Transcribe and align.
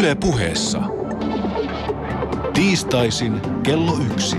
Yle 0.00 0.14
puheessa. 0.14 0.82
Tiistaisin 2.54 3.40
kello 3.62 3.98
yksi. 4.12 4.36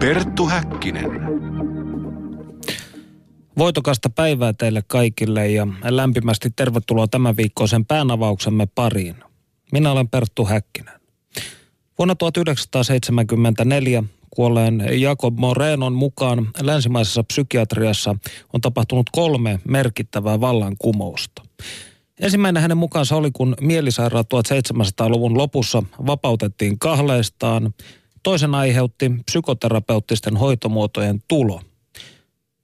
Perttu 0.00 0.46
Häkkinen. 0.46 1.10
Voitokasta 3.58 4.10
päivää 4.10 4.52
teille 4.52 4.82
kaikille 4.86 5.48
ja 5.48 5.66
lämpimästi 5.84 6.50
tervetuloa 6.56 7.08
tämän 7.08 7.36
viikkoisen 7.36 7.86
päänavauksemme 7.86 8.66
pariin. 8.74 9.16
Minä 9.72 9.92
olen 9.92 10.08
Perttu 10.08 10.44
Häkkinen. 10.44 11.00
Vuonna 11.98 12.14
1974 12.14 14.04
kuolleen 14.30 15.00
Jakob 15.00 15.38
Morenon 15.38 15.92
mukaan 15.92 16.50
länsimaisessa 16.60 17.24
psykiatriassa 17.24 18.16
on 18.52 18.60
tapahtunut 18.60 19.10
kolme 19.12 19.60
merkittävää 19.68 20.40
vallankumousta. 20.40 21.42
Ensimmäinen 22.22 22.62
hänen 22.62 22.76
mukaansa 22.76 23.16
oli, 23.16 23.30
kun 23.32 23.54
mielisairaat 23.60 24.26
1700-luvun 24.34 25.38
lopussa 25.38 25.82
vapautettiin 26.06 26.78
kahleistaan. 26.78 27.74
Toisen 28.22 28.54
aiheutti 28.54 29.10
psykoterapeuttisten 29.26 30.36
hoitomuotojen 30.36 31.22
tulo. 31.28 31.60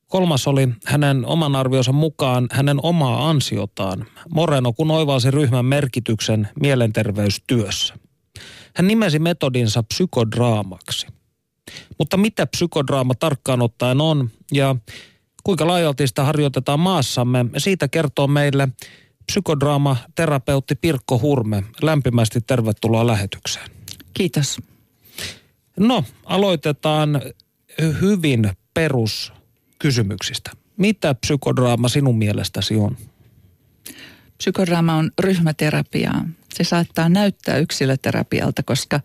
Kolmas 0.07 0.47
oli 0.47 0.69
hänen 0.87 1.27
oman 1.27 1.57
arvionsa 1.57 1.93
mukaan 1.93 2.47
hänen 2.52 2.79
omaa 2.83 3.30
ansiotaan. 3.30 4.07
Moreno 4.30 4.73
kun 4.73 4.91
oivalsi 4.91 5.30
ryhmän 5.30 5.65
merkityksen 5.65 6.49
mielenterveystyössä. 6.61 7.95
Hän 8.77 8.87
nimesi 8.87 9.19
metodinsa 9.19 9.83
psykodraamaksi. 9.83 11.07
Mutta 11.99 12.16
mitä 12.16 12.47
psykodraama 12.47 13.15
tarkkaan 13.15 13.63
ottaen 13.63 14.01
on 14.01 14.30
ja 14.52 14.77
kuinka 15.45 15.66
laajalti 15.66 16.07
sitä 16.07 16.25
harjoitetaan 16.25 16.80
maassamme, 16.80 17.45
siitä 17.57 17.88
kertoo 17.88 18.27
meille 18.27 18.69
psykodraamaterapeutti 19.28 20.74
Pirkko 20.74 21.18
Hurme. 21.18 21.65
Lämpimästi 21.82 22.40
tervetuloa 22.40 23.07
lähetykseen. 23.07 23.70
Kiitos. 24.15 24.59
No, 25.79 26.04
aloitetaan 26.24 27.23
hyvin 28.01 28.51
peruskysymyksistä. 28.74 30.51
Mitä 30.76 31.15
psykodraama 31.15 31.88
sinun 31.88 32.18
mielestäsi 32.18 32.76
on? 32.76 32.96
Psykodraama 34.38 34.95
on 34.95 35.10
ryhmäterapiaa. 35.18 36.29
Se 36.54 36.65
saattaa 36.65 37.09
näyttää 37.09 37.57
yksilöterapialta, 37.57 38.63
koska 38.63 39.01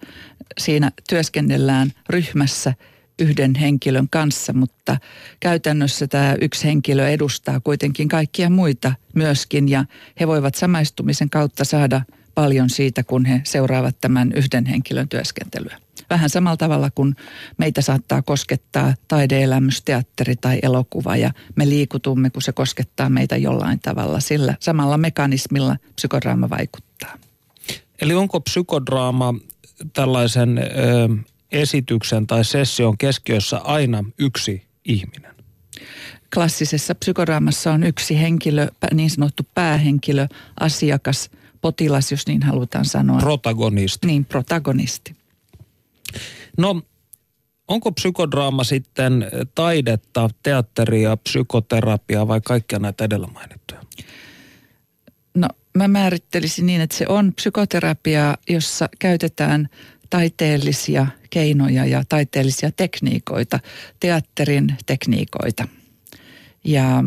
siinä 0.58 0.92
työskennellään 1.10 1.92
ryhmässä 2.10 2.74
yhden 3.20 3.56
henkilön 3.56 4.08
kanssa, 4.10 4.54
mutta 4.54 4.98
käytännössä 5.40 6.08
tämä 6.08 6.36
yksi 6.42 6.64
henkilö 6.64 7.10
edustaa 7.10 7.60
kuitenkin 7.60 8.08
kaikkia 8.08 8.50
muita 8.50 8.94
myöskin 9.16 9.70
ja 9.70 9.86
he 10.20 10.28
voivat 10.28 10.56
samaistumisen 10.56 11.30
kautta 11.30 11.66
saada 11.66 12.02
paljon 12.36 12.70
siitä, 12.70 13.04
kun 13.04 13.26
he 13.26 13.42
seuraavat 13.44 13.96
tämän 14.02 14.32
yhden 14.36 14.66
henkilön 14.66 15.10
työskentelyä. 15.10 15.78
Vähän 16.10 16.30
samalla 16.30 16.58
tavalla 16.58 16.90
kuin 16.96 17.16
meitä 17.58 17.82
saattaa 17.82 18.22
koskettaa 18.22 18.94
taideelämys, 19.08 19.82
teatteri 19.82 20.36
tai 20.36 20.60
elokuva 20.62 21.16
ja 21.16 21.32
me 21.56 21.70
liikutumme, 21.70 22.30
kun 22.30 22.42
se 22.42 22.52
koskettaa 22.52 23.10
meitä 23.10 23.38
jollain 23.38 23.80
tavalla. 23.80 24.20
Sillä 24.20 24.56
samalla 24.60 24.98
mekanismilla 24.98 25.78
psykodraama 25.96 26.50
vaikuttaa. 26.50 27.18
Eli 28.02 28.14
onko 28.14 28.40
psykodraama 28.40 29.34
tällaisen 29.94 30.58
ö, 30.58 30.64
esityksen 31.54 32.28
tai 32.28 32.46
session 32.46 32.98
keskiössä 32.98 33.58
aina 33.58 34.04
yksi 34.20 34.64
ihminen? 34.86 35.36
Klassisessa 36.34 36.96
psykodraamassa 36.96 37.72
on 37.72 37.84
yksi 37.84 38.20
henkilö, 38.22 38.68
niin 38.94 39.10
sanottu 39.10 39.44
päähenkilö, 39.56 40.28
asiakas, 40.60 41.30
potilas, 41.62 42.12
jos 42.12 42.28
niin 42.28 42.44
halutaan 42.44 42.86
sanoa. 42.86 43.20
Protagonisti. 43.20 44.08
Niin, 44.08 44.26
protagonisti. 44.26 45.16
No, 46.58 46.82
onko 47.68 47.92
psykodraama 47.92 48.64
sitten 48.64 49.32
taidetta, 49.56 50.30
teatteria, 50.44 51.18
psykoterapiaa 51.18 52.28
vai 52.28 52.42
kaikkia 52.42 52.80
näitä 52.80 53.04
edellä 53.04 53.28
mainittuja? 53.28 53.82
No, 55.36 55.48
mä 55.78 55.88
määrittelisin 55.88 56.66
niin, 56.66 56.82
että 56.82 56.98
se 56.98 57.06
on 57.10 57.34
psykoterapiaa, 57.34 58.38
jossa 58.50 58.90
käytetään 59.00 59.70
taiteellisia 60.10 61.08
keinoja 61.34 61.86
ja 61.86 62.04
taiteellisia 62.10 62.72
tekniikoita, 62.72 63.60
teatterin 64.00 64.78
tekniikoita. 64.86 65.68
Ja 66.64 67.04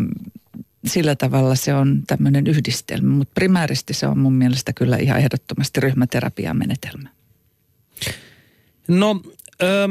sillä 0.87 1.15
tavalla 1.15 1.55
se 1.55 1.75
on 1.75 2.03
tämmöinen 2.07 2.47
yhdistelmä, 2.47 3.09
mutta 3.15 3.33
primäärisesti 3.35 3.95
se 3.95 4.07
on 4.07 4.19
mun 4.19 4.33
mielestä 4.33 4.73
kyllä 4.73 4.97
ihan 4.97 5.19
ehdottomasti 5.19 5.81
ryhmäterapian 5.81 6.57
menetelmä. 6.57 7.09
No, 8.89 9.21
ö, 9.63 9.89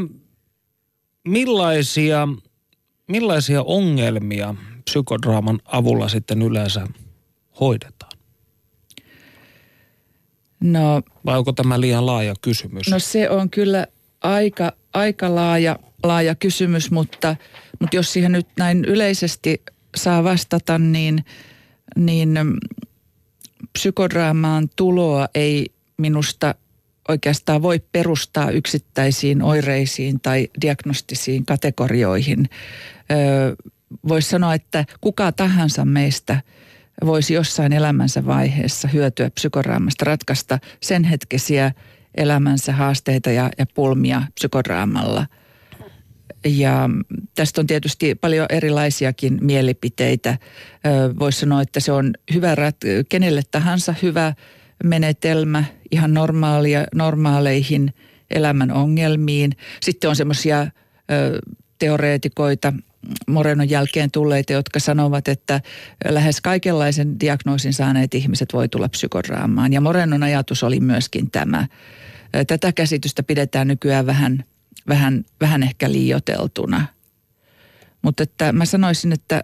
millaisia, 1.27 2.27
millaisia 3.07 3.63
ongelmia 3.63 4.55
psykodraaman 4.85 5.59
avulla 5.65 6.09
sitten 6.09 6.41
yleensä 6.41 6.87
hoidetaan? 7.59 8.11
No, 10.59 11.01
Vai 11.25 11.37
onko 11.37 11.51
tämä 11.53 11.81
liian 11.81 12.05
laaja 12.05 12.33
kysymys? 12.41 12.89
no 12.91 12.99
se 12.99 13.29
on 13.29 13.49
kyllä 13.49 13.87
aika, 14.33 14.71
aika 14.93 15.35
laaja, 15.35 15.79
laaja 16.03 16.35
kysymys, 16.35 16.91
mutta, 16.91 17.35
mutta 17.79 17.95
jos 17.95 18.13
siihen 18.13 18.31
nyt 18.31 18.47
näin 18.57 18.85
yleisesti 18.85 19.61
saa 19.95 20.23
vastata, 20.23 20.77
niin, 20.79 21.25
niin 21.95 22.29
mm, 22.43 22.57
psykodraamaan 23.73 24.69
tuloa 24.75 25.27
ei 25.35 25.65
minusta 25.97 26.55
oikeastaan 27.07 27.61
voi 27.61 27.79
perustaa 27.91 28.51
yksittäisiin 28.51 29.41
oireisiin 29.41 30.19
tai 30.19 30.47
diagnostisiin 30.61 31.45
kategorioihin. 31.45 32.49
Voisi 34.07 34.29
sanoa, 34.29 34.53
että 34.53 34.85
kuka 35.01 35.31
tahansa 35.31 35.85
meistä 35.85 36.41
voisi 37.05 37.33
jossain 37.33 37.73
elämänsä 37.73 38.25
vaiheessa 38.25 38.87
hyötyä 38.87 39.29
psykodraamasta, 39.29 40.05
ratkaista 40.05 40.59
sen 40.81 41.03
hetkisiä 41.03 41.71
elämänsä 42.17 42.73
haasteita 42.73 43.31
ja, 43.31 43.49
ja 43.57 43.65
pulmia 43.73 44.21
psykodraamalla. 44.35 45.25
Ja 46.45 46.89
tästä 47.35 47.61
on 47.61 47.67
tietysti 47.67 48.15
paljon 48.15 48.45
erilaisiakin 48.49 49.37
mielipiteitä. 49.41 50.37
Voisi 51.19 51.39
sanoa, 51.39 51.61
että 51.61 51.79
se 51.79 51.91
on 51.91 52.13
hyvä 52.33 52.55
rat- 52.55 53.05
kenelle 53.09 53.41
tahansa 53.51 53.95
hyvä 54.01 54.33
menetelmä 54.83 55.63
ihan 55.91 56.13
normaalia, 56.13 56.85
normaaleihin 56.95 57.93
elämän 58.31 58.71
ongelmiin. 58.71 59.51
Sitten 59.81 60.09
on 60.09 60.15
semmoisia 60.15 60.67
teoreetikoita, 61.79 62.73
Morenon 63.27 63.69
jälkeen 63.69 64.11
tulleita, 64.11 64.53
jotka 64.53 64.79
sanovat, 64.79 65.27
että 65.27 65.61
lähes 66.09 66.41
kaikenlaisen 66.41 67.19
diagnoosin 67.19 67.73
saaneet 67.73 68.13
ihmiset 68.13 68.53
voi 68.53 68.69
tulla 68.69 68.89
psykodraamaan. 68.89 69.73
Ja 69.73 69.81
Morenon 69.81 70.23
ajatus 70.23 70.63
oli 70.63 70.79
myöskin 70.79 71.31
tämä. 71.31 71.67
Tätä 72.47 72.71
käsitystä 72.71 73.23
pidetään 73.23 73.67
nykyään 73.67 74.05
vähän, 74.05 74.43
vähän, 74.87 75.25
vähän 75.41 75.63
ehkä 75.63 75.91
liioteltuna. 75.91 76.85
Mutta 78.01 78.23
että 78.23 78.51
mä 78.51 78.65
sanoisin, 78.65 79.11
että 79.11 79.43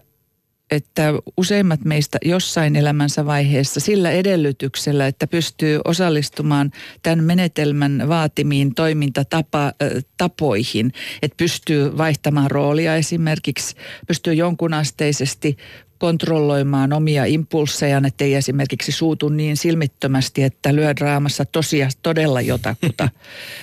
että 0.72 1.12
useimmat 1.36 1.84
meistä 1.84 2.18
jossain 2.24 2.76
elämänsä 2.76 3.26
vaiheessa 3.26 3.80
sillä 3.80 4.10
edellytyksellä, 4.10 5.06
että 5.06 5.26
pystyy 5.26 5.80
osallistumaan 5.84 6.70
tämän 7.02 7.24
menetelmän 7.24 8.04
vaatimiin 8.08 8.74
toimintatapoihin, 8.74 10.92
että 11.22 11.36
pystyy 11.36 11.98
vaihtamaan 11.98 12.50
roolia 12.50 12.96
esimerkiksi, 12.96 13.76
pystyy 14.06 14.34
jonkunasteisesti 14.34 15.56
kontrolloimaan 16.02 16.92
omia 16.92 17.24
impulsseja, 17.24 18.02
ettei 18.06 18.34
esimerkiksi 18.34 18.92
suutu 18.92 19.28
niin 19.28 19.56
silmittömästi, 19.56 20.42
että 20.42 20.74
lyö 20.74 20.96
draamassa 20.96 21.44
tosiaan 21.44 21.92
todella 22.02 22.40
jotakuta. 22.40 23.08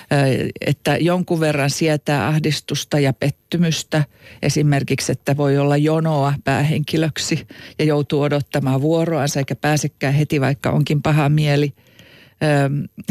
että 0.66 0.96
jonkun 0.96 1.40
verran 1.40 1.70
sietää 1.70 2.26
ahdistusta 2.28 3.00
ja 3.00 3.12
pettymystä. 3.12 4.04
Esimerkiksi, 4.42 5.12
että 5.12 5.36
voi 5.36 5.58
olla 5.58 5.76
jonoa 5.76 6.34
päähenkilöksi 6.44 7.46
ja 7.78 7.84
joutuu 7.84 8.20
odottamaan 8.20 8.80
vuoroansa 8.80 9.40
eikä 9.40 9.56
pääsekään 9.56 10.14
heti, 10.14 10.40
vaikka 10.40 10.70
onkin 10.70 11.02
paha 11.02 11.28
mieli– 11.28 11.72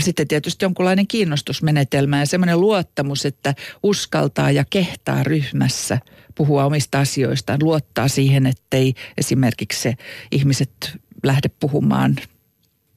sitten 0.01 0.27
tietysti 0.27 0.65
jonkunlainen 0.65 1.07
kiinnostusmenetelmä 1.07 2.19
ja 2.19 2.25
semmoinen 2.25 2.61
luottamus, 2.61 3.25
että 3.25 3.55
uskaltaa 3.83 4.51
ja 4.51 4.65
kehtaa 4.69 5.23
ryhmässä 5.23 5.99
puhua 6.35 6.65
omista 6.65 6.99
asioistaan, 6.99 7.59
luottaa 7.63 8.07
siihen, 8.07 8.45
ettei 8.45 8.93
esimerkiksi 9.17 9.81
se 9.81 9.95
ihmiset 10.31 10.97
lähde 11.23 11.49
puhumaan 11.59 12.15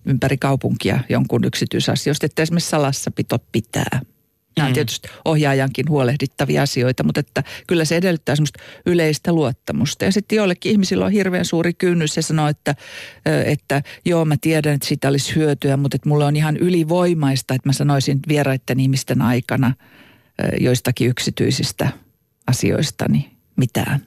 ympäri 0.05 0.37
kaupunkia 0.37 1.01
jonkun 1.09 1.45
yksityisasioista, 1.45 2.27
että 2.27 2.43
esimerkiksi 2.43 2.71
salassapito 2.71 3.39
pitää. 3.53 4.01
Nämä 4.57 4.69
on 4.69 4.75
tietysti 4.75 5.09
ohjaajankin 5.25 5.89
huolehdittavia 5.89 6.63
asioita, 6.63 7.05
mutta 7.05 7.21
että 7.21 7.43
kyllä 7.67 7.85
se 7.85 7.97
edellyttää 7.97 8.37
semmoista 8.37 8.61
yleistä 8.87 9.33
luottamusta. 9.33 10.05
Ja 10.05 10.13
sitten 10.13 10.37
joillekin 10.37 10.73
ihmisillä 10.73 11.05
on 11.05 11.13
hirveän 11.13 11.45
suuri 11.45 11.75
kynnys 11.75 12.17
ja 12.17 12.23
sanoo, 12.23 12.49
että, 12.49 12.75
että 13.45 13.83
joo 14.05 14.25
mä 14.25 14.37
tiedän, 14.41 14.75
että 14.75 14.89
siitä 14.89 15.09
olisi 15.09 15.35
hyötyä, 15.35 15.77
mutta 15.77 15.97
että 15.97 16.09
mulla 16.09 16.27
on 16.27 16.37
ihan 16.37 16.57
ylivoimaista, 16.57 17.55
että 17.55 17.69
mä 17.69 17.73
sanoisin 17.73 18.21
vieraiden 18.29 18.81
ihmisten 18.81 19.23
aikana 19.23 19.75
joistakin 20.61 21.09
yksityisistä 21.09 21.89
asioistani 22.47 23.31
mitään. 23.57 24.01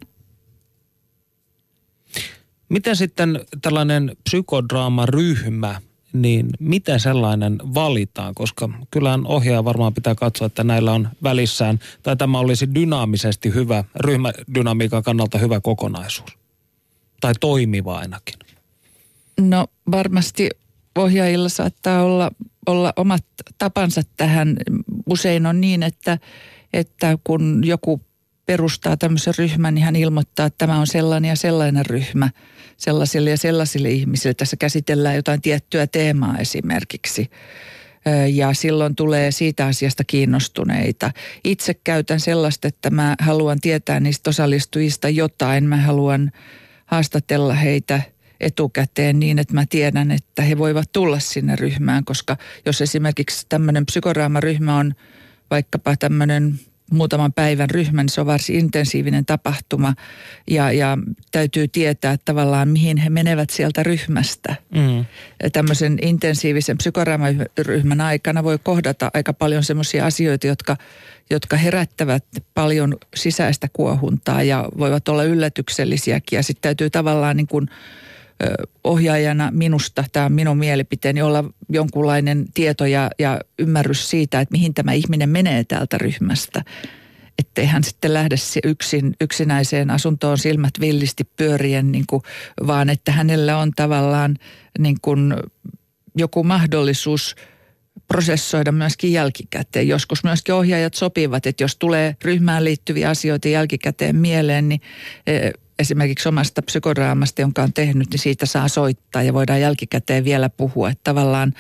Miten 2.70 2.96
sitten 2.96 3.40
tällainen 3.62 4.18
psykodraamaryhmä, 4.24 5.82
niin 6.22 6.50
miten 6.60 7.00
sellainen 7.00 7.58
valitaan? 7.74 8.36
Koska 8.36 8.70
kyllähän 8.92 9.28
ohjaaja 9.28 9.66
varmaan 9.66 9.94
pitää 9.94 10.16
katsoa, 10.16 10.46
että 10.46 10.64
näillä 10.64 10.94
on 10.94 11.10
välissään, 11.24 11.80
tai 12.04 12.18
tämä 12.18 12.40
olisi 12.40 12.76
dynaamisesti 12.76 13.54
hyvä, 13.54 13.84
ryhmädynamiikan 13.96 15.04
kannalta 15.04 15.38
hyvä 15.38 15.62
kokonaisuus. 15.62 16.38
Tai 17.22 17.34
toimiva 17.40 17.98
ainakin. 17.98 18.36
No 19.42 19.68
varmasti 19.92 20.50
ohjaajilla 20.96 21.50
saattaa 21.50 22.04
olla, 22.04 22.32
olla 22.66 22.94
omat 22.96 23.26
tapansa 23.58 24.02
tähän. 24.18 24.58
Usein 25.10 25.46
on 25.46 25.62
niin, 25.62 25.84
että, 25.84 26.18
että 26.74 27.18
kun 27.24 27.64
joku 27.66 28.02
perustaa 28.46 28.98
tämmöisen 28.98 29.34
ryhmän, 29.38 29.76
niin 29.76 29.86
hän 29.86 29.96
ilmoittaa, 29.96 30.46
että 30.46 30.58
tämä 30.58 30.80
on 30.80 30.88
sellainen 30.88 31.30
ja 31.30 31.36
sellainen 31.36 31.86
ryhmä– 31.86 32.30
sellaisille 32.78 33.30
ja 33.30 33.38
sellaisille 33.38 33.90
ihmisille. 33.90 34.34
Tässä 34.34 34.58
käsitellään 34.58 35.16
jotain 35.16 35.42
tiettyä 35.42 35.88
teemaa 35.88 36.38
esimerkiksi 36.38 37.32
ja 38.34 38.54
silloin 38.54 38.96
tulee 38.96 39.32
siitä 39.32 39.66
asiasta 39.66 40.04
kiinnostuneita. 40.04 41.12
Itse 41.44 41.74
käytän 41.74 42.20
sellaista, 42.20 42.68
että 42.68 42.90
mä 42.90 43.16
haluan 43.20 43.62
tietää 43.62 44.00
niistä 44.00 44.30
osallistujista 44.30 45.10
jotain. 45.10 45.64
Mä 45.64 45.78
haluan 45.78 46.32
haastatella 46.86 47.54
heitä 47.54 48.02
etukäteen 48.40 49.20
niin, 49.20 49.40
että 49.40 49.54
mä 49.54 49.66
tiedän, 49.70 50.12
että 50.12 50.42
he 50.42 50.58
voivat 50.58 50.92
tulla 50.92 51.20
sinne 51.20 51.56
ryhmään, 51.56 52.06
koska 52.06 52.38
jos 52.66 52.82
esimerkiksi 52.82 53.46
tämmöinen 53.50 53.86
psykoraamaryhmä 53.86 54.78
on 54.78 54.94
vaikkapa 55.52 55.98
tämmöinen 55.98 56.60
muutaman 56.92 57.34
päivän 57.34 57.70
ryhmän, 57.70 58.10
se 58.10 58.22
on 58.22 58.28
varsin 58.28 58.56
intensiivinen 58.56 59.26
tapahtuma 59.26 59.94
ja, 60.50 60.72
ja 60.72 60.98
täytyy 61.32 61.68
tietää 61.68 62.18
tavallaan, 62.26 62.70
mihin 62.70 62.98
he 62.98 63.10
menevät 63.10 63.50
sieltä 63.50 63.84
ryhmästä. 63.84 64.56
Mm. 64.76 65.06
Tämmöisen 65.54 65.98
intensiivisen 66.02 66.78
psykoraamaryhmän 66.78 68.02
aikana 68.02 68.44
voi 68.44 68.60
kohdata 68.64 69.12
aika 69.14 69.34
paljon 69.34 69.64
semmoisia 69.64 70.06
asioita, 70.06 70.48
jotka, 70.48 70.78
jotka 71.30 71.58
herättävät 71.58 72.26
paljon 72.54 72.98
sisäistä 73.16 73.68
kuohuntaa 73.74 74.44
ja 74.44 74.70
voivat 74.78 75.08
olla 75.08 75.24
yllätyksellisiäkin 75.24 76.38
ja 76.38 76.44
sitten 76.44 76.62
täytyy 76.62 76.90
tavallaan 76.90 77.38
niin 77.38 77.48
kuin– 77.48 77.68
ohjaajana 78.84 79.52
minusta, 79.52 80.04
tämä 80.12 80.26
on 80.26 80.32
minun 80.32 80.58
mielipiteeni, 80.58 81.22
olla 81.22 81.44
jonkunlainen 81.70 82.46
tieto 82.54 82.86
ja, 82.86 83.10
ja 83.20 83.42
ymmärrys 83.60 84.10
siitä, 84.10 84.42
että 84.42 84.52
mihin 84.52 84.74
tämä 84.74 84.94
ihminen 84.94 85.30
menee 85.30 85.64
täältä 85.64 85.98
ryhmästä. 85.98 86.64
Ettei 87.40 87.66
hän 87.66 87.84
sitten 87.84 88.14
lähde 88.14 88.36
yksin, 88.64 89.16
yksinäiseen 89.22 89.90
asuntoon 89.90 90.38
silmät 90.38 90.74
villisti 90.80 91.24
pyörien, 91.24 91.92
niin 91.92 92.04
kuin, 92.08 92.22
vaan 92.68 92.90
että 92.90 93.12
hänellä 93.12 93.58
on 93.58 93.72
tavallaan 93.76 94.36
niin 94.80 94.98
kuin 95.02 95.34
joku 96.18 96.44
mahdollisuus 96.44 97.36
prosessoida 98.08 98.72
myöskin 98.72 99.12
jälkikäteen. 99.12 99.88
Joskus 99.88 100.24
myöskin 100.24 100.56
ohjaajat 100.56 100.94
sopivat, 100.94 101.46
että 101.46 101.64
jos 101.64 101.76
tulee 101.76 102.16
ryhmään 102.24 102.64
liittyviä 102.64 103.10
asioita 103.10 103.48
jälkikäteen 103.48 104.16
mieleen, 104.16 104.70
niin 104.70 104.82
esimerkiksi 105.80 106.30
omasta 106.30 106.62
psykodraamasta, 106.62 107.42
jonka 107.42 107.64
on 107.64 107.74
tehnyt, 107.74 108.10
niin 108.12 108.20
siitä 108.20 108.46
saa 108.46 108.68
soittaa 108.68 109.24
ja 109.24 109.34
voidaan 109.34 109.62
jälkikäteen 109.62 110.24
vielä 110.24 110.50
puhua. 110.50 110.90
Että 110.90 111.04
tavallaan, 111.04 111.54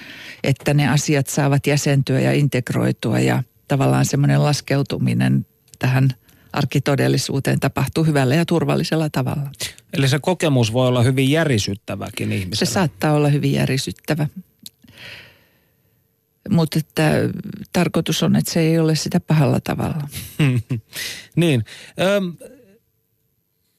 että 0.43 0.73
ne 0.73 0.87
asiat 0.87 1.27
saavat 1.27 1.67
jäsentyä 1.67 2.19
ja 2.19 2.33
integroitua 2.33 3.19
ja 3.19 3.43
tavallaan 3.67 4.05
semmoinen 4.05 4.43
laskeutuminen 4.43 5.45
tähän 5.79 6.09
arkitodellisuuteen 6.53 7.59
tapahtuu 7.59 8.03
hyvällä 8.03 8.35
ja 8.35 8.45
turvallisella 8.45 9.09
tavalla. 9.09 9.51
Eli 9.93 10.07
se 10.07 10.19
kokemus 10.19 10.73
voi 10.73 10.87
olla 10.87 11.03
hyvin 11.03 11.31
järisyttäväkin 11.31 12.31
ihmiselle. 12.31 12.65
Se 12.65 12.73
saattaa 12.73 13.13
olla 13.13 13.29
hyvin 13.29 13.51
järisyttävä. 13.51 14.27
Mutta 16.49 16.79
että 16.79 17.11
tarkoitus 17.73 18.23
on, 18.23 18.35
että 18.35 18.53
se 18.53 18.59
ei 18.59 18.79
ole 18.79 18.95
sitä 18.95 19.19
pahalla 19.19 19.59
tavalla. 19.59 20.07
niin. 21.35 21.65
Öm, 22.01 22.33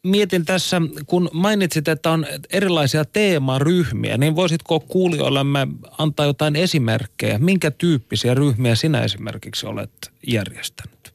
mietin 0.07 0.45
tässä, 0.45 0.81
kun 1.07 1.31
mainitsit, 1.33 1.89
että 1.89 2.11
on 2.11 2.27
erilaisia 2.51 3.05
teemaryhmiä, 3.05 4.19
niin 4.19 4.37
voisitko 4.37 4.81
kuulijoillemme 4.81 5.67
antaa 5.99 6.27
jotain 6.27 6.57
esimerkkejä? 6.57 7.39
Minkä 7.39 7.71
tyyppisiä 7.71 8.35
ryhmiä 8.35 8.75
sinä 8.75 9.01
esimerkiksi 9.01 9.67
olet 9.67 10.13
järjestänyt? 10.27 11.13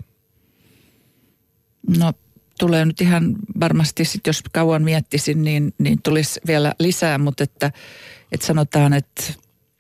No 1.98 2.14
tulee 2.60 2.86
nyt 2.86 3.02
ihan 3.02 3.36
varmasti, 3.60 4.06
sit 4.06 4.28
jos 4.28 4.44
kauan 4.54 4.84
miettisin, 4.84 5.44
niin, 5.44 5.74
niin 5.78 6.02
tulisi 6.02 6.40
vielä 6.48 6.74
lisää, 6.80 7.18
mutta 7.18 7.44
että, 7.44 7.72
että 8.32 8.46
sanotaan, 8.46 8.94
että 8.94 9.24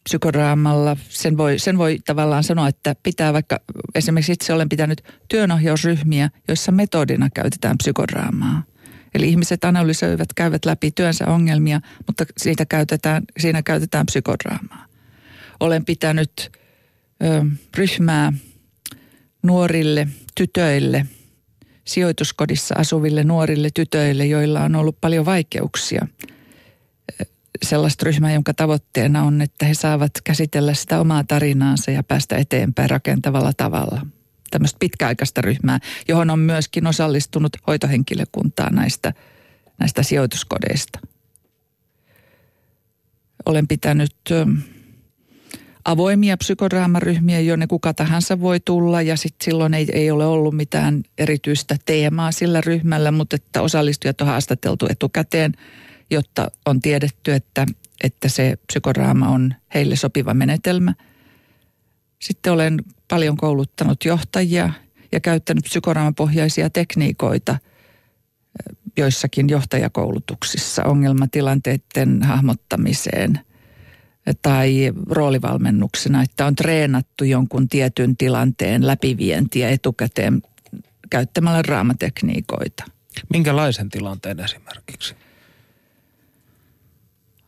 psykodraamalla, 0.03 0.97
sen 1.09 1.37
voi, 1.37 1.59
sen 1.59 1.77
voi 1.77 1.99
tavallaan 2.05 2.43
sanoa, 2.43 2.67
että 2.67 2.95
pitää 3.03 3.33
vaikka, 3.33 3.59
esimerkiksi 3.95 4.31
itse 4.31 4.53
olen 4.53 4.69
pitänyt 4.69 5.01
työnohjausryhmiä, 5.27 6.29
joissa 6.47 6.71
metodina 6.71 7.29
käytetään 7.29 7.77
psykodraamaa. 7.77 8.63
Eli 9.15 9.29
ihmiset 9.29 9.65
analysoivat, 9.65 10.33
käyvät 10.35 10.65
läpi 10.65 10.91
työnsä 10.91 11.27
ongelmia, 11.27 11.81
mutta 12.07 12.25
siitä 12.37 12.65
käytetään, 12.65 13.23
siinä 13.39 13.63
käytetään 13.63 14.05
psykodraamaa. 14.05 14.85
Olen 15.59 15.85
pitänyt 15.85 16.51
ö, 17.23 17.45
ryhmää 17.77 18.33
nuorille 19.43 20.07
tytöille, 20.35 21.05
sijoituskodissa 21.85 22.75
asuville 22.77 23.23
nuorille 23.23 23.69
tytöille, 23.73 24.25
joilla 24.25 24.61
on 24.63 24.75
ollut 24.75 25.01
paljon 25.01 25.25
vaikeuksia. 25.25 26.07
Sellaista 27.63 28.05
ryhmää, 28.05 28.33
jonka 28.33 28.53
tavoitteena 28.53 29.23
on, 29.23 29.41
että 29.41 29.65
he 29.65 29.73
saavat 29.73 30.11
käsitellä 30.23 30.73
sitä 30.73 30.99
omaa 30.99 31.23
tarinaansa 31.23 31.91
ja 31.91 32.03
päästä 32.03 32.37
eteenpäin 32.37 32.89
rakentavalla 32.89 33.51
tavalla– 33.57 34.05
tämmöistä 34.51 34.77
pitkäaikaista 34.79 35.41
ryhmää, 35.41 35.79
johon 36.07 36.29
on 36.29 36.39
myöskin 36.39 36.87
osallistunut 36.87 37.57
hoitohenkilökuntaa 37.67 38.69
näistä, 38.69 39.13
näistä 39.79 40.03
sijoituskodeista. 40.03 40.99
Olen 43.45 43.67
pitänyt 43.67 44.15
avoimia 45.85 46.37
psykodraamaryhmiä, 46.37 47.39
jonne 47.39 47.67
kuka 47.67 47.93
tahansa 47.93 48.39
voi 48.39 48.59
tulla 48.59 49.01
ja 49.01 49.17
sitten 49.17 49.45
silloin 49.45 49.73
ei, 49.73 49.87
ei 49.93 50.11
ole 50.11 50.25
ollut 50.25 50.55
mitään 50.55 51.03
erityistä 51.17 51.75
teemaa 51.85 52.31
sillä 52.31 52.61
ryhmällä, 52.61 53.11
mutta 53.11 53.35
että 53.35 53.61
osallistujat 53.61 54.21
on 54.21 54.27
haastateltu 54.27 54.87
etukäteen, 54.89 55.51
jotta 56.09 56.51
on 56.65 56.81
tiedetty, 56.81 57.33
että, 57.33 57.65
että 58.03 58.29
se 58.29 58.57
psykodraama 58.67 59.29
on 59.29 59.53
heille 59.73 59.95
sopiva 59.95 60.33
menetelmä. 60.33 60.93
Sitten 62.21 62.53
olen 62.53 62.77
paljon 63.07 63.37
kouluttanut 63.37 64.05
johtajia 64.05 64.73
ja 65.11 65.19
käyttänyt 65.19 65.63
psykoraamapohjaisia 65.63 66.69
tekniikoita 66.69 67.57
joissakin 68.97 69.49
johtajakoulutuksissa 69.49 70.83
ongelmatilanteiden 70.83 72.23
hahmottamiseen 72.23 73.39
tai 74.41 74.91
roolivalmennuksena, 75.09 76.23
että 76.23 76.45
on 76.45 76.55
treenattu 76.55 77.23
jonkun 77.23 77.67
tietyn 77.67 78.17
tilanteen 78.17 78.87
läpivientiä 78.87 79.69
etukäteen 79.69 80.41
käyttämällä 81.09 81.61
raamatekniikoita. 81.61 82.83
Minkälaisen 83.33 83.89
tilanteen 83.89 84.39
esimerkiksi? 84.39 85.15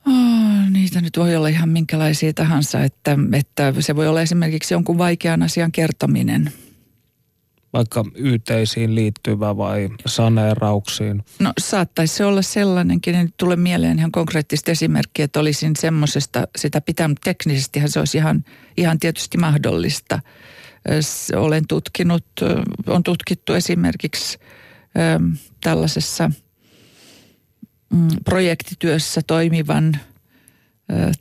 Oh, 0.08 0.70
niitä 0.70 1.02
nyt 1.02 1.18
voi 1.18 1.36
olla 1.36 1.48
ihan 1.48 1.70
minkälaisia 1.70 2.34
tahansa, 2.34 2.84
että, 2.84 3.18
että 3.34 3.74
se 3.80 3.96
voi 3.96 4.08
olla 4.08 4.22
esimerkiksi 4.22 4.74
jonkun 4.74 4.98
vaikean 4.98 5.44
asian 5.44 5.72
kertominen. 5.72 6.54
Vaikka 7.74 8.06
yhteisiin 8.16 8.96
liittyvä 8.96 9.58
vai 9.58 9.90
saneerauksiin? 10.06 11.24
No 11.40 11.54
saattaisi 11.60 12.16
se 12.16 12.26
olla 12.26 12.42
sellainenkin, 12.42 13.16
nyt 13.16 13.34
tulee 13.38 13.56
mieleen 13.56 14.00
ihan 14.00 14.12
konkreettista 14.12 14.72
esimerkkiä, 14.72 15.26
että 15.26 15.40
olisin 15.40 15.76
semmoisesta 15.76 16.48
sitä 16.58 16.82
pitänyt. 16.82 17.18
Teknisestihän 17.24 17.90
se 17.90 18.00
olisi 18.00 18.18
ihan, 18.18 18.44
ihan 18.78 19.00
tietysti 19.00 19.38
mahdollista. 19.38 20.20
Olen 21.36 21.68
tutkinut, 21.68 22.26
on 22.88 23.04
tutkittu 23.04 23.54
esimerkiksi 23.54 24.38
tällaisessa– 25.62 26.32
Mm, 27.94 28.08
projektityössä 28.26 29.22
toimivan, 29.28 29.98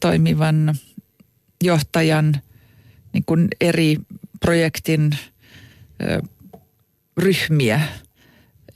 toimivan 0.00 0.75
johtajan 1.64 2.35
niin 3.12 3.25
kuin 3.26 3.49
eri 3.61 3.97
projektin 4.41 5.11
ryhmiä 7.17 7.81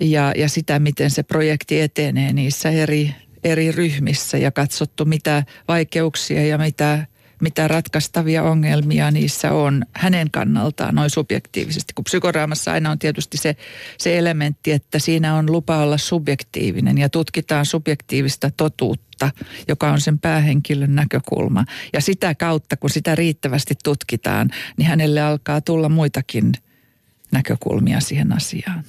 ja, 0.00 0.32
ja 0.36 0.48
sitä, 0.48 0.78
miten 0.78 1.10
se 1.10 1.22
projekti 1.22 1.80
etenee 1.80 2.32
niissä 2.32 2.70
eri, 2.70 3.14
eri 3.44 3.72
ryhmissä 3.72 4.38
ja 4.38 4.50
katsottu, 4.50 5.04
mitä 5.04 5.44
vaikeuksia 5.68 6.46
ja 6.46 6.58
mitä 6.58 7.06
mitä 7.40 7.68
ratkaistavia 7.68 8.42
ongelmia 8.42 9.10
niissä 9.10 9.52
on 9.52 9.84
hänen 9.92 10.30
kannaltaan 10.30 10.94
noin 10.94 11.10
subjektiivisesti. 11.10 11.92
Kun 11.94 12.04
psykoraamassa 12.04 12.72
aina 12.72 12.90
on 12.90 12.98
tietysti 12.98 13.36
se, 13.36 13.56
se 13.98 14.18
elementti, 14.18 14.72
että 14.72 14.98
siinä 14.98 15.34
on 15.34 15.52
lupa 15.52 15.76
olla 15.76 15.98
subjektiivinen 15.98 16.98
ja 16.98 17.08
tutkitaan 17.08 17.66
subjektiivista 17.66 18.50
totuutta, 18.56 19.30
joka 19.68 19.92
on 19.92 20.00
sen 20.00 20.18
päähenkilön 20.18 20.94
näkökulma. 20.94 21.64
Ja 21.92 22.00
sitä 22.00 22.34
kautta, 22.34 22.76
kun 22.76 22.90
sitä 22.90 23.14
riittävästi 23.14 23.74
tutkitaan, 23.84 24.50
niin 24.76 24.86
hänelle 24.86 25.20
alkaa 25.20 25.60
tulla 25.60 25.88
muitakin 25.88 26.52
näkökulmia 27.32 28.00
siihen 28.00 28.32
asiaan. 28.32 28.84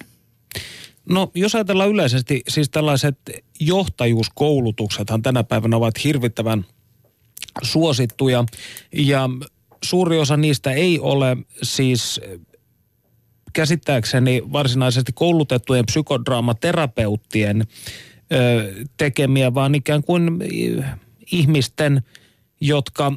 No 1.09 1.31
jos 1.35 1.55
ajatellaan 1.55 1.89
yleisesti, 1.89 2.41
siis 2.47 2.69
tällaiset 2.69 3.17
johtajuuskoulutuksethan 3.59 5.21
tänä 5.21 5.43
päivänä 5.43 5.77
ovat 5.77 6.03
hirvittävän– 6.03 6.65
suosittuja. 7.61 8.45
Ja 8.93 9.29
suuri 9.83 10.19
osa 10.19 10.37
niistä 10.37 10.71
ei 10.71 10.99
ole 10.99 11.37
siis 11.63 12.21
käsittääkseni 13.53 14.41
varsinaisesti 14.51 15.11
koulutettujen 15.13 15.85
psykodraamaterapeuttien 15.85 17.67
tekemiä, 18.97 19.53
vaan 19.53 19.75
ikään 19.75 20.03
kuin 20.03 20.39
ihmisten, 21.31 22.03
jotka 22.61 23.13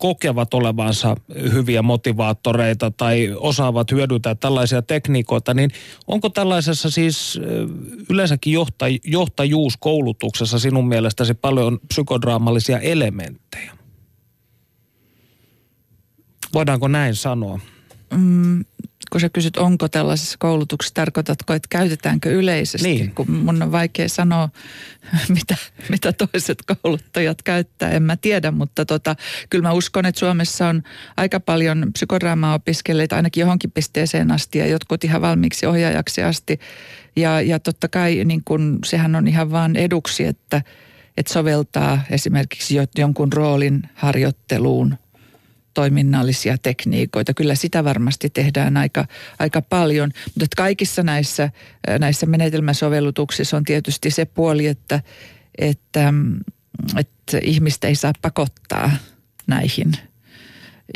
kokevat 0.00 0.54
olevansa 0.54 1.16
hyviä 1.52 1.82
motivaattoreita 1.82 2.90
tai 2.90 3.34
osaavat 3.36 3.92
hyödyntää 3.92 4.34
tällaisia 4.34 4.82
tekniikoita, 4.82 5.54
niin 5.54 5.70
onko 6.06 6.28
tällaisessa 6.28 6.90
siis 6.90 7.40
yleensäkin 8.10 8.54
johtaj- 8.54 9.00
johtajuuskoulutuksessa 9.04 10.58
sinun 10.58 10.88
mielestäsi 10.88 11.34
paljon 11.34 11.78
psykodraamallisia 11.88 12.78
elementtejä? 12.78 13.72
Voidaanko 16.54 16.88
näin 16.88 17.14
sanoa? 17.14 17.60
Mm, 18.16 18.64
kun 19.10 19.20
sä 19.20 19.28
kysyt, 19.28 19.56
onko 19.56 19.88
tällaisessa 19.88 20.36
koulutuksessa, 20.38 20.94
tarkoitatko, 20.94 21.54
että 21.54 21.66
käytetäänkö 21.70 22.30
yleisesti? 22.30 22.88
Niin. 22.88 23.14
Kun 23.14 23.30
mun 23.30 23.62
on 23.62 23.72
vaikea 23.72 24.08
sanoa, 24.08 24.48
mitä, 25.28 25.56
mitä 25.88 26.12
toiset 26.12 26.58
kouluttajat 26.66 27.42
käyttää, 27.42 27.90
en 27.90 28.02
mä 28.02 28.16
tiedä, 28.16 28.50
mutta 28.50 28.84
tota, 28.84 29.16
kyllä 29.50 29.62
mä 29.62 29.72
uskon, 29.72 30.06
että 30.06 30.18
Suomessa 30.18 30.68
on 30.68 30.82
aika 31.16 31.40
paljon 31.40 31.86
psykodraamaa 31.92 32.54
opiskelijoita 32.54 33.16
ainakin 33.16 33.40
johonkin 33.40 33.70
pisteeseen 33.70 34.30
asti 34.30 34.58
ja 34.58 34.66
jotkut 34.66 35.04
ihan 35.04 35.22
valmiiksi 35.22 35.66
ohjaajaksi 35.66 36.22
asti. 36.22 36.60
Ja, 37.16 37.40
ja 37.40 37.58
totta 37.58 37.88
kai 37.88 38.24
niin 38.24 38.42
kun, 38.44 38.78
sehän 38.84 39.14
on 39.16 39.28
ihan 39.28 39.50
vaan 39.50 39.76
eduksi, 39.76 40.26
että, 40.26 40.62
että 41.16 41.32
soveltaa 41.32 42.02
esimerkiksi 42.10 42.76
jonkun 42.98 43.32
roolin 43.32 43.82
harjoitteluun– 43.94 44.96
toiminnallisia 45.74 46.58
tekniikoita. 46.58 47.34
Kyllä 47.34 47.54
sitä 47.54 47.84
varmasti 47.84 48.30
tehdään 48.30 48.76
aika, 48.76 49.06
aika 49.38 49.62
paljon, 49.62 50.10
mutta 50.24 50.56
kaikissa 50.56 51.02
näissä, 51.02 51.50
näissä 51.98 52.26
menetelmäsovellutuksissa 52.26 53.56
on 53.56 53.64
tietysti 53.64 54.10
se 54.10 54.24
puoli, 54.24 54.66
että, 54.66 55.00
että, 55.58 56.14
että 56.98 57.38
ihmistä 57.42 57.88
ei 57.88 57.94
saa 57.94 58.12
pakottaa 58.22 58.90
näihin– 59.46 59.92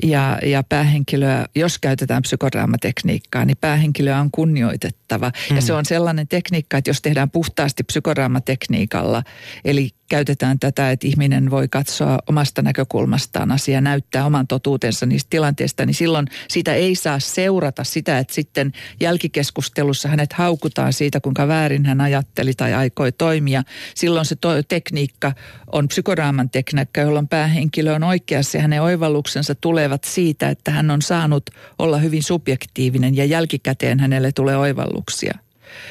ja, 0.02 0.38
ja 0.43 0.62
päähenkilöä, 0.62 1.47
jos 1.54 1.78
käytetään 1.78 2.23
psykodraamatekniikkaa, 2.23 3.45
niin 3.45 3.57
päähenkilöä 3.57 4.21
on 4.21 4.31
kunnioitettava. 4.31 5.33
Mm. 5.50 5.57
Ja 5.57 5.62
se 5.62 5.73
on 5.73 5.85
sellainen 5.85 6.28
tekniikka, 6.28 6.76
että 6.76 6.90
jos 6.90 7.02
tehdään 7.02 7.31
puhtaasti 7.31 7.83
psykodraamatekniikalla, 7.83 9.23
eli 9.64 9.90
käytetään 10.14 10.59
tätä, 10.59 10.90
että 10.90 11.06
ihminen 11.06 11.50
voi 11.50 11.68
katsoa 11.68 12.18
omasta 12.28 12.62
näkökulmastaan 12.62 13.50
asiaa, 13.50 13.80
näyttää 13.80 14.26
oman 14.26 14.47
totuutensa 14.47 15.06
niistä 15.06 15.30
tilanteista, 15.30 15.87
niin 15.87 15.94
silloin 15.94 16.26
sitä 16.49 16.75
ei 16.75 16.94
saa 16.94 17.18
seurata 17.18 17.85
sitä, 17.85 18.18
että 18.18 18.35
sitten 18.35 18.73
jälkikeskustelussa 19.00 20.09
hänet 20.09 20.33
haukutaan 20.33 20.92
siitä, 20.92 21.21
kuinka 21.21 21.49
väärin 21.49 21.87
hän 21.87 22.00
ajatteli 22.00 22.54
tai 22.54 22.75
aikoi 22.75 23.12
toimia. 23.12 23.62
Silloin 23.94 24.26
se 24.26 24.37
to- 24.37 24.62
tekniikka 24.62 25.33
on 25.73 25.88
psykoraaman 25.88 26.50
tekniikka, 26.50 27.00
jolloin 27.00 27.28
päähenkilö 27.28 27.94
on 27.94 28.02
oikeassa 28.02 28.59
ja 28.59 28.62
hänen 28.62 28.83
oivalluksensa 28.83 29.54
tulevat 29.54 30.04
siitä, 30.04 30.49
että 30.49 30.71
hän 30.71 30.90
on 30.90 31.02
saanut 31.02 31.50
olla 31.78 31.99
hyvin 31.99 32.23
subjektiivinen 32.23 33.16
ja 33.16 33.25
jälkikäteen 33.25 34.00
hänelle 34.00 34.33
tulee 34.33 34.56
oivalluksia. 34.56 35.38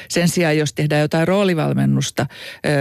Sen 0.08 0.28
sijaan, 0.28 0.58
jos 0.58 0.72
tehdään 0.72 1.02
jotain 1.02 1.28
roolivalmennusta, 1.28 2.26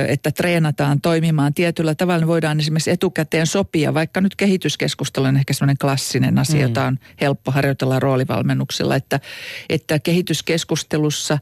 että 0.07 0.31
treenataan 0.31 1.01
toimimaan 1.01 1.53
tietyllä 1.53 1.95
tavalla, 1.95 2.19
niin 2.19 2.27
voidaan 2.27 2.59
esimerkiksi 2.59 2.91
etukäteen 2.91 3.47
sopia, 3.47 3.93
vaikka 3.93 4.21
nyt 4.21 4.35
kehityskeskustelu 4.35 5.25
on 5.25 5.37
ehkä 5.37 5.53
sellainen 5.53 5.77
klassinen 5.77 6.37
asia, 6.39 6.55
mm. 6.55 6.61
jota 6.61 6.85
on 6.85 6.99
helppo 7.21 7.51
harjoitella 7.51 7.99
roolivalmennuksella, 7.99 8.95
että, 8.95 9.19
että 9.69 9.99
kehityskeskustelussa 9.99 11.37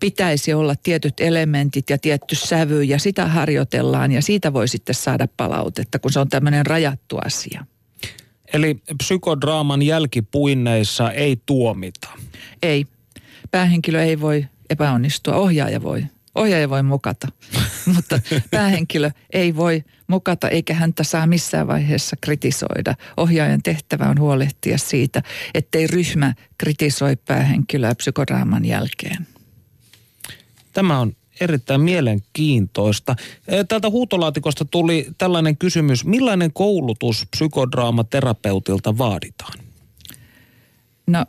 pitäisi 0.00 0.54
olla 0.54 0.74
tietyt 0.82 1.20
elementit 1.20 1.90
ja 1.90 1.98
tietty 1.98 2.34
sävy 2.34 2.82
ja 2.82 2.98
sitä 2.98 3.26
harjoitellaan 3.26 4.12
ja 4.12 4.22
siitä 4.22 4.52
voi 4.52 4.68
sitten 4.68 4.94
saada 4.94 5.28
palautetta, 5.36 5.98
kun 5.98 6.12
se 6.12 6.20
on 6.20 6.28
tämmöinen 6.28 6.66
rajattu 6.66 7.18
asia. 7.24 7.66
Eli 8.52 8.80
psykodraaman 8.98 9.82
jälkipuinneissa 9.82 11.12
ei 11.12 11.40
tuomita? 11.46 12.08
Ei. 12.62 12.86
Päähenkilö 13.50 14.02
ei 14.02 14.20
voi 14.20 14.46
epäonnistua. 14.70 15.34
Ohjaaja 15.34 15.82
voi. 15.82 16.04
Ohjaaja 16.34 16.70
voi 16.70 16.82
mukata, 16.82 17.28
mutta 17.94 18.20
päähenkilö 18.50 19.10
ei 19.32 19.56
voi 19.56 19.84
mukata 20.06 20.48
eikä 20.48 20.74
häntä 20.74 21.04
saa 21.04 21.26
missään 21.26 21.66
vaiheessa 21.66 22.16
kritisoida. 22.20 22.94
Ohjaajan 23.16 23.62
tehtävä 23.62 24.04
on 24.04 24.20
huolehtia 24.20 24.78
siitä, 24.78 25.22
ettei 25.54 25.86
ryhmä 25.86 26.34
kritisoi 26.58 27.16
päähenkilöä 27.16 27.94
psykodraaman 27.94 28.64
jälkeen. 28.64 29.26
Tämä 30.72 31.00
on 31.00 31.12
erittäin 31.40 31.80
mielenkiintoista. 31.80 33.16
Tältä 33.68 33.90
huutolaatikosta 33.90 34.64
tuli 34.64 35.06
tällainen 35.18 35.56
kysymys. 35.56 36.04
Millainen 36.04 36.52
koulutus 36.52 37.26
psykodraamaterapeutilta 37.30 38.98
vaaditaan? 38.98 39.58
No 41.06 41.26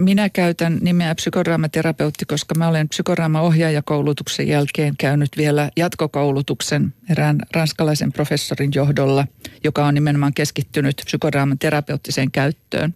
minä 0.00 0.28
käytän 0.28 0.78
nimeä 0.80 1.14
psykodraamaterapeutti, 1.14 2.24
koska 2.24 2.54
mä 2.54 2.68
olen 2.68 2.88
psykodraamaohjaajakoulutuksen 2.88 4.48
jälkeen 4.48 4.94
käynyt 4.98 5.30
vielä 5.36 5.70
jatkokoulutuksen 5.76 6.94
erään 7.10 7.38
ranskalaisen 7.54 8.12
professorin 8.12 8.70
johdolla, 8.74 9.26
joka 9.64 9.86
on 9.86 9.94
nimenomaan 9.94 10.34
keskittynyt 10.34 11.02
psykodraamaterapeuttiseen 11.04 12.30
käyttöön. 12.30 12.94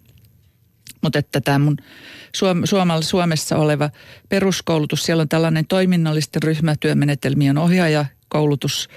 Mutta 1.01 1.19
että 1.19 1.41
tämä 1.41 1.59
mun 1.59 1.77
Suom- 2.37 2.63
Suomessa 3.01 3.57
oleva 3.57 3.89
peruskoulutus, 4.29 5.05
siellä 5.05 5.21
on 5.21 5.29
tällainen 5.29 5.67
toiminnallisten 5.67 6.43
ryhmätyömenetelmien 6.43 7.57
ohjaajakoulutus, 7.57 8.89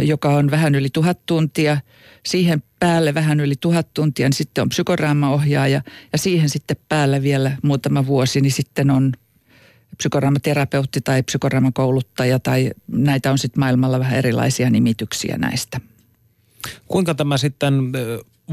joka 0.00 0.28
on 0.28 0.50
vähän 0.50 0.74
yli 0.74 0.88
tuhat 0.92 1.26
tuntia– 1.26 1.78
siihen 2.26 2.62
päälle 2.82 3.14
vähän 3.14 3.40
yli 3.40 3.54
tuhat 3.60 3.94
tuntia, 3.94 4.26
niin 4.26 4.32
sitten 4.32 4.62
on 4.62 4.68
psykoraamaohjaaja 4.68 5.82
ja 6.12 6.18
siihen 6.18 6.48
sitten 6.48 6.76
päälle 6.88 7.22
vielä 7.22 7.56
muutama 7.62 8.06
vuosi, 8.06 8.40
niin 8.40 8.52
sitten 8.52 8.90
on 8.90 9.12
psykoraamaterapeutti 9.96 11.00
tai 11.00 11.22
psykoraamakouluttaja 11.22 12.38
tai 12.38 12.70
näitä 12.88 13.30
on 13.30 13.38
sitten 13.38 13.60
maailmalla 13.60 13.98
vähän 13.98 14.18
erilaisia 14.18 14.70
nimityksiä 14.70 15.38
näistä. 15.38 15.80
Kuinka 16.88 17.14
tämä 17.14 17.38
sitten 17.38 17.74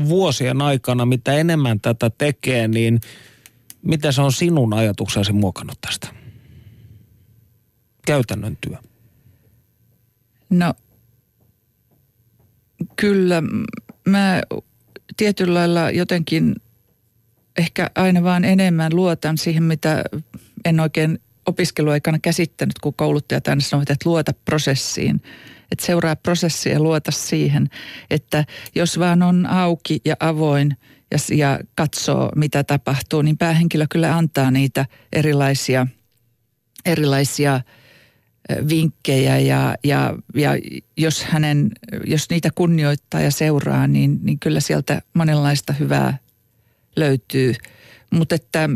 vuosien 0.09 0.61
aikana, 0.61 1.05
mitä 1.05 1.33
enemmän 1.33 1.79
tätä 1.79 2.09
tekee, 2.17 2.67
niin 2.67 2.99
mitä 3.81 4.11
se 4.11 4.21
on 4.21 4.31
sinun 4.31 4.73
ajatuksesi 4.73 5.33
muokannut 5.33 5.77
tästä? 5.81 6.07
Käytännön 8.05 8.57
työ. 8.61 8.77
No 10.49 10.73
Kyllä, 12.95 13.43
mä 14.07 14.41
tietyllä 15.17 15.53
lailla 15.53 15.91
jotenkin 15.91 16.55
ehkä 17.57 17.89
aina 17.95 18.23
vaan 18.23 18.45
enemmän 18.45 18.95
luotan 18.95 19.37
siihen, 19.37 19.63
mitä 19.63 20.03
en 20.65 20.79
oikein 20.79 21.19
opiskeluaikana 21.45 22.19
käsittänyt, 22.19 22.79
kun 22.79 22.93
kouluttajat 22.93 23.47
aina 23.47 23.61
sanoivat, 23.61 23.89
että 23.89 24.09
luota 24.09 24.33
prosessiin. 24.45 25.21
Että 25.71 25.85
seuraa 25.85 26.15
prosessia 26.15 26.73
ja 26.73 26.79
luota 26.79 27.11
siihen, 27.11 27.69
että 28.09 28.45
jos 28.75 28.99
vaan 28.99 29.23
on 29.23 29.45
auki 29.45 30.01
ja 30.05 30.15
avoin 30.19 30.77
ja, 31.11 31.17
ja 31.37 31.59
katsoo, 31.75 32.31
mitä 32.35 32.63
tapahtuu, 32.63 33.21
niin 33.21 33.37
päähenkilö 33.37 33.85
kyllä 33.89 34.15
antaa 34.15 34.51
niitä 34.51 34.85
erilaisia, 35.13 35.87
erilaisia– 36.85 37.61
vinkkejä 38.69 39.39
ja, 39.39 39.75
ja, 39.83 40.15
ja 40.35 40.51
jos, 40.97 41.23
hänen, 41.23 41.71
jos 42.05 42.29
niitä 42.29 42.49
kunnioittaa 42.55 43.21
ja 43.21 43.31
seuraa, 43.31 43.87
niin, 43.87 44.19
niin 44.23 44.39
kyllä 44.39 44.59
sieltä 44.59 45.01
monenlaista 45.13 45.73
hyvää 45.73 46.17
löytyy. 46.95 47.55
Mutta 48.11 48.35
että 48.35 48.69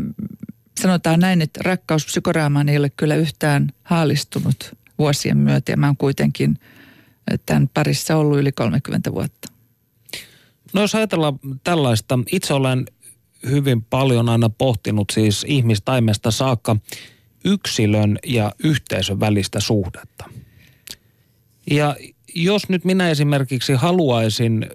sanotaan 0.82 1.20
näin, 1.20 1.41
että 1.41 1.60
rakkaus 1.63 2.05
psykoraamaan 2.05 2.70
ei 2.70 2.77
ole 2.77 2.89
kyllä 2.89 3.15
yhtään 3.15 3.70
haalistunut 3.84 4.74
vuosien 5.00 5.38
myötä 5.38 5.72
ja 5.72 5.77
mä 5.77 5.86
oon 5.86 5.98
kuitenkin 5.98 6.60
tämän 7.46 7.70
parissa 7.74 8.15
ollut 8.15 8.39
yli 8.39 8.51
30 8.51 9.13
vuotta. 9.13 9.48
No 10.74 10.82
jos 10.82 10.96
ajatellaan 10.96 11.39
tällaista, 11.63 12.20
itse 12.32 12.53
olen 12.53 12.86
hyvin 13.50 13.82
paljon 13.82 14.29
aina 14.29 14.50
pohtinut 14.50 15.10
siis 15.12 15.46
ihmistaimesta 15.48 16.32
saakka 16.32 16.75
yksilön 17.46 18.20
ja 18.26 18.52
yhteisön 18.64 19.20
välistä 19.20 19.60
suhdetta. 19.60 20.30
Ja 21.72 21.96
jos 22.36 22.70
nyt 22.70 22.86
minä 22.86 23.10
esimerkiksi 23.10 23.74
haluaisin 23.74 24.70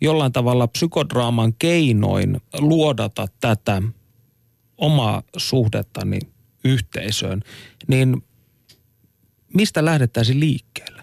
jollain 0.00 0.32
tavalla 0.32 0.66
psykodraaman 0.66 1.54
keinoin 1.58 2.40
luodata 2.58 3.26
tätä 3.40 3.82
omaa 4.78 5.22
suhdettani 5.36 6.18
yhteisöön, 6.64 7.42
niin 7.86 8.22
mistä 9.54 9.84
lähdettäisiin 9.84 10.40
liikkeelle? 10.40 11.02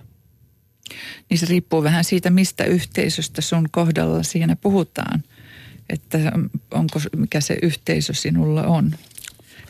Niin 1.29 1.37
se 1.37 1.45
riippuu 1.45 1.83
vähän 1.83 2.03
siitä, 2.03 2.29
mistä 2.29 2.63
yhteisöstä 2.63 3.41
sun 3.41 3.67
kohdalla 3.71 4.23
siinä 4.23 4.55
puhutaan. 4.55 5.23
Että 5.89 6.31
onko, 6.71 6.99
mikä 7.15 7.41
se 7.41 7.57
yhteisö 7.61 8.13
sinulla 8.13 8.63
on. 8.63 8.95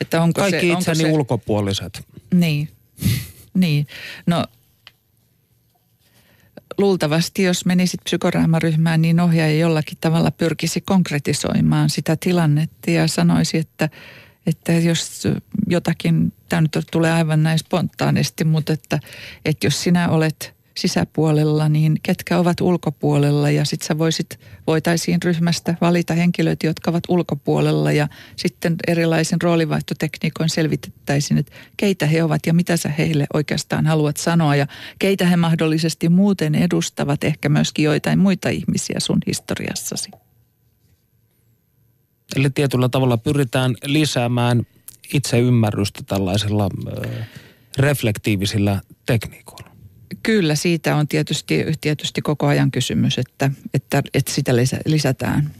Että 0.00 0.22
onko 0.22 0.40
Kaikki 0.40 0.60
se, 0.60 0.66
onko 0.66 0.78
itseni 0.78 0.98
se, 0.98 1.12
ulkopuoliset. 1.12 2.06
Niin, 2.34 2.68
niin. 3.54 3.86
No 4.26 4.44
luultavasti, 6.78 7.42
jos 7.42 7.66
menisit 7.66 8.00
psykoraamaryhmään, 8.04 9.02
niin 9.02 9.20
ohjaaja 9.20 9.58
jollakin 9.58 9.98
tavalla 10.00 10.30
pyrkisi 10.30 10.80
konkretisoimaan 10.80 11.90
sitä 11.90 12.16
tilannetta 12.20 12.90
ja 12.90 13.08
sanoisi, 13.08 13.58
että, 13.58 13.88
että 14.46 14.72
jos 14.72 15.22
jotakin, 15.66 16.32
tämä 16.48 16.60
nyt 16.62 16.78
tulee 16.90 17.12
aivan 17.12 17.42
näin 17.42 17.58
spontaanisti, 17.58 18.44
mutta 18.44 18.72
että, 18.72 19.00
että 19.44 19.66
jos 19.66 19.82
sinä 19.82 20.08
olet 20.08 20.53
sisäpuolella, 20.78 21.68
niin 21.68 21.96
ketkä 22.02 22.38
ovat 22.38 22.60
ulkopuolella 22.60 23.50
ja 23.50 23.64
sitten 23.64 23.86
sä 23.86 23.98
voisit, 23.98 24.40
voitaisiin 24.66 25.22
ryhmästä 25.22 25.74
valita 25.80 26.14
henkilöitä, 26.14 26.66
jotka 26.66 26.90
ovat 26.90 27.04
ulkopuolella 27.08 27.92
ja 27.92 28.08
sitten 28.36 28.76
erilaisin 28.86 29.42
roolivaihtotekniikoin 29.42 30.48
selvitettäisiin, 30.48 31.38
että 31.38 31.52
keitä 31.76 32.06
he 32.06 32.22
ovat 32.22 32.46
ja 32.46 32.54
mitä 32.54 32.76
sä 32.76 32.88
heille 32.88 33.26
oikeastaan 33.34 33.86
haluat 33.86 34.16
sanoa 34.16 34.56
ja 34.56 34.66
keitä 34.98 35.26
he 35.26 35.36
mahdollisesti 35.36 36.08
muuten 36.08 36.54
edustavat, 36.54 37.24
ehkä 37.24 37.48
myöskin 37.48 37.84
joitain 37.84 38.18
muita 38.18 38.48
ihmisiä 38.48 39.00
sun 39.00 39.18
historiassasi. 39.26 40.10
Eli 42.36 42.50
tietyllä 42.50 42.88
tavalla 42.88 43.16
pyritään 43.16 43.74
lisäämään 43.84 44.66
itseymmärrystä 45.12 46.02
tällaisilla 46.06 46.68
ö, 46.88 47.24
reflektiivisillä 47.78 48.80
tekniikoilla. 49.06 49.63
Kyllä, 50.24 50.54
siitä 50.54 50.96
on 50.96 51.08
tietysti, 51.08 51.64
tietysti 51.80 52.22
koko 52.22 52.46
ajan 52.46 52.70
kysymys, 52.70 53.18
että, 53.18 53.50
että, 53.74 54.02
että 54.14 54.32
sitä 54.32 54.52
lisätään. 54.86 55.50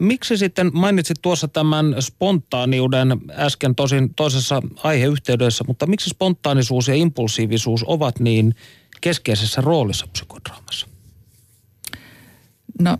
Miksi 0.00 0.36
sitten 0.36 0.70
mainitsit 0.72 1.16
tuossa 1.22 1.48
tämän 1.48 1.96
spontaaniuden 2.00 3.08
äsken 3.30 3.74
tosin 3.74 4.14
toisessa 4.14 4.62
aiheyhteydessä, 4.82 5.64
mutta 5.68 5.86
miksi 5.86 6.10
spontaanisuus 6.10 6.88
ja 6.88 6.94
impulsiivisuus 6.94 7.84
ovat 7.86 8.20
niin 8.20 8.54
keskeisessä 9.00 9.60
roolissa 9.60 10.06
psykodraamassa? 10.12 10.86
No 12.80 12.98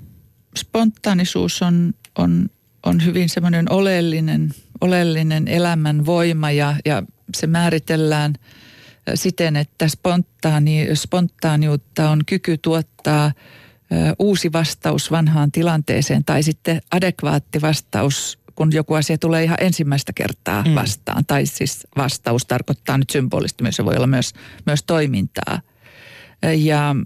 spontaanisuus 0.58 1.62
on, 1.62 1.94
on, 2.18 2.50
on 2.86 3.04
hyvin 3.04 3.28
semmoinen 3.28 3.72
oleellinen, 3.72 4.54
oleellinen 4.80 5.48
elämän 5.48 6.06
voima 6.06 6.50
ja, 6.50 6.76
ja 6.84 7.02
se 7.34 7.46
määritellään– 7.46 8.34
siten, 9.14 9.56
että 9.56 9.88
spontaani, 9.88 10.88
spontaaniutta 10.94 12.10
on 12.10 12.20
kyky 12.26 12.58
tuottaa 12.58 13.32
uusi 14.18 14.52
vastaus 14.52 15.10
vanhaan 15.10 15.52
tilanteeseen 15.52 16.24
tai 16.24 16.42
sitten 16.42 16.80
adekvaatti 16.90 17.62
vastaus, 17.62 18.38
kun 18.54 18.72
joku 18.72 18.94
asia 18.94 19.18
tulee 19.18 19.44
ihan 19.44 19.58
ensimmäistä 19.60 20.12
kertaa 20.12 20.64
mm. 20.64 20.74
vastaan. 20.74 21.24
Tai 21.26 21.46
siis 21.46 21.86
vastaus 21.96 22.46
tarkoittaa 22.46 22.98
nyt 22.98 23.10
symbolisesti 23.10 23.62
myös, 23.62 23.76
se 23.76 23.84
voi 23.84 23.96
olla 23.96 24.06
myös, 24.06 24.32
myös 24.66 24.82
toimintaa. 24.82 25.60
Ja, 26.56 26.96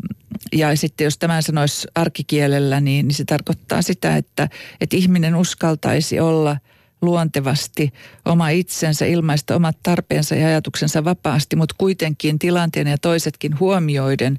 ja 0.53 0.77
sitten 0.77 1.05
jos 1.05 1.19
tämän 1.19 1.43
sanoisi 1.43 1.89
arkikielellä, 1.95 2.81
niin, 2.81 3.09
niin 3.09 3.17
se 3.17 3.25
tarkoittaa 3.25 3.83
sitä, 3.83 4.17
että, 4.17 4.49
että 4.81 4.97
ihminen 4.97 5.37
uskaltaisi 5.37 6.21
olla– 6.21 6.57
luontevasti 7.03 7.93
oma 8.25 8.49
itsensä, 8.49 9.07
ilmaista 9.07 9.57
omat 9.57 9.77
tarpeensa 9.83 10.35
ja 10.35 10.47
ajatuksensa 10.47 11.05
vapaasti, 11.05 11.57
mutta 11.57 11.75
kuitenkin 11.79 12.39
tilanteen 12.39 12.87
ja 12.87 12.99
toisetkin 12.99 13.59
huomioiden. 13.61 14.39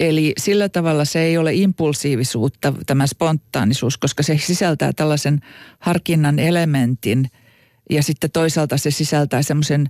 Eli 0.00 0.32
sillä 0.38 0.68
tavalla 0.68 1.04
se 1.04 1.20
ei 1.20 1.38
ole 1.38 1.54
impulsiivisuutta, 1.54 2.72
tämä 2.86 3.06
spontaanisuus, 3.06 3.98
koska 3.98 4.22
se 4.22 4.38
sisältää 4.38 4.92
tällaisen 4.92 5.40
harkinnan 5.78 6.38
elementin 6.38 7.30
ja 7.90 8.02
sitten 8.02 8.30
toisaalta 8.30 8.76
se 8.76 8.90
sisältää 8.90 9.42
semmoisen 9.42 9.88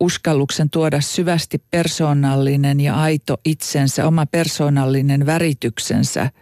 uskalluksen 0.00 0.70
tuoda 0.70 1.00
syvästi 1.00 1.62
persoonallinen 1.70 2.80
ja 2.80 2.94
aito 2.94 3.40
itsensä, 3.44 4.06
oma 4.06 4.26
persoonallinen 4.26 5.26
värityksensä– 5.26 6.30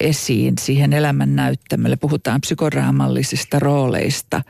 esiin 0.00 0.54
siihen 0.60 0.92
elämän 0.92 1.36
näyttämölle. 1.36 1.96
Puhutaan 1.96 2.40
psykoraamallisista 2.40 3.58
rooleista, 3.58 4.42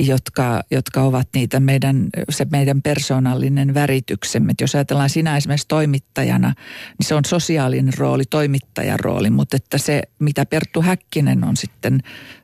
jotka, 0.00 0.62
jotka 0.70 1.02
ovat 1.02 1.28
niitä 1.34 1.60
meidän, 1.60 2.08
se 2.30 2.46
meidän 2.52 2.82
persoonallinen 2.82 3.74
värityksemme. 3.74 4.52
Et 4.52 4.60
jos 4.60 4.74
ajatellaan 4.74 5.10
sinä 5.10 5.36
esimerkiksi 5.36 5.68
toimittajana, 5.68 6.54
niin 6.98 7.06
se 7.06 7.14
on 7.14 7.24
sosiaalinen 7.24 7.94
rooli, 7.98 8.24
toimittajan 8.30 9.00
rooli, 9.00 9.30
mutta 9.30 9.56
että 9.56 9.78
se, 9.78 10.02
mitä 10.18 10.46
Perttu 10.46 10.82
Häkkinen 10.82 11.44
on 11.44 11.56
sitten 11.56 12.00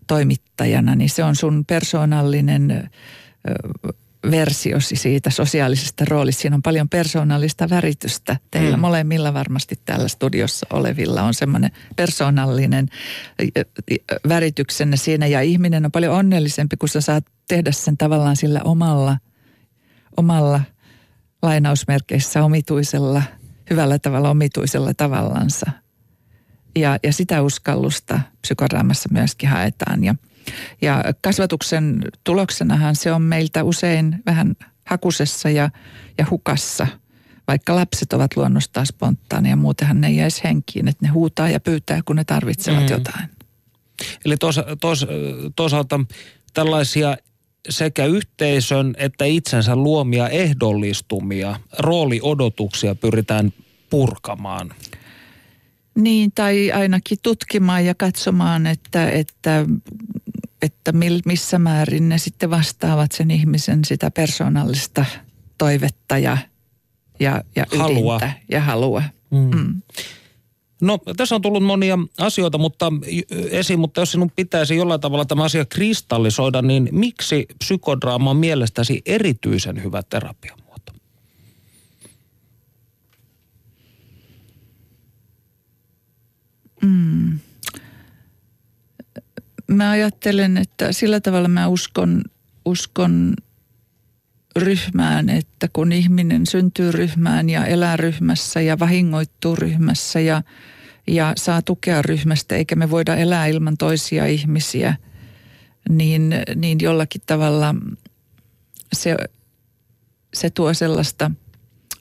toimittajana, 0.07 0.95
niin 0.95 1.11
se 1.11 1.25
on 1.25 1.37
sun 1.37 1.65
persoonallinen 1.65 2.91
versiosi 4.31 4.97
siitä 4.97 5.31
sosiaalisesta 5.31 6.05
roolista. 6.09 6.43
Siinä 6.43 6.57
on 6.57 6.63
paljon 6.63 6.89
persoonallista 6.89 7.71
väritystä. 7.71 8.37
Teillä 8.51 8.77
mm. 8.77 8.81
molemmilla 8.81 9.35
varmasti 9.35 9.79
täällä 9.85 10.09
studiossa 10.09 10.67
olevilla 10.73 11.23
on 11.23 11.35
semmoinen 11.35 11.71
persoonallinen 11.97 12.89
värityksenne 14.29 14.97
siinä. 14.97 15.27
Ja 15.27 15.41
ihminen 15.41 15.85
on 15.85 15.93
paljon 15.93 16.15
onnellisempi, 16.15 16.77
kun 16.77 16.89
sä 16.89 17.01
saat 17.01 17.25
tehdä 17.49 17.73
sen 17.73 17.97
tavallaan 17.97 18.37
sillä 18.37 18.61
omalla, 18.65 19.17
omalla 20.17 20.61
lainausmerkeissä 21.43 22.45
omituisella, 22.45 23.23
hyvällä 23.71 23.99
tavalla 23.99 24.31
omituisella 24.31 24.95
tavallansa. 24.95 25.71
Ja, 26.77 26.99
ja 27.03 27.13
sitä 27.13 27.43
uskallusta 27.43 28.21
psykodraamassa 28.43 29.09
myöskin 29.13 29.49
haetaan. 29.49 30.05
Ja 30.05 30.15
ja 30.83 31.05
kasvatuksen 31.21 32.05
tuloksenahan 32.25 32.97
se 32.97 33.13
on 33.13 33.23
meiltä 33.23 33.65
usein 33.65 34.23
vähän 34.27 34.55
hakusessa 34.87 35.51
ja, 35.51 35.71
ja 36.19 36.27
hukassa, 36.31 36.87
vaikka 37.49 37.77
lapset 37.77 38.13
ovat 38.13 38.37
luonnostaan 38.37 38.87
spontaaneja, 38.87 39.57
muutenhan 39.57 40.01
ne 40.01 40.07
ei 40.07 40.17
jäisi 40.17 40.45
henkiin, 40.45 40.89
että 40.89 41.07
ne 41.07 41.13
huutaa 41.13 41.49
ja 41.49 41.61
pyytää, 41.61 42.01
kun 42.05 42.17
ne 42.17 42.25
tarvitsevat 42.25 42.81
mm. 42.81 42.89
jotain. 42.91 43.29
Eli 44.25 44.37
toisa, 44.37 44.65
tois, 44.81 45.07
toisaalta 45.57 46.01
tällaisia 46.55 47.17
sekä 47.69 48.05
yhteisön 48.05 48.95
että 48.99 49.25
itsensä 49.25 49.77
luomia 49.77 50.29
ehdollistumia, 50.29 51.61
rooliodotuksia 51.79 52.95
pyritään 52.95 53.53
purkamaan. 53.91 54.75
Niin, 55.95 56.33
tai 56.35 56.73
ainakin 56.73 57.19
tutkimaan 57.23 57.85
ja 57.85 57.95
katsomaan, 57.95 58.67
että, 58.67 59.11
että 59.11 59.67
että 60.65 60.93
missä 61.25 61.59
määrin 61.59 62.09
ne 62.09 62.19
sitten 62.19 62.51
vastaavat 62.51 63.13
sen 63.13 63.31
ihmisen 63.31 63.85
sitä 63.85 64.11
persoonallista 64.11 65.05
toivetta 65.59 66.19
ja, 66.19 66.39
ja, 67.21 67.45
ja 67.57 67.67
halua. 67.79 68.17
Ydintä 68.17 68.33
ja 68.49 68.61
halua. 68.61 69.03
Mm. 69.31 69.51
Mm. 69.57 69.83
No 70.81 70.99
tässä 71.17 71.35
on 71.35 71.43
tullut 71.43 71.65
monia 71.65 71.99
asioita 72.19 72.59
mutta, 72.59 72.93
esiin, 73.51 73.79
mutta 73.79 74.01
jos 74.01 74.13
sinun 74.13 74.31
pitäisi 74.37 74.77
jollain 74.77 75.01
tavalla 75.01 75.25
tämä 75.25 75.45
asia 75.45 75.65
kristallisoida, 75.65 76.63
niin 76.63 76.89
miksi 76.93 77.47
psykodraama 77.59 78.31
on 78.31 78.37
mielestäsi 78.37 79.03
erityisen 79.07 79.83
hyvä 79.83 80.03
terapiamuoto? 80.03 80.93
Mm 86.83 87.39
mä 89.67 89.91
ajattelen, 89.91 90.57
että 90.57 90.93
sillä 90.93 91.21
tavalla 91.21 91.49
mä 91.49 91.69
uskon, 91.69 92.23
uskon 92.65 93.35
ryhmään, 94.57 95.29
että 95.29 95.69
kun 95.73 95.93
ihminen 95.93 96.47
syntyy 96.47 96.93
ryhmään 96.93 97.51
ja 97.51 97.67
elää 97.67 97.97
ryhmässä 97.97 98.61
ja 98.61 98.79
vahingoittuu 98.79 99.57
ryhmässä 99.57 100.21
ja, 100.21 100.43
ja 101.07 101.33
saa 101.37 101.63
tukea 101.63 102.03
ryhmästä, 102.03 102.57
eikä 102.57 102.77
me 102.77 102.91
voida 102.91 103.17
elää 103.17 103.47
ilman 103.47 103.77
toisia 103.77 104.27
ihmisiä, 104.27 104.97
niin, 105.89 106.35
niin 106.55 106.79
jollakin 106.81 107.23
tavalla 107.27 107.75
se, 108.93 109.17
se 110.35 110.51
tuo 110.51 110.75
sellaista 110.75 111.31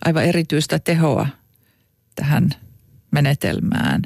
aivan 0.05 0.23
erityistä 0.23 0.79
tehoa 0.79 1.27
tähän 2.15 2.49
menetelmään. 3.11 4.01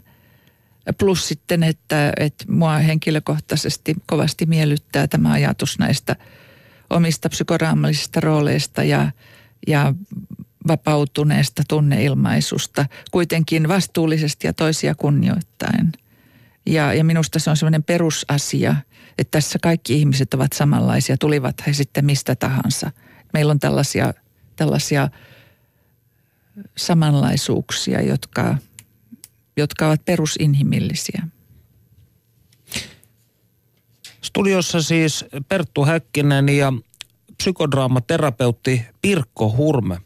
Plus 0.98 1.28
sitten, 1.28 1.64
että, 1.64 2.14
että 2.18 2.46
mua 2.50 2.78
henkilökohtaisesti 2.78 3.96
kovasti 4.06 4.46
miellyttää 4.46 5.08
tämä 5.08 5.32
ajatus 5.32 5.80
näistä 5.80 6.16
omista 6.90 7.30
psykoraamallisista 7.30 8.20
rooleista 8.20 8.84
ja, 8.84 9.12
ja 9.68 9.94
vapautuneesta 10.68 11.64
tunneilmaisusta, 11.68 12.86
kuitenkin 13.12 13.68
vastuullisesti 13.68 14.48
ja 14.48 14.54
toisia 14.54 14.96
kunnioittain. 14.96 15.92
Ja, 16.66 16.94
ja 16.94 17.04
minusta 17.04 17.40
se 17.40 17.50
on 17.50 17.58
sellainen 17.58 17.84
perusasia, 17.84 18.76
että 19.18 19.32
tässä 19.32 19.60
kaikki 19.62 19.94
ihmiset 19.94 20.34
ovat 20.34 20.54
samanlaisia, 20.54 21.18
tulivat 21.18 21.68
he 21.68 21.74
sitten 21.74 22.06
mistä 22.06 22.36
tahansa. 22.36 22.92
Meillä 23.34 23.52
on 23.52 23.60
tällaisia, 23.60 24.14
tällaisia 24.56 25.10
samanlaisuuksia, 26.78 28.02
jotka, 28.02 28.58
jotka 29.58 29.88
ovat 29.88 30.06
perusinhimillisiä. 30.06 31.28
Studiossa 34.22 34.82
siis 34.82 35.26
Perttu 35.50 35.86
Häkkinen 35.86 36.50
ja 36.50 36.74
psykodraamaterapeutti 37.38 38.86
Pirkko 39.02 39.56
Hurme. 39.58 39.98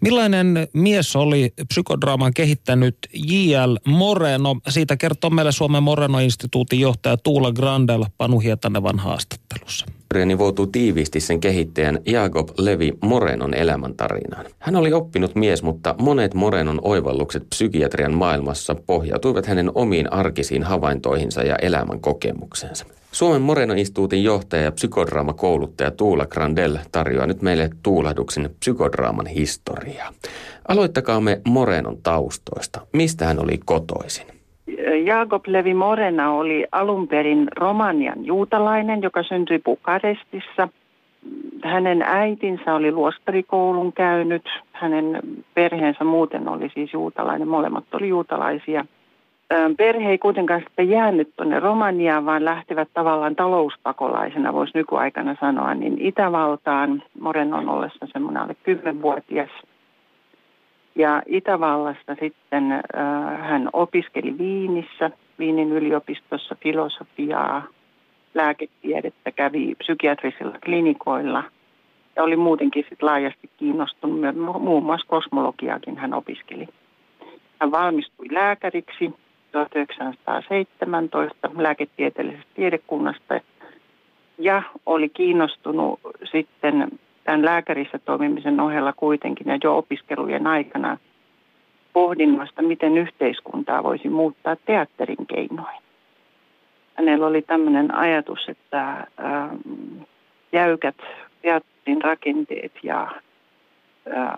Millainen 0.00 0.68
mies 0.72 1.16
oli 1.16 1.52
psykodraaman 1.68 2.34
kehittänyt 2.34 2.96
J.L. 3.12 3.76
Moreno? 3.86 4.56
Siitä 4.68 4.96
kertoo 4.96 5.30
meille 5.30 5.52
Suomen 5.52 5.82
Moreno-instituutin 5.82 6.80
johtaja 6.80 7.16
Tuula 7.16 7.52
Grandel 7.52 8.04
Panu 8.18 8.38
Hietanevan 8.38 8.98
haastattelussa. 8.98 9.86
Historia 9.88 10.26
nivoutuu 10.26 10.66
tiiviisti 10.66 11.20
sen 11.20 11.40
kehittäjän 11.40 11.98
Jakob 12.06 12.48
Levi 12.58 12.92
Morenon 13.02 13.54
elämäntarinaan. 13.54 14.46
Hän 14.58 14.76
oli 14.76 14.92
oppinut 14.92 15.34
mies, 15.34 15.62
mutta 15.62 15.94
monet 15.98 16.34
Morenon 16.34 16.80
oivallukset 16.82 17.50
psykiatrian 17.50 18.14
maailmassa 18.14 18.74
pohjautuivat 18.74 19.46
hänen 19.46 19.70
omiin 19.74 20.12
arkisiin 20.12 20.62
havaintoihinsa 20.62 21.42
ja 21.42 21.56
elämän 21.56 22.00
kokemuksensa. 22.00 22.86
Suomen 23.14 23.42
Moreno-instituutin 23.42 24.24
johtaja 24.24 24.62
ja 24.62 24.72
psykodraamakouluttaja 24.72 25.90
Tuula 25.90 26.26
Grandel 26.26 26.76
tarjoaa 26.92 27.26
nyt 27.26 27.42
meille 27.42 27.70
tuulahduksen 27.82 28.50
psykodraaman 28.58 29.26
historiaa. 29.26 30.12
Aloittakaamme 30.68 31.40
Morenon 31.48 31.96
taustoista. 32.02 32.80
Mistä 32.92 33.24
hän 33.24 33.38
oli 33.38 33.58
kotoisin? 33.64 34.26
Jakob 35.04 35.46
Levi 35.46 35.74
Morena 35.74 36.32
oli 36.32 36.66
alun 36.72 37.08
perin 37.08 37.48
Romanian 37.56 38.26
juutalainen, 38.26 39.02
joka 39.02 39.22
syntyi 39.22 39.58
Bukarestissa. 39.58 40.68
Hänen 41.64 42.02
äitinsä 42.02 42.74
oli 42.74 42.92
luostarikoulun 42.92 43.92
käynyt. 43.92 44.44
Hänen 44.72 45.20
perheensä 45.54 46.04
muuten 46.04 46.48
oli 46.48 46.70
siis 46.74 46.92
juutalainen. 46.92 47.48
Molemmat 47.48 47.84
oli 47.92 48.08
juutalaisia. 48.08 48.84
Perhe 49.76 50.10
ei 50.10 50.18
kuitenkaan 50.18 50.60
sitten 50.60 50.88
jäänyt 50.88 51.30
tuonne 51.36 51.60
Romaniaan, 51.60 52.26
vaan 52.26 52.44
lähtivät 52.44 52.88
tavallaan 52.94 53.36
talouspakolaisena, 53.36 54.52
voisi 54.52 54.72
nykyaikana 54.74 55.36
sanoa, 55.40 55.74
niin 55.74 56.00
Itävaltaan. 56.00 57.02
Morenon 57.20 57.68
ollessa 57.68 58.06
semmoinen 58.12 58.42
alle 58.42 58.56
10-vuotias– 58.68 59.50
ja 60.96 61.22
Itävallasta 61.26 62.16
sitten 62.20 62.72
äh, 62.72 62.80
hän 63.40 63.68
opiskeli 63.72 64.38
Viinissä, 64.38 65.10
Viinin 65.38 65.72
yliopistossa 65.72 66.56
filosofiaa, 66.62 67.62
lääketiedettä, 68.34 69.30
kävi 69.30 69.74
psykiatrisilla 69.74 70.58
klinikoilla 70.64 71.44
ja 72.16 72.22
oli 72.22 72.36
muutenkin 72.36 72.84
sit 72.88 73.02
laajasti 73.02 73.50
kiinnostunut, 73.56 74.36
muun 74.60 74.84
muassa 74.84 75.06
kosmologiaakin 75.06 75.96
hän 75.96 76.14
opiskeli. 76.14 76.68
Hän 77.60 77.70
valmistui 77.70 78.26
lääkäriksi 78.30 79.14
1917 79.54 81.50
lääketieteellisestä 81.56 82.50
tiedekunnasta 82.54 83.40
ja 84.38 84.62
oli 84.86 85.08
kiinnostunut 85.08 86.00
sitten 86.32 86.88
tämän 87.24 87.44
lääkärissä 87.44 87.98
toimimisen 87.98 88.60
ohella 88.60 88.92
kuitenkin 88.92 89.48
ja 89.48 89.58
jo 89.64 89.78
opiskelujen 89.78 90.46
aikana 90.46 90.98
pohdinnasta, 91.92 92.62
miten 92.62 92.98
yhteiskuntaa 92.98 93.82
voisi 93.82 94.08
muuttaa 94.08 94.56
teatterin 94.56 95.26
keinoin. 95.26 95.82
Hänellä 96.94 97.26
oli 97.26 97.42
tämmöinen 97.42 97.94
ajatus, 97.94 98.48
että 98.48 99.06
ähm, 99.20 99.56
jäykät 100.52 100.96
teatterin 101.42 102.02
rakenteet 102.02 102.72
ja 102.82 103.02
äh, 103.02 104.32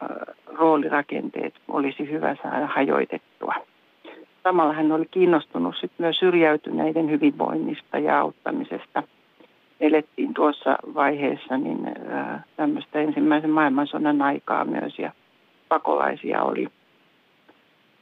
roolirakenteet 0.46 1.54
olisi 1.68 2.10
hyvä 2.10 2.36
saada 2.42 2.66
hajoitettua. 2.66 3.54
Samalla 4.46 4.72
hän 4.72 4.92
oli 4.92 5.06
kiinnostunut 5.10 5.74
sit 5.80 5.92
myös 5.98 6.18
syrjäytyneiden 6.18 7.10
hyvinvoinnista 7.10 7.98
ja 7.98 8.20
auttamisesta– 8.20 9.02
elettiin 9.80 10.34
tuossa 10.34 10.78
vaiheessa 10.94 11.56
niin 11.56 11.78
tämmöistä 12.56 13.00
ensimmäisen 13.00 13.50
maailmansodan 13.50 14.22
aikaa 14.22 14.64
myös 14.64 14.98
ja 14.98 15.12
pakolaisia 15.68 16.42
oli 16.42 16.68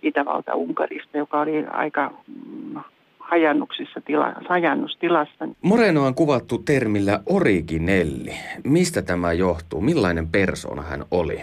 Itävalta-Unkarista, 0.02 1.18
joka 1.18 1.40
oli 1.40 1.64
aika 1.70 2.12
mm, 2.26 2.80
hajannuksissa 3.18 4.00
tila, 4.00 4.32
hajannustilassa. 4.48 5.48
Moreno 5.62 6.06
on 6.06 6.14
kuvattu 6.14 6.58
termillä 6.58 7.20
originelli. 7.26 8.36
Mistä 8.64 9.02
tämä 9.02 9.32
johtuu? 9.32 9.80
Millainen 9.80 10.28
persona 10.28 10.82
hän 10.82 11.04
oli? 11.10 11.40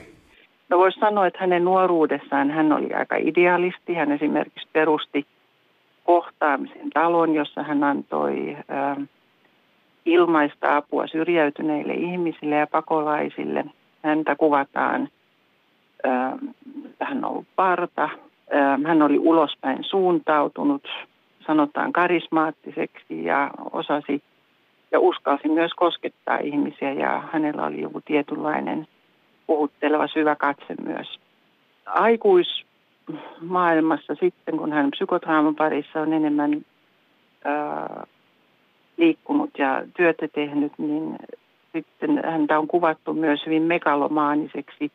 No 0.72 0.78
voisi 0.78 1.00
sanoa, 1.00 1.28
että 1.28 1.40
hänen 1.40 1.66
nuoruudessaan 1.66 2.52
hän 2.52 2.74
oli 2.74 2.94
aika 2.94 3.16
idealisti. 3.16 3.94
Hän 3.94 4.12
esimerkiksi 4.12 4.68
perusti 4.74 5.26
kohtaamisen 6.04 6.90
talon, 6.90 7.36
jossa 7.36 7.64
hän 7.64 7.84
antoi 7.84 8.58
äh, 8.72 8.98
ilmaista 10.06 10.76
apua 10.78 11.08
syrjäytyneille 11.08 11.94
ihmisille 11.94 12.56
ja 12.56 12.68
pakolaisille. 12.68 13.66
Häntä 14.04 14.36
kuvataan, 14.36 15.10
hän 17.00 17.26
on 17.26 17.32
ollut 17.32 17.48
parta, 17.56 18.10
hän 18.86 19.02
oli 19.02 19.20
ulospäin 19.20 19.84
suuntautunut, 19.84 20.88
sanotaan 21.48 21.94
karismaattiseksi 21.94 23.26
ja 23.26 23.52
osasi 23.72 24.24
ja 24.92 25.00
uskalsi 25.00 25.48
myös 25.48 25.72
koskettaa 25.74 26.38
ihmisiä 26.38 26.92
ja 26.94 27.24
hänellä 27.32 27.66
oli 27.66 27.82
joku 27.82 28.02
tietynlainen 28.06 28.88
puhutteleva 29.48 30.08
syvä 30.08 30.36
katse 30.36 30.76
myös. 30.84 31.20
Aikuismaailmassa 31.86 34.16
sitten, 34.16 34.58
kun 34.58 34.72
hän 34.72 34.92
psykotrauman 34.92 35.56
parissa 35.56 36.02
on 36.02 36.14
enemmän 36.14 36.66
liikkunut 38.98 39.50
ja 39.58 39.84
työtä 39.98 40.28
tehnyt, 40.28 40.74
niin 40.78 41.16
sitten 41.74 42.22
häntä 42.26 42.60
on 42.60 42.68
kuvattu 42.68 43.14
myös 43.14 43.46
hyvin 43.46 43.64
megalomaaniseksi 43.64 44.92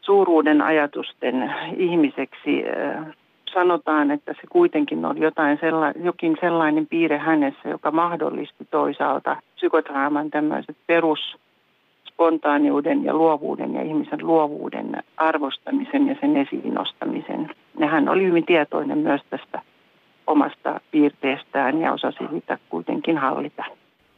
suuruuden 0.00 0.62
ajatusten 0.62 1.54
ihmiseksi. 1.76 2.64
Sanotaan, 3.54 4.10
että 4.10 4.32
se 4.32 4.40
kuitenkin 4.50 5.04
oli 5.04 5.20
jotain 5.20 5.58
sella- 5.58 6.04
jokin 6.04 6.36
sellainen 6.40 6.86
piirre 6.86 7.18
hänessä, 7.18 7.68
joka 7.68 7.90
mahdollisti 7.90 8.64
toisaalta 8.70 9.36
psykotraaman 9.54 10.30
tämmöiset 10.30 10.76
perus 10.86 11.36
spontaaniuden 12.14 13.04
ja 13.04 13.14
luovuuden 13.14 13.74
ja 13.74 13.82
ihmisen 13.82 14.26
luovuuden 14.26 15.02
arvostamisen 15.16 16.08
ja 16.08 16.16
sen 16.20 16.36
esiin 16.36 16.74
nostamisen. 16.74 17.50
Ja 17.78 17.86
hän 17.86 18.08
oli 18.08 18.24
hyvin 18.24 18.46
tietoinen 18.46 18.98
myös 18.98 19.20
tästä 19.30 19.62
omasta 20.26 20.80
piirteestään 20.90 21.80
ja 21.80 21.92
osasi 21.92 22.24
sitä 22.34 22.58
kuitenkin 22.68 23.18
hallita. 23.18 23.64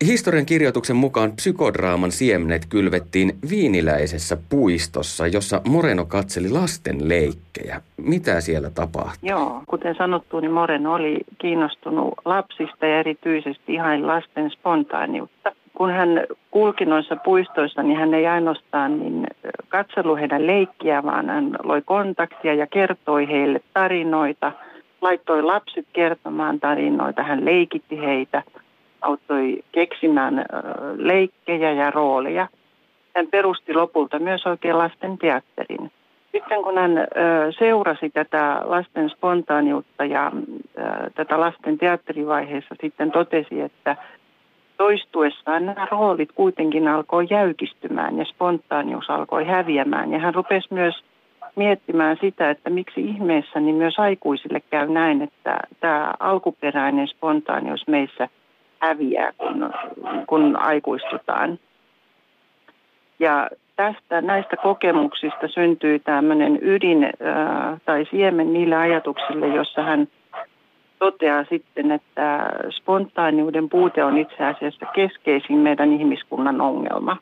Historian 0.06 0.46
kirjoituksen 0.46 0.96
mukaan 0.96 1.32
psykodraaman 1.32 2.11
siemenet 2.11 2.66
kylvettiin 2.68 3.32
viiniläisessä 3.50 4.37
puistossa, 4.48 5.26
jossa 5.26 5.61
Moreno 5.68 6.04
katseli 6.04 6.48
lasten 6.50 7.09
leikkejä. 7.09 7.80
Mitä 7.96 8.40
siellä 8.40 8.70
tapahtui? 8.70 9.28
Joo, 9.30 9.62
kuten 9.66 9.94
sanottu, 9.94 10.40
niin 10.40 10.50
Moreno 10.50 10.94
oli 10.94 11.18
kiinnostunut 11.38 12.14
lapsista 12.24 12.87
ja 12.87 12.98
erityisesti 12.98 13.74
ihan 13.74 14.06
lasten 14.06 14.50
spontaaniutta. 14.50 15.52
Kun 15.76 15.90
hän 15.90 16.24
kulki 16.50 16.84
noissa 16.84 17.16
puistoissa, 17.16 17.82
niin 17.82 17.98
hän 17.98 18.14
ei 18.14 18.26
ainoastaan 18.26 18.98
niin 18.98 19.26
katsellut 19.68 20.18
heidän 20.18 20.46
leikkiä, 20.46 21.02
vaan 21.02 21.28
hän 21.28 21.56
loi 21.62 21.82
kontaktia 21.82 22.54
ja 22.54 22.66
kertoi 22.66 23.28
heille 23.28 23.60
tarinoita– 23.74 24.52
laittoi 25.00 25.42
lapset 25.42 25.86
kertomaan 25.92 26.60
tarinoita, 26.60 27.22
hän 27.22 27.44
leikitti 27.44 28.00
heitä, 28.00 28.42
auttoi 29.00 29.64
keksimään 29.72 30.44
leikkejä 30.96 31.72
ja 31.72 31.90
rooleja. 31.90 32.48
Hän 33.16 33.26
perusti 33.26 33.74
lopulta 33.74 34.18
myös 34.18 34.46
oikein 34.46 34.78
lasten 34.78 35.18
teatterin. 35.18 35.90
Sitten 36.32 36.62
kun 36.62 36.78
hän 36.78 36.92
seurasi 37.58 38.10
tätä 38.10 38.60
lasten 38.64 39.10
spontaaniutta 39.10 40.04
ja 40.04 40.32
tätä 41.14 41.40
lasten 41.40 41.78
teatterivaiheessa 41.78 42.74
sitten 42.80 43.10
totesi, 43.10 43.60
että 43.60 43.96
toistuessaan 44.76 45.66
nämä 45.66 45.86
roolit 45.90 46.32
kuitenkin 46.34 46.88
alkoi 46.88 47.26
jäykistymään 47.30 48.18
ja 48.18 48.24
spontaanius 48.24 49.10
alkoi 49.10 49.44
häviämään. 49.44 50.12
Ja 50.12 50.18
hän 50.18 50.34
rupesi 50.34 50.74
myös 50.74 50.94
miettimään 51.56 52.16
sitä, 52.20 52.50
että 52.50 52.70
miksi 52.70 53.00
ihmeessä 53.00 53.60
niin 53.60 53.76
myös 53.76 53.98
aikuisille 53.98 54.60
käy 54.70 54.88
näin, 54.88 55.22
että 55.22 55.60
tämä 55.80 56.14
alkuperäinen 56.20 57.08
spontaanius 57.08 57.86
meissä 57.88 58.28
häviää, 58.78 59.32
kun, 59.38 59.70
kun 60.26 60.56
aikuistutaan. 60.56 61.58
Ja 63.18 63.50
tästä 63.76 64.20
näistä 64.20 64.56
kokemuksista 64.56 65.48
syntyi 65.48 65.98
tämmöinen 65.98 66.58
ydin 66.62 67.04
äh, 67.04 67.80
tai 67.84 68.06
siemen 68.10 68.52
niille 68.52 68.76
ajatuksille, 68.76 69.48
jossa 69.48 69.82
hän 69.82 70.08
toteaa 70.98 71.44
sitten, 71.50 71.92
että 71.92 72.50
spontaaniuden 72.70 73.68
puute 73.68 74.04
on 74.04 74.18
itse 74.18 74.44
asiassa 74.44 74.87
keskeisin 74.94 75.59
meidän 75.59 75.92
ihmiskunnan 75.92 76.61
ongelma. 76.61 77.16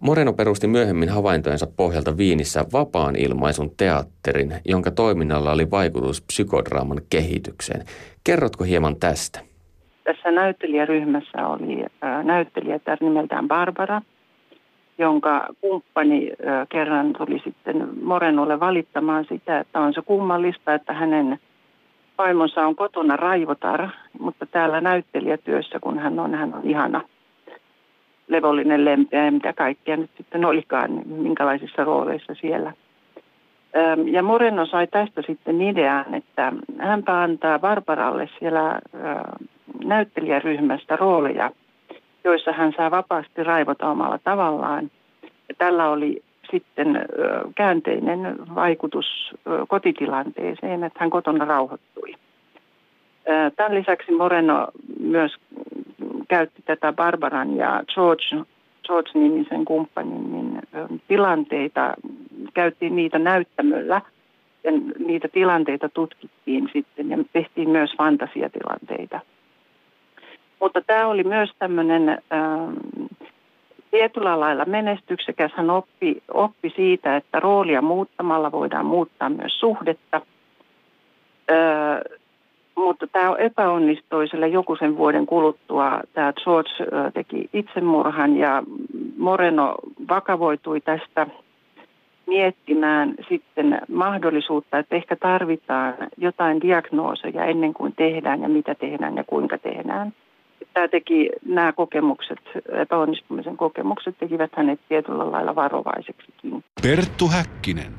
Moreno 0.00 0.32
perusti 0.32 0.66
myöhemmin 0.66 1.08
havaintojensa 1.08 1.66
pohjalta 1.76 2.16
Viinissä 2.16 2.64
vapaan 2.72 3.16
ilmaisun 3.16 3.70
teatterin, 3.76 4.52
jonka 4.64 4.90
toiminnalla 4.90 5.52
oli 5.52 5.70
vaikutus 5.70 6.22
psykodraaman 6.22 7.00
kehitykseen. 7.10 7.82
Kerrotko 8.24 8.64
hieman 8.64 8.96
tästä? 8.96 9.40
Tässä 10.04 10.30
näyttelijäryhmässä 10.30 11.48
oli 11.48 11.84
näyttelijä 12.22 12.80
nimeltään 13.00 13.48
Barbara, 13.48 14.02
jonka 14.98 15.46
kumppani 15.60 16.30
kerran 16.68 17.12
tuli 17.12 17.40
sitten 17.44 17.88
Morenolle 18.02 18.60
valittamaan 18.60 19.24
sitä, 19.28 19.60
että 19.60 19.80
on 19.80 19.94
se 19.94 20.02
kummallista, 20.02 20.74
että 20.74 20.92
hänen 20.92 21.38
vaimonsa 22.18 22.66
on 22.66 22.76
kotona 22.76 23.16
raivotar, 23.16 23.88
mutta 24.18 24.46
täällä 24.46 24.80
näyttelijätyössä, 24.80 25.78
kun 25.80 25.98
hän 25.98 26.18
on, 26.18 26.34
hän 26.34 26.54
on 26.54 26.64
ihana, 26.64 27.00
levollinen, 28.28 28.84
lempeä 28.84 29.24
ja 29.24 29.32
mitä 29.32 29.52
kaikkea 29.52 29.96
nyt 29.96 30.10
sitten 30.16 30.44
olikaan, 30.44 31.02
minkälaisissa 31.06 31.84
rooleissa 31.84 32.34
siellä. 32.34 32.72
Ja 34.04 34.22
Moreno 34.22 34.66
sai 34.66 34.86
tästä 34.86 35.22
sitten 35.26 35.62
idean, 35.62 36.14
että 36.14 36.52
hänpä 36.78 37.22
antaa 37.22 37.58
Barbaralle 37.58 38.28
siellä 38.38 38.80
näyttelijäryhmästä 39.84 40.96
rooleja, 40.96 41.50
joissa 42.24 42.52
hän 42.52 42.72
saa 42.76 42.90
vapaasti 42.90 43.44
raivota 43.44 43.90
omalla 43.90 44.18
tavallaan. 44.24 44.90
Ja 45.22 45.54
tällä 45.58 45.88
oli 45.88 46.22
sitten 46.54 47.04
käänteinen 47.54 48.36
vaikutus 48.54 49.34
kotitilanteeseen, 49.68 50.84
että 50.84 50.98
hän 51.00 51.10
kotona 51.10 51.44
rauhoittui. 51.44 52.14
Tämän 53.56 53.74
lisäksi 53.74 54.12
Moreno 54.12 54.68
myös 55.00 55.36
käytti 56.28 56.62
tätä 56.64 56.92
Barbaran 56.92 57.56
ja 57.56 57.82
George, 57.94 58.44
George-nimisen 58.86 59.64
kumppanin 59.64 60.32
niin, 60.32 60.62
tilanteita, 61.08 61.94
käytiin 62.54 62.96
niitä 62.96 63.18
näyttämöllä 63.18 64.00
ja 64.64 64.70
niitä 64.98 65.28
tilanteita 65.28 65.88
tutkittiin 65.88 66.70
sitten 66.72 67.10
ja 67.10 67.18
tehtiin 67.32 67.70
myös 67.70 67.94
fantasiatilanteita. 67.98 69.20
Mutta 70.60 70.80
tämä 70.80 71.06
oli 71.06 71.24
myös 71.24 71.50
tämmöinen 71.58 72.08
ähm, 72.08 72.72
tietyllä 73.94 74.40
lailla 74.40 74.64
menestyksekäs. 74.64 75.52
Hän 75.56 75.70
oppi, 75.70 76.22
oppi 76.34 76.72
siitä, 76.76 77.16
että 77.16 77.40
roolia 77.40 77.82
muuttamalla 77.82 78.52
voidaan 78.52 78.86
muuttaa 78.86 79.28
myös 79.28 79.60
suhdetta. 79.60 80.20
Öö, 81.50 82.00
mutta 82.76 83.06
tämä 83.06 83.34
epäonnistui 83.38 84.28
sille 84.28 84.48
joku 84.48 84.76
sen 84.76 84.96
vuoden 84.96 85.26
kuluttua. 85.26 86.00
Tämä 86.12 86.32
George 86.32 86.70
teki 87.14 87.50
itsemurhan 87.52 88.36
ja 88.36 88.62
Moreno 89.16 89.74
vakavoitui 90.08 90.80
tästä 90.80 91.26
miettimään 92.26 93.14
sitten 93.28 93.80
mahdollisuutta, 93.92 94.78
että 94.78 94.96
ehkä 94.96 95.16
tarvitaan 95.16 95.94
jotain 96.16 96.60
diagnooseja 96.60 97.44
ennen 97.44 97.74
kuin 97.74 97.92
tehdään 97.96 98.42
ja 98.42 98.48
mitä 98.48 98.74
tehdään 98.74 99.16
ja 99.16 99.24
kuinka 99.24 99.58
tehdään 99.58 100.12
tämä 100.74 100.88
teki, 100.88 101.30
nämä 101.46 101.72
kokemukset, 101.72 102.38
epäonnistumisen 102.72 103.56
kokemukset 103.56 104.18
tekivät 104.18 104.50
hänet 104.56 104.80
tietyllä 104.88 105.32
lailla 105.32 105.54
varovaiseksikin. 105.54 106.64
Perttu 106.82 107.28
Häkkinen. 107.28 107.92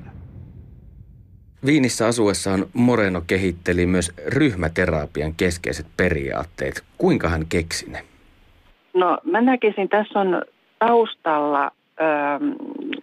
Viinissä 1.66 2.08
asuessaan 2.08 2.66
Moreno 2.74 3.22
kehitteli 3.28 3.86
myös 3.86 4.12
ryhmäterapian 4.28 5.34
keskeiset 5.38 5.86
periaatteet. 5.98 6.84
Kuinka 6.98 7.30
hän 7.30 7.46
keksi 7.50 7.92
ne? 7.92 8.04
No 8.94 9.18
mä 9.24 9.42
näkisin, 9.42 9.90
tässä 9.90 10.20
on 10.20 10.42
taustalla 10.80 11.72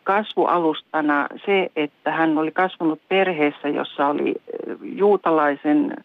kasvualustana 0.02 1.28
se, 1.46 1.70
että 1.76 2.12
hän 2.12 2.38
oli 2.38 2.50
kasvanut 2.50 3.00
perheessä, 3.08 3.68
jossa 3.68 4.06
oli 4.06 4.34
juutalaisen 4.82 5.96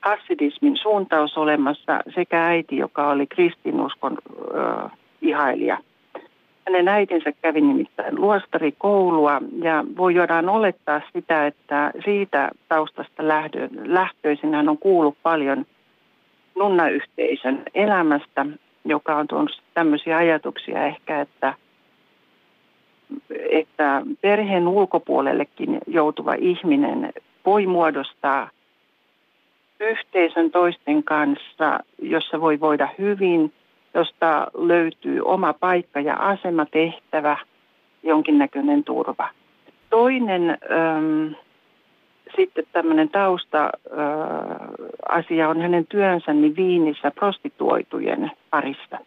hassidismin 0.00 0.76
suuntaus 0.76 1.38
olemassa 1.38 2.00
sekä 2.14 2.46
äiti, 2.46 2.76
joka 2.76 3.10
oli 3.10 3.26
kristinuskon 3.26 4.18
äh, 4.58 4.90
ihailija. 5.22 5.78
Hänen 6.66 6.88
äitinsä 6.88 7.32
kävi 7.42 7.60
nimittäin 7.60 8.20
luostarikoulua 8.20 9.40
ja 9.62 9.84
voidaan 9.96 10.48
olettaa 10.48 11.00
sitä, 11.12 11.46
että 11.46 11.92
siitä 12.04 12.50
taustasta 12.68 13.22
lähtöisin 13.84 14.54
hän 14.54 14.68
on 14.68 14.78
kuullut 14.78 15.16
paljon 15.22 15.66
nunnayhteisön 16.54 17.62
elämästä, 17.74 18.46
joka 18.84 19.16
on 19.16 19.28
tuonut 19.28 19.62
tämmöisiä 19.74 20.16
ajatuksia 20.16 20.86
ehkä, 20.86 21.20
että, 21.20 21.54
että 23.50 24.02
perheen 24.20 24.68
ulkopuolellekin 24.68 25.78
joutuva 25.86 26.34
ihminen 26.34 27.12
voi 27.46 27.66
muodostaa 27.66 28.50
yhteisön 29.80 30.50
toisten 30.50 31.04
kanssa, 31.04 31.80
jossa 32.02 32.40
voi 32.40 32.60
voida 32.60 32.88
hyvin, 32.98 33.52
josta 33.94 34.46
löytyy 34.54 35.20
oma 35.24 35.52
paikka 35.52 36.00
ja 36.00 36.14
asema, 36.14 36.66
tehtävä, 36.66 37.36
jonkinnäköinen 38.02 38.84
turva. 38.84 39.28
Toinen 39.90 40.50
ähm, 40.50 41.32
sitten 42.36 42.64
tämmöinen 42.72 43.08
tausta-asia 43.08 45.44
äh, 45.44 45.50
on 45.50 45.60
hänen 45.60 45.86
työnsä 45.86 46.32
niin 46.32 46.56
Viinissä 46.56 47.10
prostituoitujen 47.10 48.30
parissa. 48.50 48.98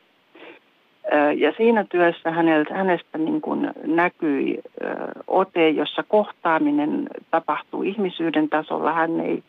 Äh, 1.14 1.38
ja 1.38 1.54
siinä 1.58 1.86
työssä 1.90 2.32
häneltä, 2.32 2.74
hänestä 2.74 3.18
niin 3.18 3.42
kuin 3.42 3.72
näkyi 3.86 4.60
äh, 4.86 4.96
ote, 5.28 5.70
jossa 5.70 6.04
kohtaaminen 6.08 7.08
tapahtuu 7.32 7.84
ihmisyyden 7.84 8.50
tasolla. 8.50 8.94
Hän 8.94 9.20
ei 9.20 9.44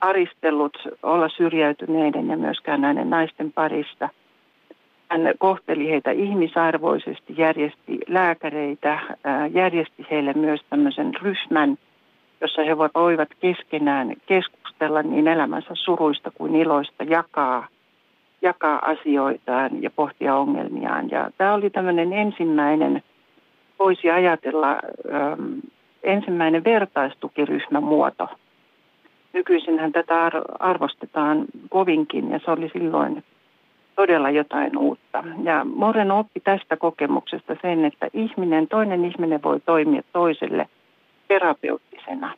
aristellut 0.00 0.76
olla 1.02 1.28
syrjäytyneiden 1.28 2.28
ja 2.28 2.36
myöskään 2.36 2.80
näiden 2.80 3.10
naisten 3.10 3.52
parissa. 3.52 4.08
Hän 5.10 5.20
kohteli 5.38 5.90
heitä 5.90 6.10
ihmisarvoisesti, 6.10 7.34
järjesti 7.38 7.98
lääkäreitä, 8.08 8.98
järjesti 9.52 10.06
heille 10.10 10.32
myös 10.32 10.60
tämmöisen 10.70 11.14
ryhmän, 11.22 11.78
jossa 12.40 12.62
he 12.62 12.78
voivat 12.78 13.28
keskenään 13.40 14.14
keskustella 14.26 15.02
niin 15.02 15.28
elämänsä 15.28 15.70
suruista 15.74 16.30
kuin 16.30 16.56
iloista, 16.56 17.04
jakaa, 17.04 17.68
jakaa 18.42 18.78
asioitaan 18.82 19.82
ja 19.82 19.90
pohtia 19.90 20.36
ongelmiaan. 20.36 21.10
Ja 21.10 21.30
tämä 21.38 21.54
oli 21.54 21.70
tämmöinen 21.70 22.12
ensimmäinen, 22.12 23.02
voisi 23.78 24.10
ajatella, 24.10 24.80
ensimmäinen 26.02 26.64
vertaistukiryhmämuoto– 26.64 28.28
Nykyisinhän 29.32 29.92
tätä 29.92 30.30
arvostetaan 30.58 31.44
kovinkin 31.68 32.30
ja 32.30 32.40
se 32.44 32.50
oli 32.50 32.70
silloin 32.72 33.24
todella 33.96 34.30
jotain 34.30 34.78
uutta. 34.78 35.24
Ja 35.42 35.64
Moren 35.64 36.10
oppi 36.10 36.40
tästä 36.40 36.76
kokemuksesta 36.76 37.56
sen, 37.62 37.84
että 37.84 38.08
ihminen, 38.12 38.68
toinen 38.68 39.04
ihminen 39.04 39.42
voi 39.42 39.60
toimia 39.60 40.02
toiselle 40.12 40.68
terapeuttisena. 41.28 42.34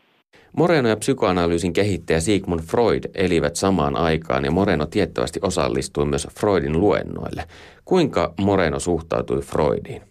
Moreno 0.57 0.89
ja 0.89 0.97
psykoanalyysin 0.97 1.73
kehittäjä 1.73 2.21
Sigmund 2.21 2.61
Freud 2.61 3.05
elivät 3.15 3.57
samaan 3.57 3.97
aikaan 3.97 4.45
ja 4.45 4.51
Moreno 4.51 4.87
tiettävästi 4.87 5.41
osallistui 5.43 6.05
myös 6.05 6.29
Freudin 6.41 6.81
luennoille. 6.81 7.43
Kuinka 7.85 8.35
Moreno 8.41 8.79
suhtautui 8.79 9.41
Freudiin? 9.41 10.03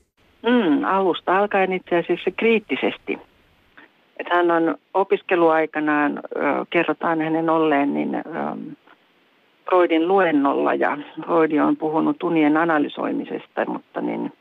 Mm, 0.43 0.83
alusta 0.83 1.37
alkaen 1.37 1.73
itse 1.73 1.97
asiassa 1.97 2.31
kriittisesti. 2.37 3.17
Että 4.21 4.35
hän 4.35 4.51
on 4.51 4.75
opiskeluaikanaan, 4.93 6.19
kerrotaan 6.69 7.21
hänen 7.21 7.49
olleen, 7.49 7.93
niin 7.93 8.23
Freudin 9.69 10.07
luennolla 10.07 10.73
ja 10.73 10.97
Freud 11.25 11.51
on 11.51 11.77
puhunut 11.77 12.23
unien 12.23 12.57
analysoimisesta, 12.57 13.65
mutta 13.65 14.01
niin 14.01 14.33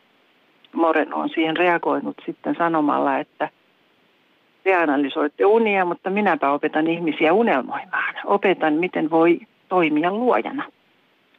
Moreno 0.72 1.16
on 1.16 1.28
siihen 1.28 1.56
reagoinut 1.56 2.16
sitten 2.26 2.54
sanomalla, 2.58 3.18
että 3.18 3.48
te 4.64 4.74
analysoitte 4.74 5.44
unia, 5.44 5.84
mutta 5.84 6.10
minäpä 6.10 6.50
opetan 6.50 6.86
ihmisiä 6.86 7.32
unelmoimaan. 7.32 8.14
Opetan, 8.24 8.74
miten 8.74 9.10
voi 9.10 9.40
toimia 9.68 10.12
luojana. 10.12 10.64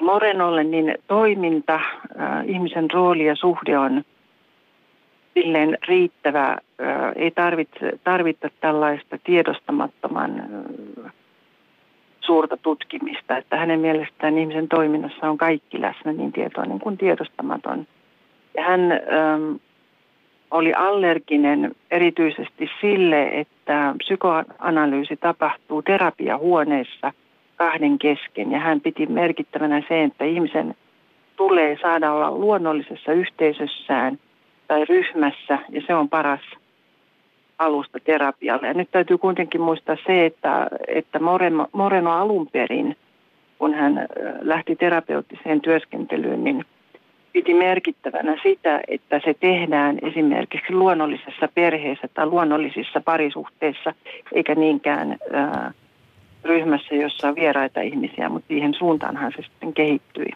Morenolle 0.02 0.64
niin 0.64 0.96
toiminta, 1.08 1.80
ihmisen 2.46 2.92
rooli 2.92 3.26
ja 3.26 3.36
suhde 3.36 3.78
on 3.78 4.04
silleen 5.34 5.78
riittävä. 5.88 6.58
Ei 7.16 7.32
tarvitse, 7.32 8.00
tarvita 8.04 8.50
tällaista 8.62 9.18
tiedostamattoman 9.24 10.44
suurta 12.22 12.58
tutkimista, 12.58 13.38
että 13.38 13.58
hänen 13.58 13.80
mielestään 13.80 14.38
ihmisen 14.38 14.68
toiminnassa 14.68 15.30
on 15.30 15.38
kaikki 15.38 15.82
läsnä 15.82 16.14
niin 16.14 16.32
tietoinen 16.32 16.80
kuin 16.80 16.98
tiedostamaton. 16.98 17.88
Ja 18.58 18.64
hän 18.64 18.92
ähm, 18.92 19.56
oli 20.52 20.74
allerginen 20.74 21.76
erityisesti 21.92 22.70
sille, 22.82 23.30
että 23.30 23.96
psykoanalyysi 23.98 25.18
tapahtuu 25.18 25.82
terapiahuoneessa 25.82 27.14
kahden 27.56 28.00
kesken. 28.00 28.52
Ja 28.52 28.60
hän 28.60 28.82
piti 28.82 29.06
merkittävänä 29.06 29.84
se, 29.88 30.04
että 30.04 30.26
ihmisen 30.26 30.76
tulee 31.38 31.78
saada 31.82 32.12
olla 32.12 32.32
luonnollisessa 32.32 33.14
yhteisössään 33.14 34.20
tai 34.72 34.86
ryhmässä, 34.86 35.60
ja 35.70 35.82
se 35.88 35.96
on 35.96 36.10
paras 36.10 36.40
alusta 37.60 38.00
terapialle. 38.04 38.68
Ja 38.68 38.74
nyt 38.74 38.92
täytyy 38.92 39.18
kuitenkin 39.18 39.62
muistaa 39.62 39.98
se, 40.08 40.26
että, 40.26 40.68
että 40.88 41.20
Moreno, 41.20 41.68
Moreno 41.72 42.12
alun 42.12 42.48
perin, 42.48 42.98
kun 43.58 43.74
hän 43.74 44.08
lähti 44.42 44.76
terapeuttiseen 44.76 45.62
työskentelyyn, 45.62 46.44
niin 46.44 46.66
piti 47.34 47.54
merkittävänä 47.54 48.38
sitä, 48.44 48.82
että 48.88 49.22
se 49.26 49.34
tehdään 49.40 49.98
esimerkiksi 50.02 50.74
luonnollisessa 50.74 51.50
perheessä 51.56 52.08
tai 52.14 52.26
luonnollisissa 52.26 53.02
parisuhteissa, 53.02 53.94
eikä 54.34 54.56
niinkään 54.56 55.18
ää, 55.34 55.72
ryhmässä, 56.44 56.96
jossa 56.96 57.28
on 57.28 57.36
vieraita 57.36 57.82
ihmisiä, 57.82 58.30
mutta 58.30 58.48
siihen 58.48 58.74
suuntaanhan 58.74 59.32
se 59.36 59.42
sitten 59.42 59.74
kehittyi. 59.74 60.28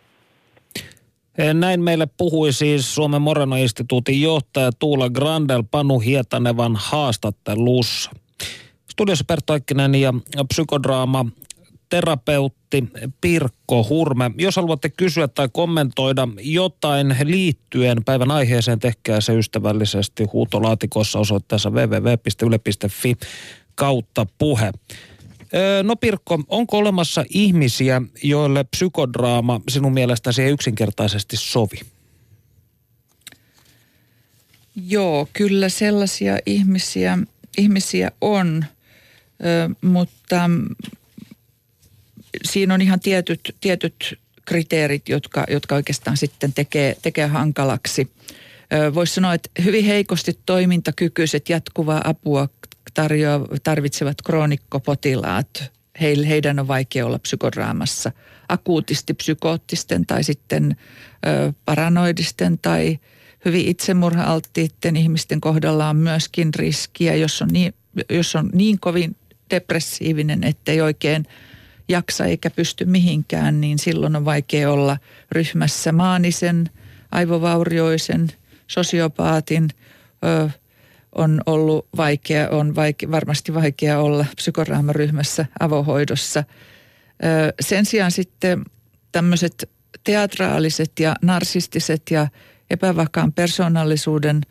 Näin 1.53 1.81
meille 1.81 2.07
puhui 2.17 2.53
siis 2.53 2.95
Suomen 2.95 3.21
Moreno-instituutin 3.21 4.21
johtaja 4.21 4.71
Tuula 4.79 5.09
Grandel 5.09 5.63
Panu 5.71 5.99
Hietanevan 5.99 6.75
haastattelussa. 6.75 8.11
Studiossa 8.91 9.25
Perttu 9.27 9.53
Aikkinen 9.53 9.95
ja 9.95 10.13
psykodraama 10.47 11.25
terapeutti 11.89 12.83
Pirkko 13.21 13.85
Hurme. 13.89 14.31
Jos 14.37 14.55
haluatte 14.55 14.89
kysyä 14.89 15.27
tai 15.27 15.49
kommentoida 15.53 16.27
jotain 16.41 17.15
liittyen 17.23 18.03
päivän 18.03 18.31
aiheeseen, 18.31 18.79
tehkää 18.79 19.21
se 19.21 19.37
ystävällisesti 19.37 20.23
huutolaatikossa 20.23 21.19
osoitteessa 21.19 21.69
www.yle.fi 21.69 23.15
kautta 23.75 24.25
puhe. 24.37 24.71
No 25.83 25.95
Pirkko, 25.95 26.39
onko 26.47 26.77
olemassa 26.77 27.23
ihmisiä, 27.29 28.01
joille 28.23 28.63
psykodraama 28.63 29.61
sinun 29.69 29.93
mielestäsi 29.93 30.41
ei 30.41 30.51
yksinkertaisesti 30.51 31.37
sovi? 31.37 31.79
Joo, 34.87 35.27
kyllä 35.33 35.69
sellaisia 35.69 36.37
ihmisiä, 36.45 37.17
ihmisiä 37.57 38.11
on, 38.21 38.65
mutta 39.81 40.49
siinä 42.43 42.73
on 42.73 42.81
ihan 42.81 42.99
tietyt, 42.99 43.55
tietyt 43.61 44.19
kriteerit, 44.45 45.09
jotka, 45.09 45.45
jotka 45.49 45.75
oikeastaan 45.75 46.17
sitten 46.17 46.53
tekee, 46.53 46.97
tekee 47.01 47.27
hankalaksi. 47.27 48.11
Voisi 48.93 49.13
sanoa, 49.13 49.33
että 49.33 49.49
hyvin 49.63 49.85
heikosti 49.85 50.39
toimintakykyiset 50.45 51.49
jatkuvaa 51.49 52.01
apua 52.03 52.49
tarjoa, 52.95 53.47
tarvitsevat 53.63 54.17
kroonikkopotilaat, 54.25 55.71
he, 56.01 56.13
heidän 56.27 56.59
on 56.59 56.67
vaikea 56.67 57.05
olla 57.05 57.19
psykodraamassa. 57.19 58.11
Akuutisti 58.49 59.13
psykoottisten 59.13 60.05
tai 60.05 60.23
sitten 60.23 60.75
ö, 61.27 61.53
paranoidisten 61.65 62.59
tai 62.61 62.99
hyvin 63.45 63.67
itsemurha-alttiiden 63.67 64.95
ihmisten 64.95 65.41
kohdalla 65.41 65.89
on 65.89 65.95
myöskin 65.95 66.53
riskiä, 66.53 67.15
jos 67.15 67.41
on 67.41 67.47
niin, 67.51 67.73
jos 68.09 68.35
on 68.35 68.49
niin 68.53 68.79
kovin 68.79 69.15
depressiivinen, 69.49 70.43
ettei 70.43 70.81
oikein 70.81 71.25
jaksa 71.87 72.25
eikä 72.25 72.49
pysty 72.49 72.85
mihinkään, 72.85 73.61
niin 73.61 73.79
silloin 73.79 74.15
on 74.15 74.25
vaikea 74.25 74.71
olla 74.71 74.97
ryhmässä 75.31 75.91
maanisen, 75.91 76.69
aivovaurioisen, 77.11 78.27
sosiopaatin, 78.67 79.69
ö, 80.25 80.49
on 81.15 81.41
ollut 81.45 81.87
vaikea, 81.97 82.49
on 82.49 82.75
vaike, 82.75 83.11
varmasti 83.11 83.53
vaikea 83.53 83.99
olla 83.99 84.25
psykoraamaryhmässä 84.35 85.45
avohoidossa. 85.59 86.43
Sen 87.59 87.85
sijaan 87.85 88.11
sitten 88.11 88.65
tämmöiset 89.11 89.69
teatraaliset 90.03 90.91
ja 90.99 91.15
narsistiset 91.21 92.01
ja 92.11 92.27
epävakaan 92.69 93.33
persoonallisuuden 93.33 94.41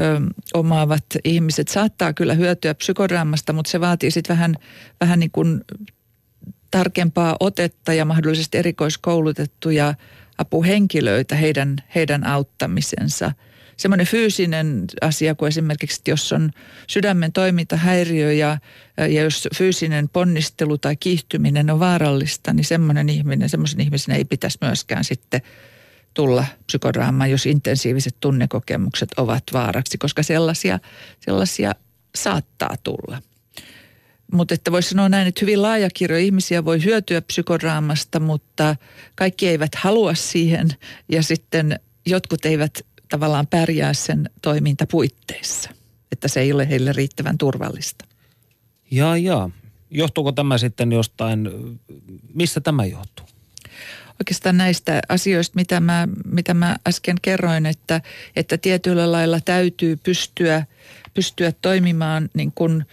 ö, 0.00 0.20
omaavat 0.54 1.04
ihmiset 1.24 1.68
saattaa 1.68 2.12
kyllä 2.12 2.34
hyötyä 2.34 2.74
psykodraamasta, 2.74 3.52
mutta 3.52 3.70
se 3.70 3.80
vaatii 3.80 4.10
sitten 4.10 4.36
vähän, 4.36 4.54
vähän 5.00 5.20
niin 5.20 5.30
kuin 5.30 5.60
tarkempaa 6.70 7.36
otetta 7.40 7.92
ja 7.92 8.04
mahdollisesti 8.04 8.58
erikoiskoulutettuja 8.58 9.94
apuhenkilöitä 10.38 11.36
heidän, 11.36 11.76
heidän 11.94 12.26
auttamisensa. 12.26 13.32
Semmoinen 13.80 14.06
fyysinen 14.06 14.84
asia 15.00 15.34
kuin 15.34 15.48
esimerkiksi, 15.48 16.02
jos 16.08 16.32
on 16.32 16.50
sydämen 16.86 17.32
toimintahäiriö 17.32 18.32
ja, 18.32 18.58
ja 18.96 19.22
jos 19.22 19.48
fyysinen 19.56 20.08
ponnistelu 20.08 20.78
tai 20.78 20.96
kiihtyminen 20.96 21.70
on 21.70 21.80
vaarallista, 21.80 22.52
niin 22.52 22.64
semmoinen 22.64 23.08
ihminen, 23.08 23.48
semmoisen 23.48 23.80
ihmisen 23.80 24.14
ei 24.14 24.24
pitäisi 24.24 24.58
myöskään 24.60 25.04
sitten 25.04 25.42
tulla 26.14 26.44
psykodraamaan, 26.66 27.30
jos 27.30 27.46
intensiiviset 27.46 28.16
tunnekokemukset 28.20 29.08
ovat 29.16 29.44
vaaraksi, 29.52 29.98
koska 29.98 30.22
sellaisia, 30.22 30.78
sellaisia 31.20 31.72
saattaa 32.14 32.74
tulla. 32.82 33.22
Mutta 34.32 34.54
että 34.54 34.72
voisi 34.72 34.88
sanoa 34.88 35.08
näin, 35.08 35.28
että 35.28 35.40
hyvin 35.42 35.62
laaja 35.62 35.88
kirjo 35.94 36.18
ihmisiä 36.18 36.64
voi 36.64 36.84
hyötyä 36.84 37.20
psykodraamasta, 37.20 38.20
mutta 38.20 38.76
kaikki 39.14 39.48
eivät 39.48 39.74
halua 39.74 40.14
siihen 40.14 40.68
ja 41.08 41.22
sitten 41.22 41.80
jotkut 42.06 42.44
eivät 42.44 42.80
tavallaan 43.10 43.46
pärjää 43.46 43.94
sen 43.94 44.30
toimintapuitteissa, 44.42 45.70
että 46.12 46.28
se 46.28 46.40
ei 46.40 46.52
ole 46.52 46.68
heille 46.68 46.92
riittävän 46.92 47.38
turvallista. 47.38 48.04
Ja 48.90 49.16
ja, 49.16 49.50
johtuuko 49.90 50.32
tämä 50.32 50.58
sitten 50.58 50.92
jostain, 50.92 51.50
mistä 52.34 52.60
tämä 52.60 52.84
johtuu? 52.84 53.26
Oikeastaan 54.20 54.56
näistä 54.56 55.00
asioista, 55.08 55.56
mitä 55.56 55.80
mä, 55.80 56.08
mitä 56.24 56.54
mä 56.54 56.76
äsken 56.88 57.16
kerroin, 57.22 57.66
että, 57.66 58.00
että 58.36 58.58
tietyllä 58.58 59.12
lailla 59.12 59.40
täytyy 59.40 59.96
pystyä, 59.96 60.66
pystyä 61.14 61.52
toimimaan 61.62 62.28
niin 62.34 62.52
kuin 62.52 62.84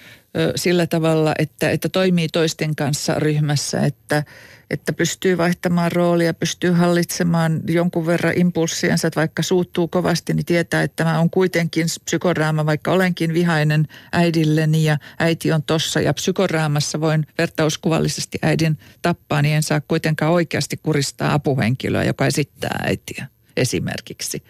sillä 0.55 0.87
tavalla, 0.87 1.33
että, 1.39 1.69
että 1.69 1.89
toimii 1.89 2.27
toisten 2.27 2.75
kanssa 2.75 3.13
ryhmässä, 3.13 3.79
että, 3.79 4.23
että 4.69 4.93
pystyy 4.93 5.37
vaihtamaan 5.37 5.91
roolia, 5.91 6.33
pystyy 6.33 6.71
hallitsemaan 6.71 7.61
jonkun 7.67 8.05
verran 8.05 8.33
impulssiensa, 8.37 9.07
että 9.07 9.19
vaikka 9.19 9.43
suuttuu 9.43 9.87
kovasti, 9.87 10.33
niin 10.33 10.45
tietää, 10.45 10.83
että 10.83 11.03
mä 11.03 11.19
on 11.19 11.29
kuitenkin 11.29 11.87
psykodraama, 12.05 12.65
vaikka 12.65 12.91
olenkin 12.91 13.33
vihainen 13.33 13.87
äidilleni 14.11 14.83
ja 14.83 14.97
äiti 15.19 15.51
on 15.51 15.63
tossa 15.63 16.01
ja 16.01 16.13
psykodraamassa 16.13 17.01
voin 17.01 17.27
vertauskuvallisesti 17.37 18.39
äidin 18.41 18.77
tappaa, 19.01 19.41
niin 19.41 19.55
en 19.55 19.63
saa 19.63 19.81
kuitenkaan 19.81 20.31
oikeasti 20.31 20.77
kuristaa 20.83 21.33
apuhenkilöä, 21.33 22.03
joka 22.03 22.25
esittää 22.25 22.79
äitiä 22.83 23.27
esimerkiksi. 23.57 24.43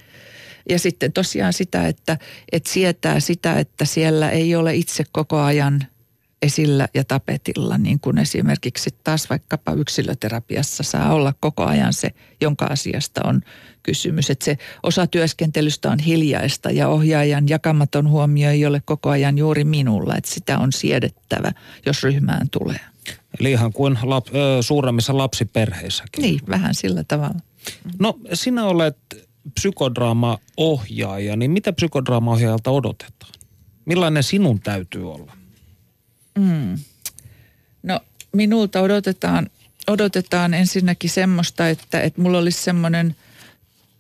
Ja 0.70 0.80
sitten 0.80 1.14
tosiaan 1.14 1.54
sitä, 1.54 1.88
että, 1.88 2.18
että 2.52 2.70
sietää 2.70 3.20
sitä, 3.20 3.60
että 3.60 3.86
siellä 3.86 4.30
ei 4.30 4.56
ole 4.56 4.76
itse 4.76 5.04
koko 5.12 5.40
ajan 5.40 5.88
esillä 6.42 6.88
ja 6.94 7.04
tapetilla, 7.04 7.78
niin 7.78 8.00
kuin 8.00 8.18
esimerkiksi 8.18 8.90
taas 9.04 9.30
vaikkapa 9.30 9.74
yksilöterapiassa 9.74 10.84
saa 10.84 11.14
olla 11.14 11.34
koko 11.40 11.66
ajan 11.66 11.94
se, 11.94 12.12
jonka 12.42 12.66
asiasta 12.66 13.22
on 13.26 13.42
kysymys. 13.84 14.30
Että 14.30 14.46
se 14.46 14.58
osa 14.84 15.08
työskentelystä 15.08 15.92
on 15.92 16.00
hiljaista 16.00 16.72
ja 16.72 16.88
ohjaajan 16.88 17.50
jakamaton 17.50 18.10
huomio 18.10 18.50
ei 18.50 18.66
ole 18.66 18.82
koko 18.86 19.10
ajan 19.10 19.38
juuri 19.38 19.64
minulla, 19.64 20.16
että 20.16 20.32
sitä 20.32 20.58
on 20.58 20.72
siedettävä, 20.72 21.52
jos 21.86 22.04
ryhmään 22.04 22.50
tulee. 22.50 22.80
Eli 23.40 23.52
ihan 23.52 23.74
kuin 23.74 23.98
lap, 24.04 24.28
ö, 24.28 24.62
suuremmissa 24.62 25.18
lapsiperheissäkin. 25.18 26.22
Niin, 26.22 26.40
vähän 26.50 26.76
sillä 26.76 27.04
tavalla. 27.04 27.40
No 28.00 28.20
sinä 28.34 28.66
olet 28.66 28.98
psykodraama-ohjaaja, 29.54 31.36
niin 31.36 31.52
mitä 31.52 31.74
psykodraama-ohjaajalta 31.74 32.72
odotetaan? 32.72 33.32
Millainen 33.86 34.24
sinun 34.24 34.60
täytyy 34.60 35.14
olla? 35.14 35.38
Mm. 36.38 36.80
No 37.84 38.00
minulta 38.34 38.82
odotetaan, 38.82 39.50
odotetaan 39.88 40.54
ensinnäkin 40.54 41.10
semmoista, 41.10 41.70
että, 41.70 42.02
että 42.02 42.22
mulla 42.22 42.38
olisi 42.38 42.64
semmoinen, 42.64 43.16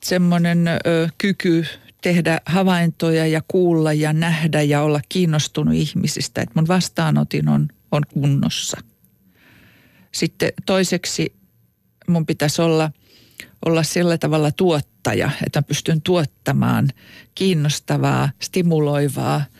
semmoinen 0.03 0.67
ö, 0.67 1.09
kyky 1.17 1.65
tehdä 2.01 2.41
havaintoja 2.45 3.27
ja 3.27 3.41
kuulla 3.47 3.93
ja 3.93 4.13
nähdä 4.13 4.61
ja 4.61 4.81
olla 4.81 5.01
kiinnostunut 5.09 5.73
ihmisistä, 5.73 6.41
että 6.41 6.53
mun 6.55 6.67
vastaanotin 6.67 7.49
on, 7.49 7.67
on 7.91 8.03
kunnossa. 8.13 8.77
Sitten 10.11 10.53
toiseksi 10.65 11.33
mun 12.07 12.25
pitäisi 12.25 12.61
olla, 12.61 12.91
olla 13.65 13.83
sillä 13.83 14.17
tavalla 14.17 14.51
tuottaja, 14.51 15.31
että 15.45 15.59
mä 15.59 15.63
pystyn 15.63 16.01
tuottamaan 16.01 16.89
kiinnostavaa, 17.35 18.29
stimuloivaa– 18.39 19.43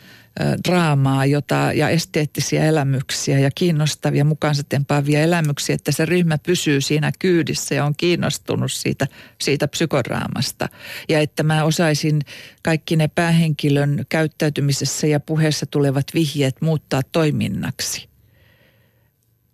draamaa 0.67 1.25
jota, 1.25 1.71
ja 1.73 1.89
esteettisiä 1.89 2.65
elämyksiä 2.65 3.39
ja 3.39 3.49
kiinnostavia 3.55 4.25
mukaansa 4.25 4.63
tempaavia 4.69 5.21
elämyksiä, 5.21 5.75
että 5.75 5.91
se 5.91 6.05
ryhmä 6.05 6.37
pysyy 6.37 6.81
siinä 6.81 7.11
kyydissä 7.19 7.75
ja 7.75 7.85
on 7.85 7.93
kiinnostunut 7.97 8.71
siitä, 8.71 9.07
siitä 9.41 9.67
psykodraamasta. 9.67 10.69
Ja 11.09 11.19
että 11.19 11.43
mä 11.43 11.63
osaisin 11.63 12.21
kaikki 12.63 12.95
ne 12.95 13.07
päähenkilön 13.07 14.05
käyttäytymisessä 14.09 15.07
ja 15.07 15.19
puheessa 15.19 15.65
tulevat 15.65 16.05
vihjeet 16.13 16.61
muuttaa 16.61 17.01
toiminnaksi. 17.11 18.07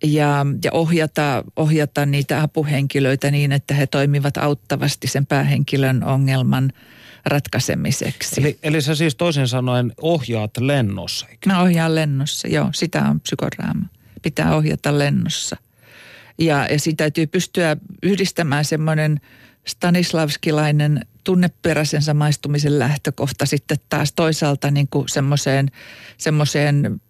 Ja, 0.04 0.46
ja 0.64 0.72
ohjata, 0.72 1.44
ohjata 1.56 2.06
niitä 2.06 2.42
apuhenkilöitä 2.42 3.32
niin, 3.32 3.52
että 3.52 3.74
he 3.74 3.88
toimivat 3.88 4.38
auttavasti 4.38 5.08
sen 5.08 5.26
päähenkilön 5.26 6.04
ongelman– 6.04 6.72
ratkaisemiseksi. 7.26 8.42
Eli, 8.42 8.60
eli 8.64 8.82
sä 8.82 8.96
siis 8.96 9.16
toisin 9.16 9.48
sanoen 9.48 9.94
ohjaat 10.02 10.58
lennossa? 10.58 11.28
Eikä? 11.30 11.50
Mä 11.50 11.62
ohjaan 11.62 11.96
lennossa, 11.96 12.48
joo. 12.48 12.70
Sitä 12.74 13.02
on 13.02 13.20
psykodraama. 13.20 13.86
Pitää 14.22 14.56
ohjata 14.56 15.00
lennossa. 15.00 15.58
Ja, 16.38 16.68
ja 16.72 16.80
siitä 16.80 16.98
täytyy 16.98 17.28
pystyä 17.28 17.78
yhdistämään 18.04 18.66
semmoinen 18.66 19.22
stanislavskilainen 19.68 21.06
tunneperäisen 21.24 22.02
samaistumisen 22.02 22.80
lähtökohta 22.80 23.46
sitten 23.46 23.78
taas 23.90 24.14
toisaalta 24.14 24.72
niin 24.72 24.88
kuin 24.88 25.10
semmoiseen, 25.10 25.72
semmoiseen 26.18 27.02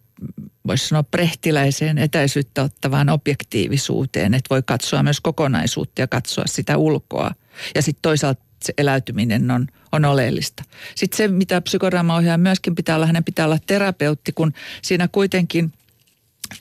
voisi 0.68 0.88
sanoa 0.88 1.04
prehtiläiseen 1.04 1.98
etäisyyttä 1.98 2.64
ottavaan 2.64 3.10
objektiivisuuteen, 3.10 4.34
että 4.34 4.50
voi 4.50 4.64
katsoa 4.66 5.04
myös 5.04 5.22
kokonaisuutta 5.22 6.02
ja 6.02 6.08
katsoa 6.08 6.44
sitä 6.48 6.78
ulkoa. 6.78 7.32
Ja 7.76 7.82
sitten 7.82 8.02
toisaalta 8.02 8.44
se 8.64 8.74
eläytyminen 8.78 9.52
on, 9.52 9.68
on 9.92 10.06
oleellista. 10.06 10.64
Sitten 10.96 11.18
se, 11.18 11.28
mitä 11.28 11.62
psykodraamaohjaaja 11.62 12.38
myöskin 12.38 12.76
pitää 12.76 12.96
olla, 12.96 13.06
hänen 13.06 13.24
pitää 13.24 13.46
olla 13.46 13.60
terapeutti, 13.68 14.32
kun 14.32 14.54
siinä 14.82 15.08
kuitenkin 15.08 15.74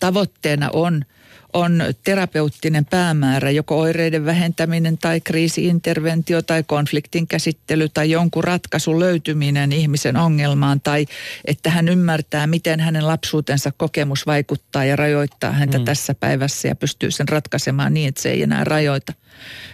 tavoitteena 0.01 0.71
on, 0.73 1.05
on 1.53 1.83
terapeuttinen 2.05 2.85
päämäärä, 2.85 3.51
joko 3.51 3.79
oireiden 3.79 4.25
vähentäminen 4.25 4.99
tai 4.99 5.21
kriisiinterventio 5.21 6.43
tai 6.43 6.63
konfliktin 6.67 7.27
käsittely 7.27 7.89
tai 7.89 8.11
jonkun 8.11 8.45
ratkaisun 8.45 9.01
löytyminen 9.01 9.73
ihmisen 9.73 10.17
ongelmaan 10.17 10.81
tai 10.81 11.07
että 11.45 11.71
hän 11.71 11.89
ymmärtää, 11.89 12.47
miten 12.47 12.81
hänen 12.81 13.07
lapsuutensa 13.07 13.73
kokemus 13.77 14.27
vaikuttaa 14.27 14.85
ja 14.85 14.97
rajoittaa 14.97 15.53
häntä 15.53 15.79
mm. 15.79 15.85
tässä 15.85 16.15
päivässä 16.15 16.69
ja 16.69 16.75
pystyy 16.75 17.11
sen 17.11 17.29
ratkaisemaan 17.29 17.95
niin, 17.95 18.09
että 18.09 18.23
se 18.23 18.31
ei 18.31 18.43
enää 18.43 18.65
rajoita 18.65 19.13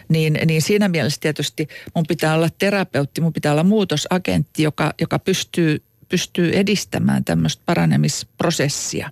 niin, 0.09 0.39
niin 0.47 0.63
siinä 0.63 0.89
mielessä 0.89 1.21
tietysti 1.21 1.69
mun 1.95 2.05
pitää 2.09 2.35
olla 2.35 2.49
terapeutti, 2.59 3.21
mun 3.21 3.33
pitää 3.33 3.53
olla 3.53 3.65
muutosagentti, 3.65 4.63
joka, 4.63 4.95
joka 5.01 5.19
pystyy, 5.19 5.83
pystyy 6.09 6.53
edistämään 6.53 7.25
tämmöistä 7.25 7.63
paranemisprosessia. 7.67 9.11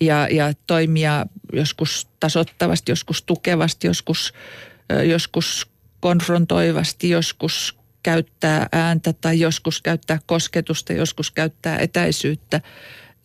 Ja, 0.00 0.28
ja 0.30 0.52
toimia 0.66 1.26
joskus 1.52 2.08
tasottavasti, 2.20 2.92
joskus 2.92 3.22
tukevasti, 3.22 3.86
joskus, 3.86 4.34
joskus 5.08 5.70
konfrontoivasti, 6.00 7.10
joskus 7.10 7.78
käyttää 8.02 8.68
ääntä 8.72 9.12
tai 9.12 9.40
joskus 9.40 9.82
käyttää 9.82 10.18
kosketusta, 10.26 10.92
joskus 10.92 11.30
käyttää 11.30 11.78
etäisyyttä. 11.78 12.60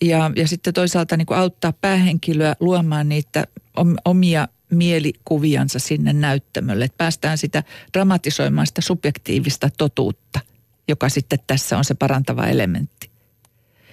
Ja, 0.01 0.31
ja 0.35 0.47
sitten 0.47 0.73
toisaalta 0.73 1.17
niin 1.17 1.25
kuin 1.25 1.37
auttaa 1.37 1.73
päähenkilöä 1.73 2.55
luomaan 2.59 3.09
niitä 3.09 3.43
omia 4.05 4.47
mielikuviansa 4.69 5.79
sinne 5.79 6.13
näyttämölle. 6.13 6.85
Että 6.85 6.97
päästään 6.97 7.37
sitä 7.37 7.63
dramatisoimaan 7.93 8.67
sitä 8.67 8.81
subjektiivista 8.81 9.69
totuutta, 9.77 10.39
joka 10.87 11.09
sitten 11.09 11.39
tässä 11.47 11.77
on 11.77 11.85
se 11.85 11.93
parantava 11.93 12.47
elementti. 12.47 13.14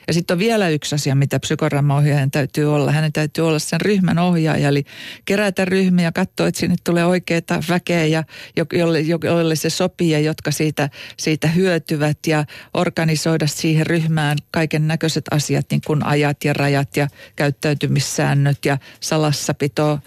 Ja 0.07 0.12
sitten 0.12 0.34
on 0.34 0.38
vielä 0.38 0.68
yksi 0.68 0.94
asia, 0.94 1.14
mitä 1.14 1.40
psykodramaohjaajan 1.40 2.30
täytyy 2.30 2.74
olla. 2.74 2.92
Hänen 2.92 3.12
täytyy 3.12 3.46
olla 3.46 3.59
sen 3.59 3.80
ryhmän 3.80 4.18
ohjaaja, 4.18 4.68
eli 4.68 4.84
kerätä 5.24 5.64
ryhmiä 5.64 6.12
katsoa, 6.12 6.46
että 6.46 6.61
sinne 6.61 6.76
tulee 6.84 7.05
oikeita 7.05 7.62
väkeä, 7.68 8.07
ja 8.07 8.24
jolle, 8.72 9.00
jolle 9.00 9.57
se 9.57 9.70
sopii 9.70 10.11
ja 10.11 10.18
jotka 10.18 10.50
siitä, 10.50 10.88
siitä 11.16 11.48
hyötyvät 11.48 12.18
ja 12.26 12.44
organisoida 12.74 13.46
siihen 13.46 13.86
ryhmään 13.86 14.38
kaiken 14.50 14.88
näköiset 14.88 15.24
asiat, 15.30 15.66
niin 15.70 15.82
kuin 15.86 16.07
ajat 16.07 16.44
ja 16.44 16.53
rajat 16.53 16.96
ja 16.96 17.09
käyttäytymissäännöt 17.36 18.64
ja 18.64 18.78
salassapito, 19.00 19.98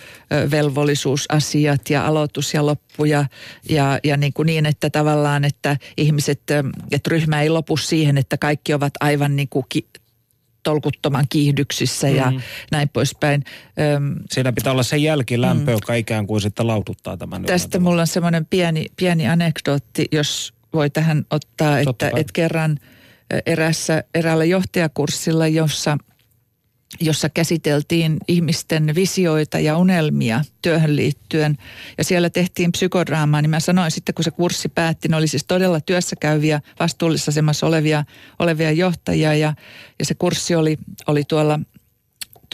velvollisuusasiat 0.51 1.89
ja 1.89 2.07
aloitus 2.07 2.53
ja 2.53 2.65
loppu 2.65 2.84
ja, 3.03 3.25
ja, 3.69 3.99
ja 4.03 4.17
niin, 4.17 4.33
kuin 4.33 4.45
niin, 4.45 4.65
että 4.65 4.89
tavallaan, 4.89 5.45
että 5.45 5.77
ihmiset, 5.97 6.41
että 6.91 7.09
ryhmä 7.09 7.41
ei 7.41 7.49
lopu 7.49 7.77
siihen, 7.77 8.17
että 8.17 8.37
kaikki 8.37 8.73
ovat 8.73 8.93
aivan 8.99 9.35
niin 9.35 9.49
kuin 9.49 9.65
ki, 9.69 9.87
tolkuttoman 10.63 11.25
kiihdyksissä 11.29 12.09
ja 12.09 12.31
mm. 12.31 12.41
näin 12.71 12.89
poispäin. 12.89 13.43
Siinä 14.31 14.53
pitää 14.53 14.71
olla 14.71 14.83
se 14.83 14.97
jälkilämpö, 14.97 15.71
mm. 15.71 15.71
joka 15.71 15.93
ikään 15.93 16.27
kuin 16.27 16.41
sitten 16.41 16.67
laututtaa 16.67 17.17
tämän. 17.17 17.43
Tästä 17.43 17.79
mulla 17.79 18.01
on 18.01 18.07
semmoinen 18.07 18.45
pieni, 18.45 18.85
pieni 18.95 19.27
anekdootti, 19.27 20.05
jos 20.11 20.53
voi 20.73 20.89
tähän 20.89 21.25
ottaa, 21.31 21.79
että, 21.79 22.11
että 22.15 22.33
kerran 22.33 22.79
erässä, 23.45 24.03
eräällä 24.13 24.45
johtajakurssilla, 24.45 25.47
jossa– 25.47 25.97
jossa 26.99 27.29
käsiteltiin 27.29 28.17
ihmisten 28.27 28.95
visioita 28.95 29.59
ja 29.59 29.77
unelmia 29.77 30.41
työhön 30.61 30.95
liittyen. 30.95 31.57
Ja 31.97 32.03
siellä 32.03 32.29
tehtiin 32.29 32.71
psykodraamaa, 32.71 33.41
niin 33.41 33.49
mä 33.49 33.59
sanoin 33.59 33.91
sitten, 33.91 34.15
kun 34.15 34.23
se 34.23 34.31
kurssi 34.31 34.69
päätti, 34.69 35.07
ne 35.07 35.15
oli 35.15 35.27
siis 35.27 35.43
todella 35.43 35.81
työssä 35.81 36.15
käyviä, 36.19 36.61
vastuullisessa 36.79 37.29
asemassa 37.29 37.67
olevia, 37.67 38.05
olevia 38.39 38.71
johtajia. 38.71 39.33
Ja, 39.36 39.53
ja 39.99 40.05
se 40.05 40.15
kurssi 40.15 40.55
oli, 40.55 40.77
oli 41.07 41.23
tuolla 41.23 41.59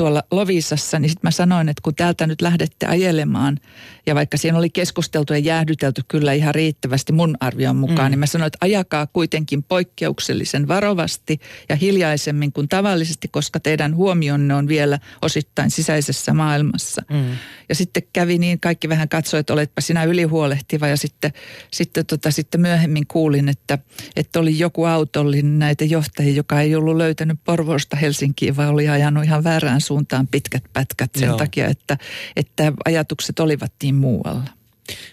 tuolla 0.01 0.23
Lovisassa, 0.31 0.99
niin 0.99 1.09
sitten 1.09 1.27
mä 1.27 1.31
sanoin, 1.31 1.69
että 1.69 1.81
kun 1.81 1.95
täältä 1.95 2.27
nyt 2.27 2.41
lähdette 2.41 2.85
ajelemaan, 2.85 3.57
ja 4.05 4.15
vaikka 4.15 4.37
siinä 4.37 4.57
oli 4.57 4.69
keskusteltu 4.69 5.33
ja 5.33 5.39
jäähdytelty 5.39 6.01
kyllä 6.07 6.33
ihan 6.33 6.55
riittävästi 6.55 7.13
mun 7.13 7.37
arvion 7.39 7.75
mukaan, 7.75 8.07
mm. 8.07 8.09
niin 8.09 8.19
mä 8.19 8.25
sanoin, 8.25 8.47
että 8.47 8.57
ajakaa 8.61 9.07
kuitenkin 9.07 9.63
poikkeuksellisen 9.63 10.67
varovasti 10.67 11.39
ja 11.69 11.75
hiljaisemmin 11.75 12.51
kuin 12.51 12.67
tavallisesti, 12.67 13.27
koska 13.27 13.59
teidän 13.59 13.95
huomionne 13.95 14.55
on 14.55 14.67
vielä 14.67 14.99
osittain 15.21 15.71
sisäisessä 15.71 16.33
maailmassa. 16.33 17.01
Mm. 17.09 17.25
Ja 17.69 17.75
sitten 17.75 18.03
kävi 18.13 18.37
niin, 18.37 18.59
kaikki 18.59 18.89
vähän 18.89 19.09
katsoi, 19.09 19.39
että 19.39 19.53
oletpa 19.53 19.81
sinä 19.81 20.03
ylihuolehtiva 20.03 20.87
ja 20.87 20.97
sitten, 20.97 21.33
sitten, 21.71 22.05
tota, 22.05 22.31
sitten 22.31 22.61
myöhemmin 22.61 23.07
kuulin, 23.07 23.49
että, 23.49 23.77
että 24.15 24.39
oli 24.39 24.59
joku 24.59 24.85
autollinen 24.85 25.59
näitä 25.59 25.85
johtajia, 25.85 26.33
joka 26.33 26.61
ei 26.61 26.75
ollut 26.75 26.97
löytänyt 26.97 27.39
Porvoosta 27.43 27.95
Helsinkiin, 27.95 28.57
vaan 28.57 28.69
oli 28.69 28.89
ajanut 28.89 29.23
ihan 29.23 29.43
väärään 29.43 29.81
suuntaan 29.81 29.90
pitkät 30.31 30.63
pätkät 30.73 31.09
sen 31.15 31.27
Joo. 31.27 31.37
takia, 31.37 31.67
että, 31.67 31.97
että 32.35 32.73
ajatukset 32.85 33.39
olivat 33.39 33.73
niin 33.83 33.95
muualla. 33.95 34.43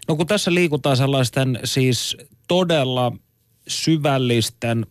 No 0.09 0.17
kun 0.17 0.27
tässä 0.27 0.55
liikutaan 0.55 0.97
sellaisten 0.97 1.61
siis 1.65 2.17
todella 2.49 3.13
syvällisten 3.69 4.87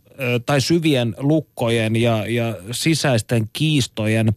tai 0.46 0.62
syvien 0.62 1.16
lukkojen 1.18 1.96
ja, 1.96 2.28
ja 2.28 2.56
sisäisten 2.72 3.50
kiistojen 3.54 4.36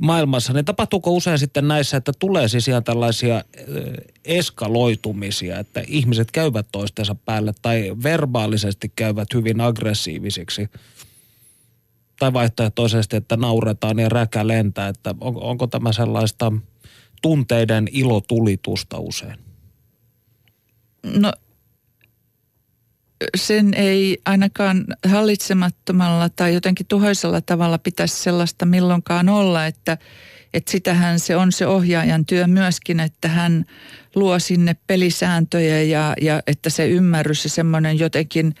maailmassa, 0.00 0.52
niin 0.52 0.64
tapahtuuko 0.64 1.10
usein 1.10 1.38
sitten 1.38 1.68
näissä, 1.68 1.96
että 1.96 2.12
tulee 2.18 2.48
siis 2.48 2.68
ihan 2.68 2.84
tällaisia 2.84 3.44
eskaloitumisia, 4.24 5.58
että 5.58 5.84
ihmiset 5.86 6.30
käyvät 6.30 6.66
toistensa 6.72 7.14
päälle 7.14 7.52
tai 7.62 7.92
verbaalisesti 8.02 8.92
käyvät 8.96 9.34
hyvin 9.34 9.60
aggressiivisiksi? 9.60 10.68
Tai 12.20 12.32
vaihtoehtoisesti, 12.32 13.16
että 13.16 13.36
nauretaan 13.36 13.98
ja 13.98 14.08
räkä 14.08 14.48
lentää, 14.48 14.88
että 14.88 15.14
on, 15.20 15.42
onko 15.42 15.66
tämä 15.66 15.92
sellaista 15.92 16.52
tunteiden 17.22 17.88
ilotulitusta 17.92 18.98
usein? 18.98 19.38
No 21.16 21.32
sen 23.34 23.74
ei 23.74 24.18
ainakaan 24.24 24.84
hallitsemattomalla 25.06 26.28
tai 26.28 26.54
jotenkin 26.54 26.86
tuhoisella 26.86 27.40
tavalla 27.40 27.78
pitäisi 27.78 28.22
sellaista 28.22 28.66
milloinkaan 28.66 29.28
olla, 29.28 29.66
että, 29.66 29.98
että 30.54 30.70
sitähän 30.70 31.20
se 31.20 31.36
on 31.36 31.52
se 31.52 31.66
ohjaajan 31.66 32.26
työ 32.26 32.46
myöskin, 32.46 33.00
että 33.00 33.28
hän 33.28 33.64
luo 34.14 34.38
sinne 34.38 34.76
pelisääntöjä 34.86 35.82
ja, 35.82 36.14
ja 36.20 36.42
että 36.46 36.70
se 36.70 36.88
ymmärrys 36.88 37.44
ja 37.44 37.50
semmoinen 37.50 37.98
jotenkin 37.98 38.54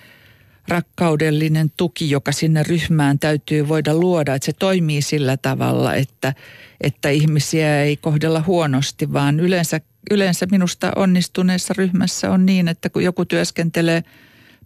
rakkaudellinen 0.68 1.70
tuki, 1.76 2.10
joka 2.10 2.32
sinne 2.32 2.62
ryhmään 2.62 3.18
täytyy 3.18 3.68
voida 3.68 3.94
luoda, 3.94 4.34
että 4.34 4.46
se 4.46 4.52
toimii 4.52 5.02
sillä 5.02 5.36
tavalla, 5.36 5.94
että, 5.94 6.34
että 6.80 7.08
ihmisiä 7.08 7.82
ei 7.82 7.96
kohdella 7.96 8.44
huonosti, 8.46 9.12
vaan 9.12 9.40
yleensä, 9.40 9.80
yleensä 10.10 10.46
minusta 10.50 10.92
onnistuneessa 10.96 11.74
ryhmässä 11.76 12.30
on 12.30 12.46
niin, 12.46 12.68
että 12.68 12.90
kun 12.90 13.04
joku 13.04 13.24
työskentelee– 13.24 14.04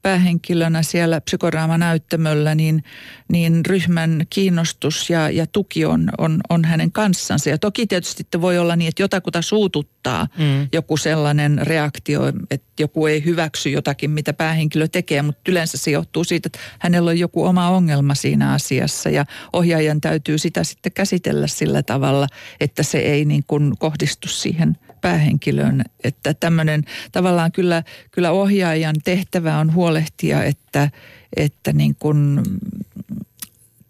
päähenkilönä 0.04 0.82
siellä 0.82 1.20
psykoraamanäyttämöllä, 1.20 2.54
niin, 2.54 2.84
niin 3.32 3.66
ryhmän 3.66 4.26
kiinnostus 4.30 5.10
ja, 5.10 5.30
ja 5.30 5.46
tuki 5.46 5.84
on, 5.84 6.10
on, 6.18 6.40
on 6.48 6.64
hänen 6.64 6.92
kanssansa. 6.92 7.50
Ja 7.50 7.58
toki 7.58 7.86
tietysti 7.86 8.24
voi 8.40 8.58
olla 8.58 8.76
niin, 8.76 8.88
että 8.88 9.02
jotakuta 9.02 9.42
suututtaa 9.42 10.26
mm. 10.38 10.68
joku 10.72 10.96
sellainen 10.96 11.60
reaktio, 11.62 12.22
että 12.50 12.66
joku 12.82 13.06
ei 13.06 13.24
hyväksy 13.24 13.70
jotakin, 13.70 14.10
mitä 14.10 14.32
päähenkilö 14.32 14.88
tekee, 14.88 15.22
mutta 15.22 15.50
yleensä 15.50 15.78
se 15.78 15.90
johtuu 15.90 16.24
siitä, 16.24 16.46
että 16.46 16.58
hänellä 16.78 17.10
on 17.10 17.18
joku 17.18 17.44
oma 17.44 17.70
ongelma 17.70 18.14
siinä 18.14 18.52
asiassa 18.52 19.10
ja 19.10 19.24
ohjaajan 19.52 20.00
täytyy 20.00 20.38
sitä 20.38 20.64
sitten 20.64 20.92
käsitellä 20.92 21.46
sillä 21.46 21.82
tavalla, 21.82 22.26
että 22.60 22.82
se 22.82 22.98
ei 22.98 23.24
niin 23.24 23.44
kuin 23.46 23.72
kohdistu 23.78 24.28
siihen 24.28 24.76
päähenkilöön. 25.04 25.84
Että 26.04 26.34
tämmöinen 26.34 26.82
tavallaan 27.12 27.52
kyllä, 27.52 27.82
kyllä 28.10 28.30
ohjaajan 28.30 28.96
tehtävä 29.04 29.58
on 29.58 29.74
huolehtia, 29.74 30.44
että, 30.44 30.90
että 31.36 31.72
niin 31.72 31.94
kuin 31.98 32.40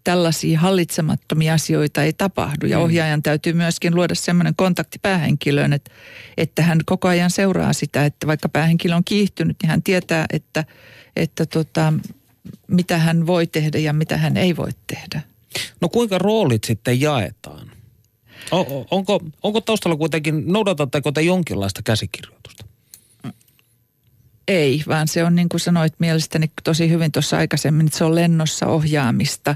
tällaisia 0.05 0.61
hallitsemattomia 0.61 1.55
asioita 1.55 2.03
ei 2.03 2.13
tapahdu. 2.13 2.67
Ja 2.67 2.79
mm. 2.79 2.85
ohjaajan 2.85 3.23
täytyy 3.23 3.53
myöskin 3.53 3.95
luoda 3.95 4.15
semmoinen 4.15 4.55
kontakti 4.57 4.99
päähenkilöön, 5.03 5.73
että, 5.73 5.91
että 6.37 6.63
hän 6.63 6.79
koko 6.87 7.09
ajan 7.09 7.31
seuraa 7.31 7.73
sitä, 7.73 8.05
että 8.05 8.27
vaikka 8.27 8.49
päähenkilö 8.49 8.97
on 8.97 9.05
kiihtynyt, 9.05 9.57
niin 9.63 9.71
hän 9.71 9.83
tietää, 9.83 10.27
että, 10.33 10.65
että 11.17 11.47
tota, 11.47 11.93
mitä 12.69 12.99
hän 12.99 13.27
voi 13.27 13.47
tehdä 13.47 13.79
ja 13.79 13.93
mitä 13.93 14.17
hän 14.17 14.37
ei 14.37 14.57
voi 14.57 14.71
tehdä. 14.87 15.21
No 15.81 15.89
kuinka 15.89 16.19
roolit 16.19 16.65
sitten 16.65 17.01
jaetaan? 17.01 17.74
O, 18.51 18.87
onko, 18.91 19.21
onko 19.43 19.61
taustalla 19.61 19.97
kuitenkin, 19.97 20.43
noudatatteko 20.47 21.13
te 21.13 21.23
jonkinlaista 21.23 21.83
käsikirjoitusta? 21.83 22.65
Ei, 24.49 24.83
vaan 24.89 25.09
se 25.09 25.25
on 25.25 25.35
niin 25.35 25.49
kuin 25.49 25.61
sanoit 25.61 25.95
mielestäni 25.99 26.51
tosi 26.65 26.91
hyvin 26.91 27.13
tuossa 27.13 27.37
aikaisemmin, 27.37 27.87
että 27.87 27.99
se 27.99 28.05
on 28.05 28.15
lennossa 28.15 28.67
ohjaamista. 28.67 29.55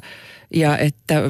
Ja 0.55 0.79
että 0.79 1.22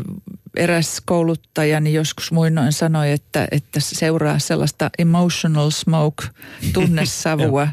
eräs 0.56 1.02
kouluttajani 1.04 1.92
joskus 1.92 2.32
muinoin 2.32 2.72
sanoi, 2.72 3.12
että, 3.12 3.48
että 3.50 3.80
seuraa 3.80 4.38
sellaista 4.38 4.90
emotional 4.98 5.70
smoke, 5.70 6.24
tunnesavua. 6.74 7.68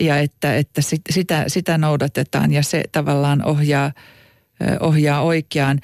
ja 0.00 0.18
että, 0.18 0.56
että 0.56 0.80
sitä, 1.10 1.44
sitä 1.48 1.78
noudatetaan 1.78 2.52
ja 2.52 2.62
se 2.62 2.84
tavallaan 2.92 3.44
ohjaa, 3.44 3.92
ohjaa 4.80 5.22
oikeaan. 5.22 5.80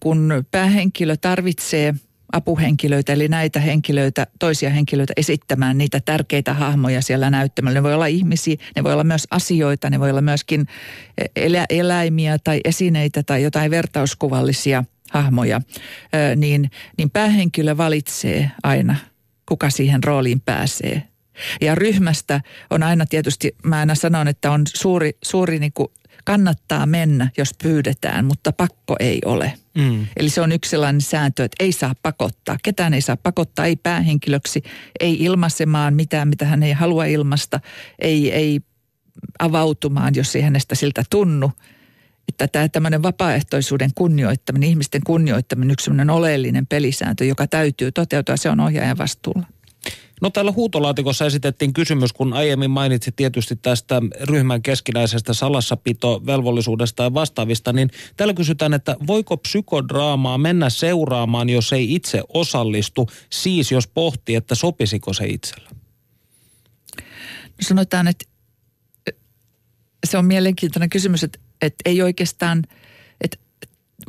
Kun 0.00 0.44
päähenkilö 0.50 1.16
tarvitsee– 1.16 1.94
apuhenkilöitä, 2.34 3.12
eli 3.12 3.28
näitä 3.28 3.60
henkilöitä, 3.60 4.26
toisia 4.38 4.70
henkilöitä 4.70 5.12
esittämään 5.16 5.78
niitä 5.78 6.00
tärkeitä 6.04 6.54
hahmoja 6.54 7.02
siellä 7.02 7.30
näyttämällä. 7.30 7.78
Ne 7.78 7.82
voi 7.82 7.94
olla 7.94 8.06
ihmisiä, 8.06 8.56
ne 8.76 8.84
voi 8.84 8.92
olla 8.92 9.04
myös 9.04 9.26
asioita, 9.30 9.90
ne 9.90 10.00
voi 10.00 10.10
olla 10.10 10.20
myöskin 10.20 10.66
elä, 11.36 11.66
eläimiä 11.70 12.38
tai 12.44 12.60
esineitä 12.64 13.22
tai 13.22 13.42
jotain 13.42 13.70
vertauskuvallisia 13.70 14.84
hahmoja, 15.10 15.60
niin, 16.36 16.70
niin 16.98 17.10
päähenkilö 17.10 17.76
valitsee 17.76 18.50
aina, 18.62 18.96
kuka 19.48 19.70
siihen 19.70 20.04
rooliin 20.04 20.40
pääsee. 20.40 21.02
Ja 21.60 21.74
ryhmästä 21.74 22.40
on 22.70 22.82
aina 22.82 23.06
tietysti, 23.06 23.56
mä 23.64 23.78
aina 23.78 23.94
sanon, 23.94 24.28
että 24.28 24.50
on 24.50 24.62
suuri, 24.74 25.18
suuri 25.24 25.58
niin 25.58 25.72
kuin 25.72 25.88
kannattaa 26.24 26.86
mennä, 26.86 27.30
jos 27.36 27.50
pyydetään, 27.62 28.24
mutta 28.24 28.52
pakko 28.52 28.96
ei 29.00 29.18
ole. 29.24 29.52
Mm. 29.78 30.06
Eli 30.16 30.30
se 30.30 30.40
on 30.40 30.52
yksi 30.52 30.70
sellainen 30.70 31.00
sääntö, 31.00 31.44
että 31.44 31.64
ei 31.64 31.72
saa 31.72 31.94
pakottaa. 32.02 32.56
Ketään 32.62 32.94
ei 32.94 33.00
saa 33.00 33.16
pakottaa, 33.16 33.66
ei 33.66 33.76
päähenkilöksi, 33.76 34.62
ei 35.00 35.16
ilmaisemaan 35.20 35.94
mitään, 35.94 36.28
mitä 36.28 36.44
hän 36.44 36.62
ei 36.62 36.72
halua 36.72 37.04
ilmasta, 37.04 37.60
ei, 37.98 38.32
ei 38.32 38.60
avautumaan, 39.38 40.14
jos 40.14 40.36
ei 40.36 40.42
hänestä 40.42 40.74
siltä 40.74 41.04
tunnu. 41.10 41.52
Että 42.28 42.48
tämä 42.48 42.68
tämmöinen 42.68 43.02
vapaaehtoisuuden 43.02 43.90
kunnioittaminen, 43.94 44.68
ihmisten 44.68 45.00
kunnioittaminen, 45.06 45.72
yksi 45.72 45.90
oleellinen 46.12 46.66
pelisääntö, 46.66 47.24
joka 47.24 47.46
täytyy 47.46 47.92
toteutua, 47.92 48.36
se 48.36 48.50
on 48.50 48.60
ohjaajan 48.60 48.98
vastuulla. 48.98 49.46
No 50.24 50.30
täällä 50.30 50.52
huutolaatikossa 50.52 51.26
esitettiin 51.26 51.72
kysymys, 51.72 52.12
kun 52.12 52.32
aiemmin 52.32 52.70
mainitsi 52.70 53.12
tietysti 53.12 53.56
tästä 53.56 54.02
ryhmän 54.20 54.62
keskinäisestä 54.62 55.34
salassapitovelvollisuudesta 55.34 57.02
ja 57.02 57.14
vastaavista, 57.14 57.72
niin 57.72 57.90
täällä 58.16 58.34
kysytään, 58.34 58.74
että 58.74 58.96
voiko 59.06 59.36
psykodraamaa 59.36 60.38
mennä 60.38 60.70
seuraamaan, 60.70 61.48
jos 61.48 61.72
ei 61.72 61.94
itse 61.94 62.22
osallistu, 62.28 63.08
siis 63.30 63.72
jos 63.72 63.86
pohtii, 63.86 64.34
että 64.34 64.54
sopisiko 64.54 65.12
se 65.12 65.26
itsellä? 65.26 65.70
No 67.46 67.60
sanotaan, 67.60 68.08
että 68.08 68.24
se 70.06 70.18
on 70.18 70.24
mielenkiintoinen 70.24 70.90
kysymys, 70.90 71.24
että, 71.24 71.38
että 71.62 71.82
ei 71.84 72.02
oikeastaan, 72.02 72.62
että 73.20 73.36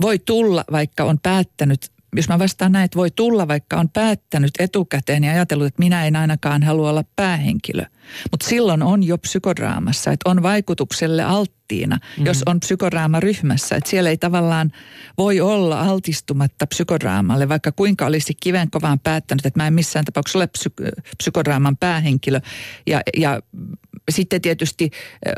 voi 0.02 0.20
tulla, 0.20 0.66
vaikka 0.72 1.04
on 1.04 1.20
päättänyt 1.20 1.95
jos 2.16 2.30
mä 2.30 2.40
vastaan 2.40 2.72
näin, 2.72 2.86
että 2.86 2.98
voi 2.98 3.12
tulla, 3.12 3.48
vaikka 3.48 3.78
on 3.78 3.90
päättänyt 3.90 4.52
etukäteen 4.60 5.24
ja 5.24 5.32
ajatellut, 5.32 5.68
että 5.68 5.80
minä 5.80 6.06
en 6.06 6.16
ainakaan 6.16 6.64
halua 6.64 6.90
olla 6.90 7.04
päähenkilö. 7.16 7.86
Mutta 8.32 8.48
silloin 8.48 8.84
on 8.84 9.04
jo 9.04 9.18
psykodraamassa, 9.18 10.12
että 10.12 10.30
on 10.30 10.44
vaikutukselle 10.44 11.24
alttiina, 11.24 11.96
mm-hmm. 11.96 12.26
jos 12.26 12.44
on 12.46 12.60
psykodraamaryhmässä. 12.60 13.76
Että 13.76 13.90
siellä 13.90 14.10
ei 14.10 14.18
tavallaan 14.18 14.72
voi 15.18 15.42
olla 15.42 15.82
altistumatta 15.82 16.68
psykodraamalle, 16.68 17.50
vaikka 17.50 17.72
kuinka 17.72 18.06
olisi 18.06 18.34
kivenkovaan 18.44 19.00
päättänyt, 19.00 19.46
että 19.46 19.60
mä 19.60 19.68
en 19.68 19.74
missään 19.74 20.06
tapauksessa 20.06 20.40
ole 20.40 20.50
psyk- 20.58 21.02
psykodraaman 21.18 21.78
päähenkilö. 21.78 22.40
Ja, 22.88 23.02
ja 23.18 23.42
sitten 24.12 24.42
tietysti 24.42 24.90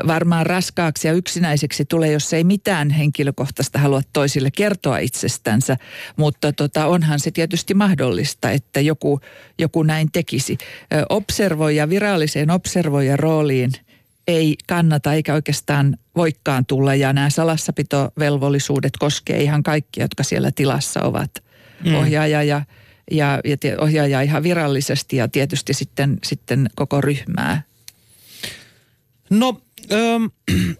varmaan 0.06 0.46
raskaaksi 0.46 1.08
ja 1.08 1.12
yksinäiseksi 1.14 1.84
tulee, 1.84 2.12
jos 2.12 2.32
ei 2.32 2.44
mitään 2.44 2.90
henkilökohtaista 2.90 3.78
halua 3.78 4.02
toisille 4.12 4.50
kertoa 4.50 4.98
itsestänsä. 4.98 5.76
Mutta 6.16 6.52
tota, 6.52 6.86
onhan 6.86 7.20
se 7.20 7.30
tietysti 7.30 7.74
mahdollista, 7.74 8.50
että 8.50 8.80
joku, 8.80 9.20
joku 9.58 9.82
näin 9.82 10.12
tekisi. 10.12 10.58
Observoija, 11.08 11.88
viralliseen 11.88 12.50
observoijan 12.58 13.18
rooliin 13.18 13.72
ei 14.26 14.56
kannata 14.66 15.12
eikä 15.12 15.34
oikeastaan 15.34 15.96
voikkaan 16.16 16.66
tulla. 16.66 16.94
Ja 16.94 17.12
nämä 17.12 17.30
salassapitovelvollisuudet 17.30 18.92
koskee 18.98 19.42
ihan 19.42 19.62
kaikkia, 19.62 20.04
jotka 20.04 20.22
siellä 20.22 20.50
tilassa 20.54 21.02
ovat. 21.02 21.30
Mm. 21.84 21.94
Ohjaaja 21.94 22.42
ja 22.42 22.62
ja, 23.10 23.40
ja 23.44 23.56
ohjaaja 23.80 24.22
ihan 24.22 24.42
virallisesti 24.42 25.16
ja 25.16 25.28
tietysti 25.28 25.74
sitten, 25.74 26.18
sitten 26.24 26.70
koko 26.76 27.00
ryhmää 27.00 27.62
No, 29.30 29.60
ähm, 29.92 30.24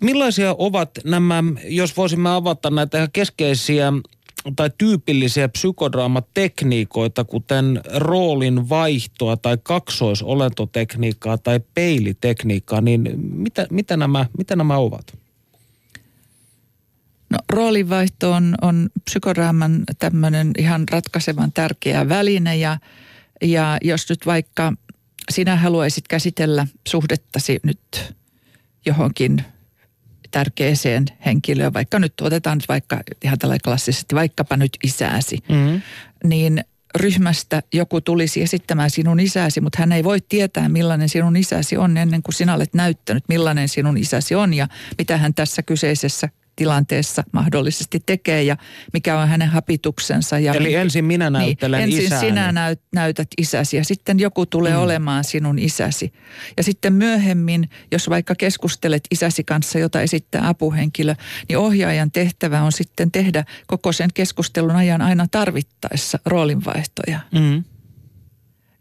millaisia 0.00 0.54
ovat 0.58 0.90
nämä, 1.04 1.44
jos 1.64 1.96
voisimme 1.96 2.30
avata 2.30 2.70
näitä 2.70 3.08
keskeisiä 3.12 3.92
tai 4.56 4.70
tyypillisiä 4.78 5.48
psykodraamatekniikoita, 5.48 7.24
kuten 7.24 7.80
roolin 7.94 8.68
vaihtoa 8.68 9.36
tai 9.36 9.58
kaksoisolentotekniikkaa 9.62 11.38
tai 11.38 11.60
peilitekniikkaa, 11.74 12.80
niin 12.80 13.14
mitä, 13.16 13.66
mitä, 13.70 13.96
nämä, 13.96 14.26
mitä 14.38 14.56
nämä 14.56 14.76
ovat? 14.76 15.18
No, 17.30 17.38
roolinvaihto 17.52 18.32
on, 18.32 18.54
on 18.62 18.88
psykodraaman 19.04 19.84
tämmöinen 19.98 20.50
ihan 20.58 20.88
ratkaisevan 20.90 21.52
tärkeä 21.52 22.08
väline 22.08 22.56
ja, 22.56 22.78
ja 23.42 23.78
jos 23.82 24.08
nyt 24.10 24.26
vaikka– 24.26 24.72
sinä 25.30 25.56
haluaisit 25.56 26.08
käsitellä 26.08 26.66
suhdettasi 26.88 27.60
nyt 27.62 28.14
johonkin 28.86 29.44
tärkeäseen 30.36 31.04
henkilöön, 31.26 31.72
vaikka 31.72 31.98
nyt 31.98 32.20
otetaan 32.20 32.58
nyt 32.58 32.68
vaikka 32.68 33.00
ihan 33.24 33.38
tällä 33.38 33.56
klassisesti, 33.64 34.14
vaikkapa 34.14 34.56
nyt 34.56 34.76
isääsi, 34.84 35.38
mm-hmm. 35.48 35.82
niin 36.24 36.64
ryhmästä 36.96 37.62
joku 37.72 38.00
tulisi 38.00 38.42
esittämään 38.42 38.90
sinun 38.90 39.20
isäsi, 39.20 39.60
mutta 39.60 39.78
hän 39.78 39.92
ei 39.92 40.04
voi 40.04 40.20
tietää, 40.20 40.68
millainen 40.68 41.08
sinun 41.08 41.36
isäsi 41.36 41.76
on 41.76 41.96
ennen 41.96 42.22
kuin 42.22 42.34
sinä 42.34 42.54
olet 42.54 42.74
näyttänyt, 42.74 43.24
millainen 43.28 43.68
sinun 43.68 43.98
isäsi 43.98 44.34
on 44.34 44.54
ja 44.54 44.68
mitä 44.98 45.16
hän 45.16 45.34
tässä 45.34 45.62
kyseisessä 45.62 46.28
tilanteessa 46.56 47.24
mahdollisesti 47.32 48.02
tekee 48.06 48.42
ja 48.42 48.56
mikä 48.92 49.20
on 49.20 49.28
hänen 49.28 49.48
hapituksensa. 49.48 50.38
Ja 50.38 50.54
Eli 50.54 50.74
ensin 50.74 51.04
minä 51.04 51.30
niin, 51.30 51.32
näyttelen 51.32 51.80
niin, 51.80 51.84
Ensin 51.88 52.06
isäni. 52.06 52.20
sinä 52.20 52.52
näyt, 52.52 52.80
näytät 52.94 53.28
isäsi 53.38 53.76
ja 53.76 53.84
sitten 53.84 54.18
joku 54.18 54.46
tulee 54.46 54.72
mm. 54.72 54.78
olemaan 54.78 55.24
sinun 55.24 55.58
isäsi. 55.58 56.12
Ja 56.56 56.62
sitten 56.62 56.92
myöhemmin, 56.92 57.70
jos 57.92 58.08
vaikka 58.08 58.34
keskustelet 58.34 59.02
isäsi 59.10 59.44
kanssa, 59.44 59.78
jota 59.78 60.00
esittää 60.00 60.48
apuhenkilö, 60.48 61.14
niin 61.48 61.58
ohjaajan 61.58 62.10
tehtävä 62.10 62.62
on 62.62 62.72
sitten 62.72 63.12
tehdä 63.12 63.44
koko 63.66 63.92
sen 63.92 64.10
keskustelun 64.14 64.76
ajan 64.76 65.02
aina 65.02 65.26
tarvittaessa 65.30 66.18
roolinvaihtoja. 66.24 67.20
Mm 67.32 67.64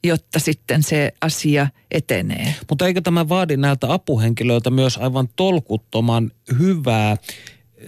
jotta 0.07 0.39
sitten 0.39 0.83
se 0.83 1.13
asia 1.21 1.67
etenee. 1.91 2.55
Mutta 2.69 2.87
eikö 2.87 3.01
tämä 3.01 3.29
vaadi 3.29 3.57
näiltä 3.57 3.93
apuhenkilöiltä 3.93 4.69
myös 4.69 4.97
aivan 4.97 5.27
tolkuttoman 5.35 6.31
hyvää 6.59 7.17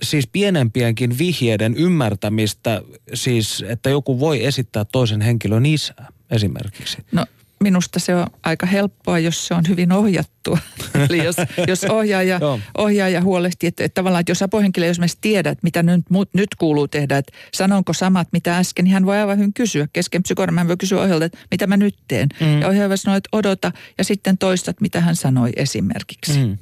siis 0.03 0.27
pienempienkin 0.27 1.17
vihjeiden 1.17 1.75
ymmärtämistä, 1.77 2.81
siis 3.13 3.63
että 3.67 3.89
joku 3.89 4.19
voi 4.19 4.45
esittää 4.45 4.85
toisen 4.85 5.21
henkilön 5.21 5.65
isää 5.65 6.07
esimerkiksi? 6.31 6.97
No 7.11 7.25
minusta 7.63 7.99
se 7.99 8.15
on 8.15 8.27
aika 8.43 8.65
helppoa, 8.65 9.19
jos 9.19 9.47
se 9.47 9.53
on 9.53 9.63
hyvin 9.67 9.91
ohjattua. 9.91 10.57
Eli 11.09 11.25
jos, 11.25 11.35
jos 11.67 11.83
ohjaaja, 11.83 12.39
ohjaaja 12.77 13.21
huolehtii, 13.21 13.67
että, 13.67 13.83
että 13.83 13.95
tavallaan 13.95 14.19
että 14.19 14.31
jos 14.31 14.41
apuhenkilö 14.41 14.87
esimerkiksi 14.87 15.17
tiedät, 15.21 15.57
mitä 15.63 15.83
nyt, 15.83 16.05
nyt 16.33 16.55
kuuluu 16.57 16.87
tehdä, 16.87 17.17
että 17.17 17.31
sanonko 17.53 17.93
samat 17.93 18.27
mitä 18.31 18.57
äsken, 18.57 18.85
niin 18.85 18.93
hän 18.93 19.05
voi 19.05 19.17
aivan 19.17 19.37
hyvin 19.37 19.53
kysyä. 19.53 19.87
Kesken 19.93 20.23
psykologin 20.23 20.57
hän 20.57 20.67
voi 20.67 20.77
kysyä 20.77 20.97
ohjaajalta, 20.97 21.25
että 21.25 21.37
mitä 21.51 21.67
mä 21.67 21.77
nyt 21.77 21.95
teen. 22.07 22.29
Mm. 22.39 22.61
Ja 22.61 22.67
ohjaaja 22.67 22.97
sanoo, 22.97 23.17
että 23.17 23.29
odota 23.31 23.71
ja 23.97 24.03
sitten 24.03 24.37
toistat, 24.37 24.81
mitä 24.81 25.01
hän 25.01 25.15
sanoi 25.15 25.49
esimerkiksi. 25.55 26.45
Mm. 26.45 26.57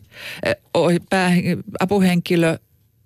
Pää, 1.10 1.32
apuhenkilö 1.80 2.58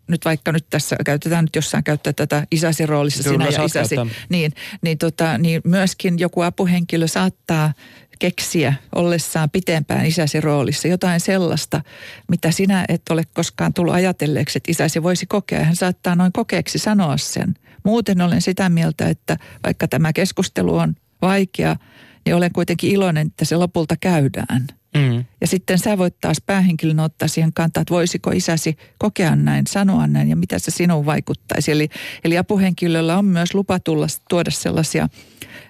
nyt 0.10 0.26
vaikka 0.26 0.52
nyt 0.52 0.66
tässä 0.70 0.96
käytetään 1.06 1.46
nyt 1.46 1.56
jossain 1.56 1.84
käyttää 1.84 2.14
tätä 2.14 2.48
isäsi 2.52 2.86
roolissa 2.86 3.24
Kyllä, 3.24 3.46
sinä 3.46 3.58
ja 3.58 3.66
isäsi, 3.66 3.96
niin, 4.30 4.52
niin, 4.82 4.98
tota, 4.98 5.38
niin 5.38 5.62
myöskin 5.64 6.20
joku 6.20 6.42
apuhenkilö 6.42 7.08
saattaa 7.08 7.74
keksiä 8.20 8.74
ollessaan 8.96 9.50
pitempään 9.50 10.06
isäsi 10.06 10.42
roolissa 10.42 10.88
jotain 10.88 11.20
sellaista, 11.20 11.82
mitä 12.30 12.52
sinä 12.52 12.86
et 12.90 13.02
ole 13.10 13.24
koskaan 13.34 13.74
tullut 13.74 13.94
ajatelleeksi, 13.94 14.58
että 14.58 14.72
isäsi 14.72 15.04
voisi 15.04 15.26
kokea. 15.26 15.64
Hän 15.64 15.76
saattaa 15.76 16.16
noin 16.16 16.32
kokeeksi 16.32 16.80
sanoa 16.80 17.18
sen. 17.18 17.54
Muuten 17.84 18.22
olen 18.22 18.42
sitä 18.42 18.70
mieltä, 18.70 19.10
että 19.10 19.38
vaikka 19.64 19.88
tämä 19.88 20.14
keskustelu 20.14 20.76
on 20.76 20.96
vaikea, 21.22 21.76
niin 22.26 22.36
olen 22.36 22.54
kuitenkin 22.54 22.92
iloinen, 22.92 23.28
että 23.28 23.46
se 23.46 23.56
lopulta 23.56 23.96
käydään– 24.02 24.68
Mm. 24.98 25.26
Ja 25.42 25.48
sitten 25.48 25.80
sä 25.80 25.98
voit 25.98 26.16
taas 26.22 26.38
päähenkilön 26.46 27.00
ottaa 27.00 27.28
siihen 27.28 27.54
kantaa, 27.54 27.82
että 27.82 27.94
voisiko 27.94 28.32
isäsi 28.32 28.78
kokea 28.98 29.36
näin, 29.36 29.68
sanoa 29.68 30.08
näin 30.08 30.30
ja 30.30 30.36
mitä 30.36 30.60
se 30.60 30.72
sinuun 30.72 31.06
vaikuttaisi. 31.06 31.72
Eli, 31.72 31.90
eli 32.24 32.38
apuhenkilöllä 32.38 33.18
on 33.18 33.26
myös 33.26 33.54
lupa 33.54 33.80
tulla, 33.80 34.08
tuoda 34.30 34.52
sellaisia 34.52 35.10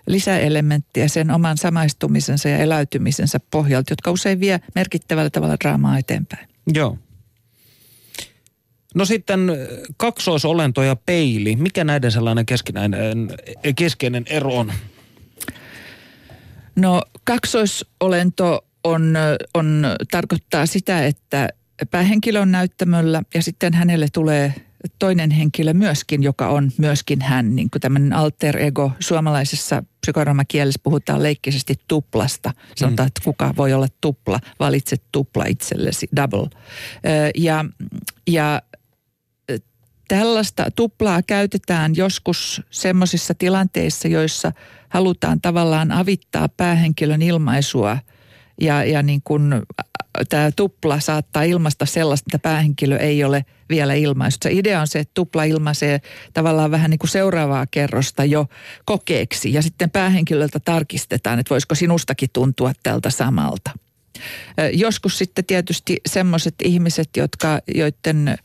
lisäelementtejä 0.07 1.07
sen 1.07 1.31
oman 1.31 1.57
samaistumisensa 1.57 2.49
ja 2.49 2.57
eläytymisensä 2.57 3.39
pohjalta, 3.51 3.91
jotka 3.91 4.11
usein 4.11 4.39
vie 4.39 4.59
merkittävällä 4.75 5.29
tavalla 5.29 5.57
draamaa 5.63 5.97
eteenpäin. 5.97 6.47
Joo. 6.73 6.97
No 8.95 9.05
sitten 9.05 9.39
kaksoisolento 9.97 10.83
ja 10.83 10.95
peili. 10.95 11.55
Mikä 11.55 11.83
näiden 11.83 12.11
sellainen 12.11 12.45
keskinäinen, 12.45 13.37
keskeinen 13.75 14.23
ero 14.27 14.55
on? 14.55 14.71
No 16.75 17.01
kaksoisolento 17.23 18.65
on, 18.89 19.15
on, 19.53 19.85
tarkoittaa 20.11 20.65
sitä, 20.65 21.05
että 21.05 21.49
päähenkilö 21.91 22.41
on 22.41 22.51
näyttämöllä 22.51 23.21
ja 23.33 23.41
sitten 23.41 23.73
hänelle 23.73 24.07
tulee 24.13 24.53
toinen 24.99 25.31
henkilö 25.31 25.73
myöskin, 25.73 26.23
joka 26.23 26.47
on 26.47 26.71
myöskin 26.77 27.21
hän, 27.21 27.55
niin 27.55 27.69
kuin 27.69 27.81
tämmöinen 27.81 28.13
alter 28.13 28.57
ego. 28.57 28.91
Suomalaisessa 28.99 29.83
psykodramakielessä 30.01 30.79
puhutaan 30.83 31.23
leikkisesti 31.23 31.75
tuplasta. 31.87 32.51
Sanotaan, 32.75 33.05
mm. 33.05 33.07
että 33.07 33.21
kuka 33.23 33.53
voi 33.57 33.73
olla 33.73 33.87
tupla, 34.01 34.39
valitse 34.59 34.95
tupla 35.11 35.45
itsellesi, 35.45 36.09
double. 36.15 36.49
Ja, 37.35 37.65
ja 38.27 38.61
tällaista 40.07 40.65
tuplaa 40.75 41.21
käytetään 41.21 41.95
joskus 41.95 42.61
semmoisissa 42.69 43.33
tilanteissa, 43.33 44.07
joissa 44.07 44.51
halutaan 44.89 45.41
tavallaan 45.41 45.91
avittaa 45.91 46.49
päähenkilön 46.49 47.21
ilmaisua– 47.21 47.97
ja, 48.61 48.83
ja 48.83 49.03
niin 49.03 49.21
kuin 49.23 49.53
tämä 50.29 50.51
tupla 50.55 50.99
saattaa 50.99 51.43
ilmaista 51.43 51.85
sellaista, 51.85 52.25
että 52.27 52.39
päähenkilö 52.39 52.97
ei 52.97 53.23
ole 53.23 53.45
vielä 53.69 53.93
ilmaissut. 53.93 54.43
Se 54.43 54.51
idea 54.51 54.81
on 54.81 54.87
se, 54.87 54.99
että 54.99 55.11
tupla 55.13 55.43
ilmaisee 55.43 56.01
tavallaan 56.33 56.71
vähän 56.71 56.89
niin 56.89 56.99
kuin 56.99 57.09
seuraavaa 57.09 57.65
kerrosta 57.71 58.25
jo 58.25 58.45
kokeeksi 58.85 59.53
ja 59.53 59.61
sitten 59.61 59.89
päähenkilöltä 59.89 60.59
tarkistetaan, 60.59 61.39
että 61.39 61.49
voisiko 61.49 61.75
sinustakin 61.75 62.29
tuntua 62.33 62.71
tältä 62.83 63.09
samalta. 63.09 63.71
Joskus 64.73 65.17
sitten 65.17 65.45
tietysti 65.45 65.97
semmoiset 66.05 66.55
ihmiset, 66.63 67.09
jotka, 67.17 67.59
joiden, 67.75 68.37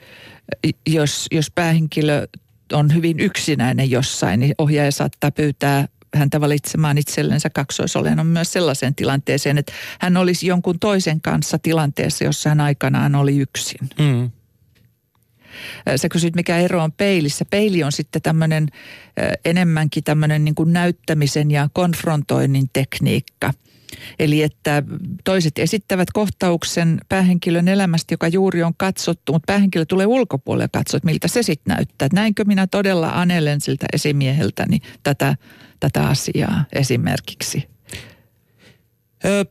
jos, 0.87 1.27
jos 1.33 1.51
päähenkilö 1.51 2.27
on 2.73 2.95
hyvin 2.95 3.21
yksinäinen 3.21 3.91
jossain, 3.91 4.41
niin 4.41 4.55
ohjaaja 4.59 4.93
saattaa 4.93 5.31
pyytää 5.31 5.89
häntä 6.15 6.41
valitsemaan 6.41 6.99
itsellensä 6.99 7.51
kaksoisolennon 7.51 8.27
myös 8.27 8.53
sellaiseen 8.53 8.95
tilanteeseen, 8.95 9.59
että 9.59 9.73
hän 10.01 10.17
olisi 10.17 10.47
jonkun 10.47 10.79
toisen 10.79 11.21
kanssa 11.21 11.59
tilanteessa, 11.59 12.25
jossa 12.25 12.49
hän 12.49 12.61
aikanaan 12.61 13.15
oli 13.15 13.39
yksin. 13.39 13.89
Mm. 13.99 14.31
Sä 15.97 16.09
kysyt, 16.09 16.35
mikä 16.35 16.59
ero 16.59 16.83
on 16.83 16.93
peilissä. 16.93 17.45
Peili 17.45 17.83
on 17.83 17.93
sitten 17.93 18.23
tämmöinen 18.23 18.69
enemmänkin 19.45 20.05
tämmöinen 20.05 20.45
niin 20.45 20.55
kuin 20.55 20.73
näyttämisen 20.73 21.51
ja 21.51 21.69
konfrontoinnin 21.73 22.67
tekniikka– 22.73 23.53
Eli 24.18 24.42
että 24.42 24.82
toiset 25.24 25.59
esittävät 25.59 26.09
kohtauksen 26.12 27.01
päähenkilön 27.09 27.68
elämästä, 27.68 28.14
joka 28.14 28.28
juuri 28.28 28.62
on 28.62 28.72
katsottu, 28.76 29.32
mutta 29.32 29.53
päähenkilö 29.53 29.84
tulee 29.84 30.07
ulkopuolelle 30.07 30.64
ja 30.64 30.68
katsoo, 30.68 30.97
että 30.97 31.07
miltä 31.07 31.28
se 31.28 31.42
sitten 31.42 31.74
näyttää. 31.76 32.07
Että 32.07 32.16
näinkö 32.16 32.45
minä 32.45 32.66
todella 32.66 33.09
anelen 33.09 33.61
siltä 33.61 33.86
esimieheltäni 33.92 34.78
tätä, 35.03 35.36
tätä 35.80 36.09
asiaa 36.09 36.64
esimerkiksi. 36.72 37.68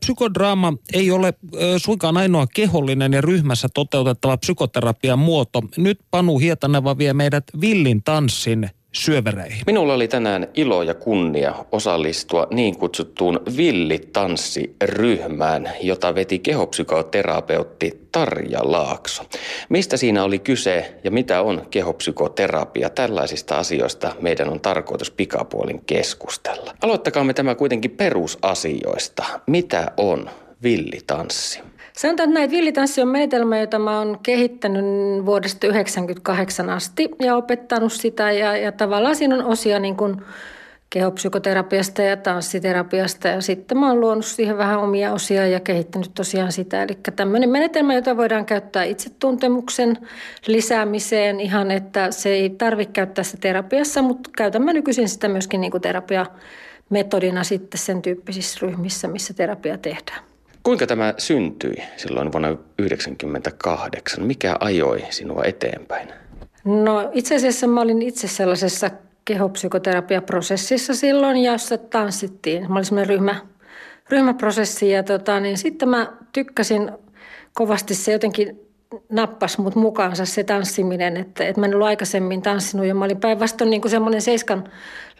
Psykodraama 0.00 0.72
ei 0.92 1.10
ole 1.10 1.34
suinkaan 1.76 2.16
ainoa 2.16 2.46
kehollinen 2.54 3.12
ja 3.12 3.20
ryhmässä 3.20 3.68
toteutettava 3.74 4.36
psykoterapian 4.36 5.18
muoto. 5.18 5.62
Nyt 5.76 6.00
Panu 6.10 6.38
Hietaneva 6.38 6.98
vie 6.98 7.12
meidät 7.12 7.44
villin 7.60 8.02
tanssin 8.02 8.70
syövereihin. 8.94 9.62
Minulla 9.66 9.94
oli 9.94 10.08
tänään 10.08 10.48
ilo 10.54 10.82
ja 10.82 10.94
kunnia 10.94 11.54
osallistua 11.72 12.46
niin 12.50 12.78
kutsuttuun 12.78 13.40
villitanssiryhmään, 13.56 15.70
jota 15.82 16.14
veti 16.14 16.38
kehopsykoterapeutti 16.38 18.04
Tarja 18.12 18.60
Laakso. 18.62 19.22
Mistä 19.68 19.96
siinä 19.96 20.24
oli 20.24 20.38
kyse 20.38 20.94
ja 21.04 21.10
mitä 21.10 21.42
on 21.42 21.66
kehopsykoterapia? 21.70 22.90
Tällaisista 22.90 23.58
asioista 23.58 24.14
meidän 24.20 24.48
on 24.48 24.60
tarkoitus 24.60 25.10
pikapuolin 25.10 25.84
keskustella. 25.86 26.74
Aloittakaamme 26.82 27.34
tämä 27.34 27.54
kuitenkin 27.54 27.90
perusasioista. 27.90 29.24
Mitä 29.46 29.92
on 29.96 30.30
villitanssi? 30.62 31.60
Sanotaan, 31.98 32.28
että 32.28 32.40
näitä 32.40 32.50
villitanssi 32.50 33.02
on 33.02 33.08
menetelmä, 33.08 33.58
jota 33.58 33.78
mä 33.78 33.98
oon 33.98 34.18
kehittänyt 34.22 34.84
vuodesta 35.26 35.60
1998 35.60 36.70
asti 36.70 37.08
ja 37.20 37.36
opettanut 37.36 37.92
sitä. 37.92 38.32
Ja, 38.32 38.56
ja 38.56 38.72
tavallaan 38.72 39.16
siinä 39.16 39.34
on 39.34 39.44
osia 39.44 39.78
niin 39.78 39.96
kuin 39.96 40.22
kehopsykoterapiasta 40.90 42.02
ja 42.02 42.16
tanssiterapiasta 42.16 43.28
ja 43.28 43.40
sitten 43.40 43.78
mä 43.78 43.88
oon 43.88 44.00
luonut 44.00 44.24
siihen 44.24 44.58
vähän 44.58 44.80
omia 44.80 45.12
osia 45.12 45.46
ja 45.46 45.60
kehittänyt 45.60 46.10
tosiaan 46.14 46.52
sitä. 46.52 46.82
Eli 46.82 46.98
tämmöinen 47.16 47.50
menetelmä, 47.50 47.94
jota 47.94 48.16
voidaan 48.16 48.46
käyttää 48.46 48.84
itsetuntemuksen 48.84 49.96
lisäämiseen 50.46 51.40
ihan, 51.40 51.70
että 51.70 52.10
se 52.10 52.28
ei 52.28 52.50
tarvitse 52.50 52.92
käyttää 52.92 53.24
sitä 53.24 53.38
terapiassa, 53.40 54.02
mutta 54.02 54.30
käytän 54.36 54.62
mä 54.62 54.72
nykyisin 54.72 55.08
sitä 55.08 55.28
myöskin 55.28 55.60
niin 55.60 55.70
kuin 55.70 55.80
terapiametodina 55.82 57.44
sitten 57.44 57.80
sen 57.80 58.02
tyyppisissä 58.02 58.58
ryhmissä, 58.62 59.08
missä 59.08 59.34
terapia 59.34 59.78
tehdään. 59.78 60.33
Kuinka 60.64 60.86
tämä 60.86 61.14
syntyi 61.18 61.74
silloin 61.96 62.32
vuonna 62.32 62.48
1998? 62.48 64.24
Mikä 64.24 64.56
ajoi 64.60 65.04
sinua 65.10 65.44
eteenpäin? 65.44 66.08
No 66.64 67.10
itse 67.12 67.34
asiassa 67.36 67.66
mä 67.66 67.80
olin 67.80 68.02
itse 68.02 68.28
sellaisessa 68.28 68.90
kehopsykoterapiaprosessissa 69.24 70.94
silloin, 70.94 71.36
jossa 71.36 71.78
tanssittiin. 71.78 72.68
Mä 72.68 72.74
olin 72.74 72.84
semmoinen 72.84 73.08
ryhmä, 73.08 73.40
ryhmäprosessi 74.10 74.90
ja 74.90 75.02
tota, 75.02 75.40
niin 75.40 75.58
sitten 75.58 75.88
mä 75.88 76.12
tykkäsin 76.32 76.92
kovasti 77.52 77.94
se 77.94 78.12
jotenkin 78.12 78.60
nappas 79.08 79.58
mut 79.58 79.74
mukaansa 79.74 80.24
se 80.24 80.44
tanssiminen, 80.44 81.16
että, 81.16 81.44
että 81.44 81.60
mä 81.60 81.66
en 81.66 81.74
ollut 81.74 81.86
aikaisemmin 81.86 82.42
tanssinut 82.42 82.86
ja 82.86 82.94
mä 82.94 83.04
olin 83.04 83.20
päinvastoin 83.20 83.70
niin 83.70 83.90
semmoinen 83.90 84.22
seiskan 84.22 84.68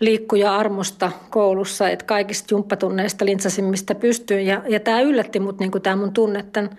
liikkuja 0.00 0.56
armosta 0.56 1.10
koulussa, 1.30 1.88
että 1.88 2.04
kaikista 2.04 2.54
jumppatunneista 2.54 3.24
lintsasin 3.24 3.64
mistä 3.64 3.94
pystyin 3.94 4.46
ja, 4.46 4.62
ja 4.68 4.80
tämä 4.80 5.00
yllätti 5.00 5.40
mut 5.40 5.60
niin 5.60 5.82
tämä 5.82 5.96
mun 5.96 6.12
tunne 6.12 6.44
tämän 6.52 6.70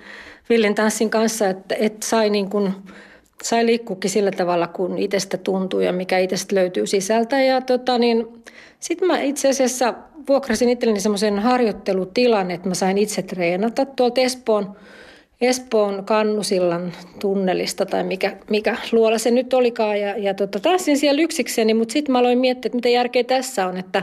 villin 0.50 0.76
tanssin 0.76 1.10
kanssa, 1.10 1.50
että, 1.50 1.76
että 1.80 2.08
sai 2.08 2.30
niin 2.30 2.50
kuin, 2.50 2.74
sai 3.44 3.66
liikkuukin 3.66 4.10
sillä 4.10 4.32
tavalla, 4.32 4.68
kun 4.68 4.98
itsestä 4.98 5.38
tuntuu 5.38 5.80
ja 5.80 5.94
mikä 5.94 6.20
itsestä 6.20 6.56
löytyy 6.56 6.88
sisältä. 6.88 7.42
Ja 7.42 7.62
tota 7.62 7.98
niin, 7.98 8.28
sitten 8.80 9.08
mä 9.08 9.20
itse 9.20 9.50
asiassa 9.50 9.94
vuokrasin 10.28 10.70
itselleni 10.70 11.00
semmoisen 11.00 11.40
harjoittelutilan, 11.40 12.52
että 12.52 12.68
mä 12.68 12.76
sain 12.76 12.98
itse 12.98 13.22
treenata 13.22 13.86
tuolta 13.86 14.22
Espoon 14.22 14.76
Espoon 15.42 16.06
Kannusillan 16.06 16.94
tunnelista 17.20 17.86
tai 17.86 18.04
mikä, 18.04 18.38
mikä 18.50 18.78
luola 18.92 19.18
se 19.18 19.32
nyt 19.32 19.54
olikaan. 19.54 20.00
Ja, 20.00 20.18
ja 20.18 20.34
tota, 20.34 20.60
tanssin 20.60 20.98
siellä 20.98 21.22
yksikseni, 21.22 21.74
mutta 21.74 21.94
sitten 21.94 22.12
mä 22.12 22.20
aloin 22.20 22.40
miettiä, 22.40 22.68
että 22.68 22.78
mitä 22.78 22.90
järkeä 22.90 23.24
tässä 23.24 23.68
on, 23.68 23.78
että 23.78 24.00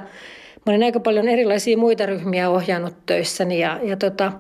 mä 0.67 0.73
olin 0.73 0.83
aika 0.83 1.01
paljon 1.01 1.29
erilaisia 1.29 1.79
muita 1.79 2.07
ryhmiä 2.07 2.51
ohjannut 2.51 2.95
töissäni 3.07 3.61
ja, 3.61 3.81
ja 3.83 3.97
tota, 3.97 4.33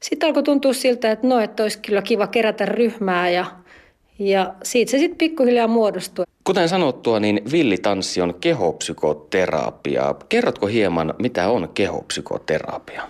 sitten 0.00 0.26
alkoi 0.26 0.42
tuntua 0.42 0.72
siltä, 0.72 1.10
että 1.10 1.26
no, 1.26 1.40
että 1.40 1.62
olisi 1.62 1.78
kyllä 1.78 2.02
kiva 2.02 2.26
kerätä 2.26 2.66
ryhmää 2.66 3.30
ja, 3.30 3.46
ja 4.18 4.54
siitä 4.62 4.90
se 4.90 4.98
sitten 4.98 5.18
pikkuhiljaa 5.18 5.68
muodostui. 5.68 6.24
Kuten 6.48 6.68
sanottua, 6.68 7.20
niin 7.20 7.40
villitanssi 7.52 8.20
on 8.20 8.34
kehopsykoterapia. 8.40 10.14
Kerrotko 10.28 10.66
hieman, 10.66 11.14
mitä 11.18 11.48
on 11.48 11.68
kehopsykoterapia? 11.74 13.02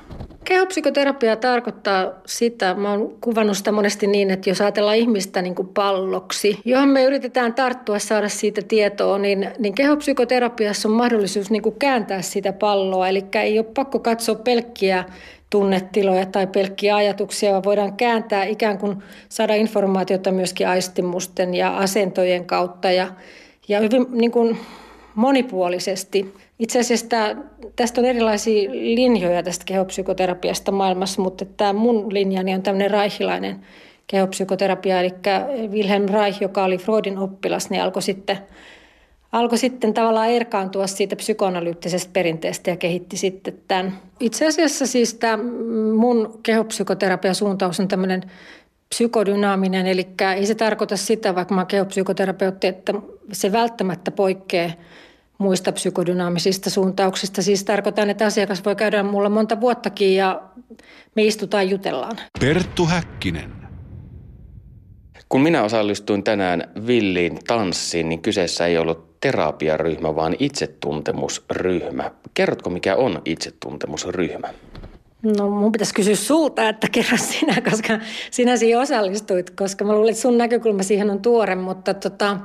Kehopsykoterapia 0.44 1.36
tarkoittaa 1.36 2.12
sitä, 2.26 2.74
mä 2.74 2.90
oon 2.90 3.16
kuvannut 3.20 3.56
sitä 3.56 3.72
monesti 3.72 4.06
niin, 4.06 4.30
että 4.30 4.50
jos 4.50 4.60
ajatellaan 4.60 4.96
ihmistä 4.96 5.42
niin 5.42 5.54
kuin 5.54 5.68
palloksi, 5.68 6.58
johon 6.64 6.88
me 6.88 7.04
yritetään 7.04 7.54
tarttua 7.54 7.98
saada 7.98 8.28
siitä 8.28 8.62
tietoa, 8.62 9.18
niin, 9.18 9.50
niin 9.58 9.74
kehopsykoterapiassa 9.74 10.88
on 10.88 10.94
mahdollisuus 10.94 11.50
niin 11.50 11.62
kuin 11.62 11.76
kääntää 11.78 12.22
sitä 12.22 12.52
palloa. 12.52 13.08
Eli 13.08 13.24
ei 13.34 13.58
ole 13.58 13.66
pakko 13.74 13.98
katsoa 13.98 14.34
pelkkiä 14.34 15.04
tunnetiloja 15.50 16.26
tai 16.26 16.46
pelkkiä 16.46 16.96
ajatuksia, 16.96 17.52
vaan 17.52 17.64
voidaan 17.64 17.96
kääntää 17.96 18.44
ikään 18.44 18.78
kuin 18.78 18.96
saada 19.28 19.54
informaatiota 19.54 20.32
myöskin 20.32 20.68
aistimusten 20.68 21.54
ja 21.54 21.76
asentojen 21.76 22.44
kautta 22.44 22.90
ja, 22.90 23.08
ja 23.68 23.80
hyvin 23.80 24.06
niin 24.10 24.30
kuin 24.30 24.58
monipuolisesti. 25.14 26.34
Itse 26.58 26.80
asiassa 26.80 27.08
tämä, 27.08 27.36
tästä 27.76 28.00
on 28.00 28.04
erilaisia 28.04 28.70
linjoja 28.72 29.42
tästä 29.42 29.64
kehopsykoterapiasta 29.64 30.72
maailmassa, 30.72 31.22
mutta 31.22 31.44
tämä 31.44 31.72
mun 31.72 32.14
linjani 32.14 32.54
on 32.54 32.62
tämmöinen 32.62 32.90
raihilainen 32.90 33.56
kehopsykoterapia, 34.06 35.00
eli 35.00 35.10
Wilhelm 35.70 36.06
Reich, 36.08 36.42
joka 36.42 36.64
oli 36.64 36.78
Freudin 36.78 37.18
oppilas, 37.18 37.70
niin 37.70 37.82
alkoi 37.82 38.02
sitten, 38.02 38.38
alkoi 39.32 39.58
sitten 39.58 39.94
tavallaan 39.94 40.30
erkaantua 40.30 40.86
siitä 40.86 41.16
psykoanalyyttisestä 41.16 42.10
perinteestä 42.12 42.70
ja 42.70 42.76
kehitti 42.76 43.16
sitten 43.16 43.54
tämän. 43.68 43.98
Itse 44.20 44.46
asiassa 44.46 44.86
siis 44.86 45.14
tämä 45.14 45.38
mun 45.96 46.40
kehopsykoterapiasuuntaus 46.42 47.80
on 47.80 47.88
tämmöinen 47.88 48.22
psykodynaaminen, 48.88 49.86
eli 49.86 50.08
ei 50.36 50.46
se 50.46 50.54
tarkoita 50.54 50.96
sitä, 50.96 51.34
vaikka 51.34 51.54
mä 51.54 51.60
oon 51.60 51.66
kehopsykoterapeutti, 51.66 52.66
että 52.66 52.92
se 53.32 53.52
välttämättä 53.52 54.10
poikkeaa 54.10 54.70
muista 55.38 55.72
psykodynaamisista 55.72 56.70
suuntauksista. 56.70 57.42
Siis 57.42 57.64
tarkoitan, 57.64 58.10
että 58.10 58.26
asiakas 58.26 58.64
voi 58.64 58.76
käydä 58.76 59.02
mulla 59.02 59.28
monta 59.28 59.60
vuottakin 59.60 60.14
ja 60.14 60.42
me 61.14 61.24
istutaan 61.24 61.70
jutellaan. 61.70 62.16
Perttu 62.40 62.86
Häkkinen. 62.86 63.52
Kun 65.28 65.40
minä 65.40 65.62
osallistuin 65.62 66.24
tänään 66.24 66.64
Villiin 66.86 67.38
tanssiin, 67.46 68.08
niin 68.08 68.22
kyseessä 68.22 68.66
ei 68.66 68.78
ollut 68.78 69.20
terapiaryhmä, 69.20 70.16
vaan 70.16 70.36
itsetuntemusryhmä. 70.38 72.10
Kerrotko, 72.34 72.70
mikä 72.70 72.96
on 72.96 73.22
itsetuntemusryhmä? 73.24 74.48
No 75.22 75.50
mun 75.50 75.72
pitäisi 75.72 75.94
kysyä 75.94 76.16
sulta, 76.16 76.68
että 76.68 76.88
kerran 76.92 77.18
sinä, 77.18 77.60
koska 77.70 77.98
sinä 78.30 78.56
siihen 78.56 78.80
osallistuit, 78.80 79.50
koska 79.50 79.84
mä 79.84 79.92
luulen, 79.92 80.10
että 80.10 80.22
sun 80.22 80.38
näkökulma 80.38 80.82
siihen 80.82 81.10
on 81.10 81.22
tuore, 81.22 81.54
mutta 81.54 81.94
tota, 81.94 82.36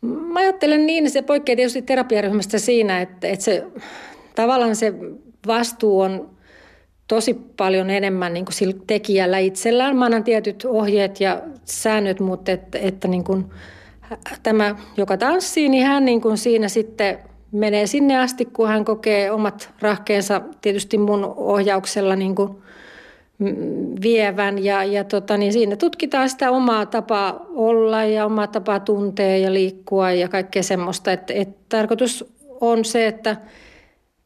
Mä 0.00 0.40
ajattelen 0.40 0.86
niin, 0.86 1.10
se 1.10 1.22
poikkeaa 1.22 1.56
tietysti 1.56 1.82
terapiaryhmästä 1.82 2.58
siinä, 2.58 3.00
että, 3.00 3.28
että 3.28 3.44
se, 3.44 3.66
tavallaan 4.34 4.76
se 4.76 4.94
vastuu 5.46 6.00
on 6.00 6.30
tosi 7.08 7.34
paljon 7.34 7.90
enemmän 7.90 8.34
niin 8.34 8.44
kuin 8.44 8.54
sillä 8.54 8.76
tekijällä 8.86 9.38
itsellään. 9.38 9.96
Mä 9.96 10.04
annan 10.04 10.24
tietyt 10.24 10.64
ohjeet 10.64 11.20
ja 11.20 11.42
säännöt, 11.64 12.20
mutta 12.20 12.52
että, 12.52 12.78
että 12.78 13.08
niin 13.08 13.24
kuin, 13.24 13.44
tämä, 14.42 14.76
joka 14.96 15.16
tanssii, 15.16 15.68
niin 15.68 15.86
hän 15.86 16.04
niin 16.04 16.20
kuin 16.20 16.38
siinä 16.38 16.68
sitten 16.68 17.18
menee 17.52 17.86
sinne 17.86 18.18
asti, 18.18 18.44
kun 18.44 18.68
hän 18.68 18.84
kokee 18.84 19.30
omat 19.30 19.70
rahkeensa 19.80 20.40
tietysti 20.60 20.98
mun 20.98 21.34
ohjauksella 21.36 22.16
niin 22.16 22.34
kuin– 22.34 22.50
vievän 24.02 24.64
ja, 24.64 24.84
ja 24.84 25.04
tota, 25.04 25.36
niin 25.36 25.52
siinä 25.52 25.76
tutkitaan 25.76 26.30
sitä 26.30 26.50
omaa 26.50 26.86
tapaa 26.86 27.46
olla 27.54 28.04
ja 28.04 28.24
omaa 28.26 28.46
tapaa 28.46 28.80
tuntea 28.80 29.36
ja 29.36 29.54
liikkua 29.54 30.10
ja 30.10 30.28
kaikkea 30.28 30.62
semmoista. 30.62 31.12
Et, 31.12 31.30
et 31.30 31.68
tarkoitus 31.68 32.34
on 32.60 32.84
se, 32.84 33.06
että 33.06 33.36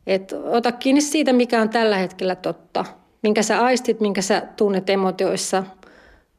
et 0.06 0.32
ota 0.32 0.72
kiinni 0.72 1.00
siitä, 1.00 1.32
mikä 1.32 1.62
on 1.62 1.68
tällä 1.68 1.96
hetkellä 1.96 2.34
totta. 2.34 2.84
Minkä 3.22 3.42
sä 3.42 3.64
aistit, 3.64 4.00
minkä 4.00 4.22
sä 4.22 4.42
tunnet 4.56 4.90
emotioissa. 4.90 5.64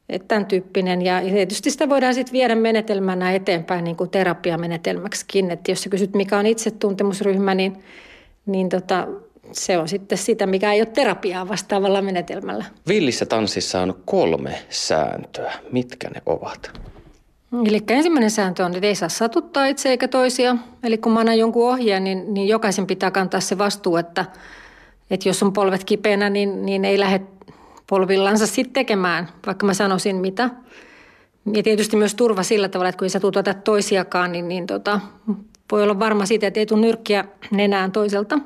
Että 0.08 0.28
tämän 0.28 0.46
tyyppinen. 0.46 1.02
Ja 1.02 1.20
tietysti 1.20 1.70
sitä 1.70 1.88
voidaan 1.88 2.14
sitten 2.14 2.32
viedä 2.32 2.54
menetelmänä 2.54 3.32
eteenpäin 3.32 3.84
niin 3.84 3.96
kuin 3.96 4.10
terapiamenetelmäksikin. 4.10 5.50
Että 5.50 5.70
jos 5.70 5.82
sä 5.82 5.90
kysyt, 5.90 6.14
mikä 6.14 6.38
on 6.38 6.46
itsetuntemusryhmä, 6.46 7.54
niin, 7.54 7.84
niin 8.46 8.68
tota, 8.68 9.08
se 9.52 9.78
on 9.78 9.88
sitten 9.88 10.18
sitä, 10.18 10.46
mikä 10.46 10.72
ei 10.72 10.80
ole 10.80 10.86
terapiaa 10.86 11.48
vastaavalla 11.48 12.02
menetelmällä. 12.02 12.64
Villissä 12.88 13.26
tanssissa 13.26 13.80
on 13.80 13.94
kolme 14.04 14.58
sääntöä. 14.70 15.52
Mitkä 15.72 16.10
ne 16.10 16.22
ovat? 16.26 16.80
Eli 17.64 17.80
ensimmäinen 17.88 18.30
sääntö 18.30 18.64
on, 18.64 18.74
että 18.74 18.86
ei 18.86 18.94
saa 18.94 19.08
satuttaa 19.08 19.66
itse 19.66 19.88
eikä 19.88 20.08
toisia. 20.08 20.56
Eli 20.82 20.98
kun 20.98 21.12
mä 21.12 21.20
annan 21.20 21.38
jonkun 21.38 21.68
ohjeen, 21.70 22.04
niin, 22.04 22.34
niin 22.34 22.48
jokaisen 22.48 22.86
pitää 22.86 23.10
kantaa 23.10 23.40
se 23.40 23.58
vastuu, 23.58 23.96
että, 23.96 24.24
että 25.10 25.28
jos 25.28 25.42
on 25.42 25.52
polvet 25.52 25.84
kipeänä, 25.84 26.30
niin, 26.30 26.66
niin 26.66 26.84
ei 26.84 27.00
lähde 27.00 27.20
polvillansa 27.94 28.46
sitten 28.46 28.72
tekemään, 28.72 29.28
vaikka 29.46 29.66
mä 29.66 29.74
sanoisin 29.74 30.16
mitä. 30.16 30.50
Ja 31.52 31.62
tietysti 31.62 31.96
myös 31.96 32.14
turva 32.14 32.42
sillä 32.42 32.68
tavalla, 32.68 32.88
että 32.88 32.98
kun 32.98 33.06
ei 33.06 33.10
sä 33.10 33.20
tuota 33.20 33.54
toisiakaan, 33.54 34.32
niin, 34.32 34.48
niin 34.48 34.66
tota, 34.66 35.00
voi 35.72 35.82
olla 35.82 35.98
varma 35.98 36.26
siitä, 36.26 36.46
että 36.46 36.60
ei 36.60 36.66
tule 36.66 36.80
nyrkkiä 36.80 37.24
nenään 37.50 37.92
toiselta. 37.92 38.38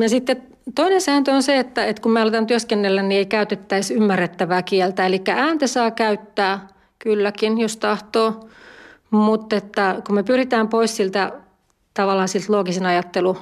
Ja 0.00 0.08
sitten 0.08 0.42
toinen 0.74 1.00
sääntö 1.00 1.32
on 1.32 1.42
se, 1.42 1.58
että, 1.58 1.84
että 1.84 2.02
kun 2.02 2.12
me 2.12 2.20
aletaan 2.20 2.46
työskennellä, 2.46 3.02
niin 3.02 3.18
ei 3.18 3.26
käytettäisi 3.26 3.94
ymmärrettävää 3.94 4.62
kieltä. 4.62 5.06
Eli 5.06 5.22
ääntä 5.28 5.66
saa 5.66 5.90
käyttää 5.90 6.68
kylläkin, 6.98 7.58
jos 7.58 7.76
tahtoo, 7.76 8.48
mutta 9.10 9.56
että 9.56 10.02
kun 10.06 10.14
me 10.14 10.22
pyritään 10.22 10.68
pois 10.68 10.96
siltä 10.96 11.32
tavallaan 11.94 12.28
siltä 12.28 12.52
loogisen 12.52 12.86
ajattelu 12.86 13.38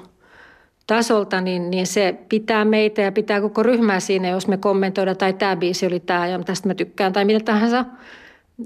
tasolta, 0.87 1.41
niin, 1.41 1.71
niin 1.71 1.87
se 1.87 2.19
pitää 2.29 2.65
meitä 2.65 3.03
ja 3.03 3.13
pitää 3.13 3.41
koko 3.41 3.63
ryhmää 3.63 4.01
siinä, 4.01 4.29
jos 4.29 4.49
me 4.49 4.57
kommentoidaan, 4.57 5.17
tai 5.17 5.33
tämä 5.33 5.57
biisi 5.57 5.87
oli 5.87 6.01
tämä 6.01 6.27
ja 6.27 6.39
tästä 6.39 6.69
mä 6.69 6.75
tykkään, 6.75 7.13
tai 7.13 7.25
mitä 7.25 7.41
tahansa– 7.41 7.85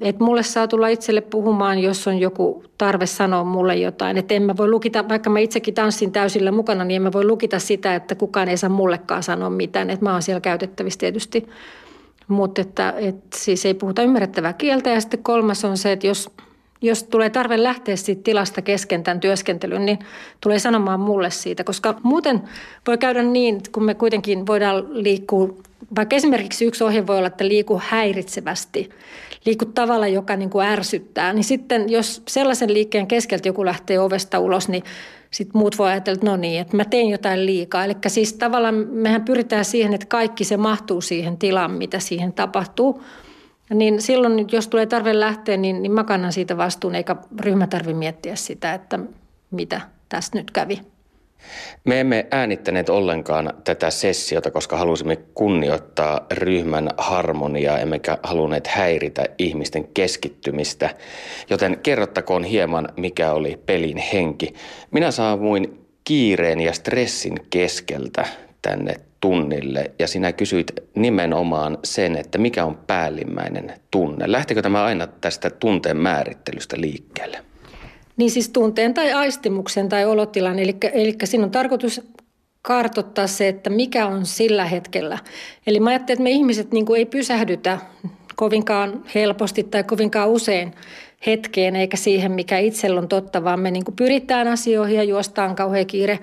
et 0.01 0.21
mulle 0.21 0.43
saa 0.43 0.69
tulla 0.69 0.89
itselle 0.89 1.21
puhumaan, 1.21 1.79
jos 1.79 2.09
on 2.09 2.19
joku 2.19 2.65
tarve 2.79 3.07
sanoa 3.07 3.45
mulle 3.45 3.77
jotain. 3.77 4.17
Että 4.17 4.35
en 4.35 4.43
mä 4.43 4.57
voi 4.57 4.69
lukita, 4.69 5.09
vaikka 5.09 5.31
mä 5.31 5.39
itsekin 5.39 5.75
tanssin 5.75 6.13
täysillä 6.13 6.53
mukana, 6.53 6.85
niin 6.85 6.97
en 6.97 7.03
mä 7.03 7.13
voi 7.13 7.25
lukita 7.25 7.59
sitä, 7.59 7.95
että 7.95 8.15
kukaan 8.15 8.49
ei 8.49 8.57
saa 8.57 8.71
mullekaan 8.71 9.23
sanoa 9.23 9.51
mitään. 9.51 9.91
Että 9.91 10.05
mä 10.05 10.13
oon 10.13 10.23
siellä 10.23 10.41
käytettävissä 10.41 10.99
tietysti. 10.99 11.49
Mutta 12.29 12.61
että, 12.61 12.95
et 12.97 13.17
siis 13.35 13.67
ei 13.67 13.75
puhuta 13.75 14.03
ymmärrettävää 14.03 14.53
kieltä. 14.53 14.91
Ja 14.91 15.01
sitten 15.01 15.23
kolmas 15.23 15.65
on 15.65 15.77
se, 15.77 15.93
että 15.93 16.07
jos, 16.07 16.31
jos 16.83 17.03
tulee 17.03 17.31
tarve 17.31 17.63
lähteä 17.63 17.97
siitä 17.97 18.23
tilasta 18.23 18.63
kesken 18.63 19.03
tämän 19.03 19.21
työskentelyn, 19.21 19.87
niin 19.87 19.99
tulee 20.41 20.59
sanomaan 20.59 21.01
mulle 21.01 21.31
siitä. 21.31 21.65
Koska 21.65 22.01
muuten 22.03 22.43
voi 22.87 22.99
käydä 22.99 23.23
niin, 23.23 23.61
kun 23.73 23.85
me 23.85 23.95
kuitenkin 23.95 24.47
voidaan 24.47 24.85
liikkua, 24.91 25.55
vaikka 25.97 26.17
esimerkiksi 26.17 26.65
yksi 26.65 26.85
ohje 26.85 27.07
voi 27.07 27.19
olla, 27.19 27.27
että 27.27 27.49
liiku 27.49 27.81
häiritsevästi– 27.85 28.91
liiku 29.47 29.65
tavalla, 29.65 30.09
joka 30.09 30.37
niin 30.37 30.51
kuin 30.51 30.67
ärsyttää, 30.67 31.33
niin 31.33 31.45
sitten 31.45 31.91
jos 31.91 32.23
sellaisen 32.29 32.73
liikkeen 32.73 33.07
keskeltä 33.07 33.49
joku 33.49 33.65
lähtee 33.65 34.01
ovesta 34.01 34.39
ulos, 34.39 34.69
niin 34.69 34.83
sitten 35.31 35.59
muut 35.59 35.79
voi 35.79 35.89
ajatella, 35.91 36.15
että 36.15 36.27
no 36.27 36.37
niin, 36.37 36.61
että 36.61 36.77
mä 36.77 36.85
teen 36.85 37.09
jotain 37.09 37.47
liikaa. 37.47 37.85
Eli 37.85 37.97
siis 38.07 38.33
tavallaan 38.33 38.75
mehän 38.75 39.25
pyritään 39.25 39.65
siihen, 39.65 39.95
että 39.95 40.07
kaikki 40.07 40.45
se 40.45 40.57
mahtuu 40.57 41.01
siihen 41.01 41.39
tilaan, 41.39 41.71
mitä 41.71 41.99
siihen 41.99 42.33
tapahtuu. 42.33 43.03
Niin 43.75 44.03
silloin, 44.03 44.47
jos 44.53 44.69
tulee 44.69 44.87
tarve 44.87 45.21
lähteä, 45.21 45.57
niin, 45.57 45.83
niin 45.83 45.93
mä 45.93 46.05
kannan 46.05 46.33
siitä 46.33 46.57
vastuun, 46.57 46.95
eikä 46.95 47.17
ryhmä 47.41 47.67
tarvitse 47.67 47.99
miettiä 47.99 48.37
sitä, 48.37 48.75
että 48.75 48.99
mitä 49.51 49.81
tässä 50.09 50.39
nyt 50.39 50.51
kävi. 50.51 50.81
Me 51.85 52.01
emme 52.01 52.27
äänittäneet 52.31 52.89
ollenkaan 52.89 53.53
tätä 53.65 53.91
sessiota, 53.91 54.51
koska 54.51 54.77
halusimme 54.77 55.17
kunnioittaa 55.17 56.27
ryhmän 56.33 56.89
harmoniaa, 56.97 57.79
emmekä 57.79 58.19
halunneet 58.23 58.67
häiritä 58.67 59.25
ihmisten 59.39 59.85
keskittymistä. 59.95 60.95
Joten 61.51 61.79
kerrottakoon 61.83 62.45
hieman, 62.45 62.89
mikä 62.97 63.33
oli 63.33 63.59
pelin 63.67 63.97
henki. 63.97 64.55
Minä 64.91 65.11
saavuin 65.11 65.87
kiireen 66.05 66.61
ja 66.61 66.73
stressin 66.73 67.39
keskeltä 67.51 68.27
tänne 68.63 68.95
tunnille 69.21 69.91
ja 69.99 70.09
sinä 70.09 70.33
kysyit 70.33 70.73
nimenomaan 70.95 71.79
sen, 71.85 72.17
että 72.17 72.39
mikä 72.39 72.65
on 72.65 72.79
päällimmäinen 72.87 73.73
tunne. 73.91 74.33
Lähtikö 74.33 74.63
tämä 74.63 74.85
aina 74.85 75.07
tästä 75.07 75.51
tunteen 75.51 75.97
määrittelystä 75.97 76.77
liikkeelle? 76.81 77.45
Niin 78.17 78.31
siis 78.31 78.49
tunteen 78.49 78.95
tai 78.95 79.13
aistimuksen 79.13 79.89
tai 79.89 80.05
olotilan. 80.05 80.59
Eli, 80.59 80.77
eli 80.93 81.17
siinä 81.25 81.45
on 81.45 81.51
tarkoitus 81.51 82.01
kartottaa 82.63 83.27
se, 83.27 83.49
että 83.49 83.71
mikä 83.71 84.07
on 84.07 84.27
sillä 84.27 84.65
hetkellä. 84.65 85.19
Eli 85.67 85.81
mä 85.81 85.91
ajattelin, 85.91 86.17
että 86.17 86.23
me 86.23 86.31
ihmiset 86.31 86.73
niin 86.73 86.87
kuin 86.87 86.99
ei 86.99 87.07
pysähdytä 87.07 87.79
kovinkaan 88.37 89.05
helposti 89.15 89.65
tai 89.65 89.85
kovinkaan 89.85 90.29
usein 90.29 90.75
hetkeen 91.27 91.77
eikä 91.77 91.97
siihen, 91.97 92.33
mikä 92.33 92.59
itsellä 92.59 93.01
on 93.01 93.09
totta, 93.09 93.45
vaan 93.45 93.61
me 93.61 93.71
niin 93.71 93.85
kuin 93.85 93.97
pyritään 93.97 94.49
asioihin 94.49 94.97
ja 94.97 95.05
juostaan 95.05 95.57
kauhean 95.57 95.87
kiire. 95.87 96.19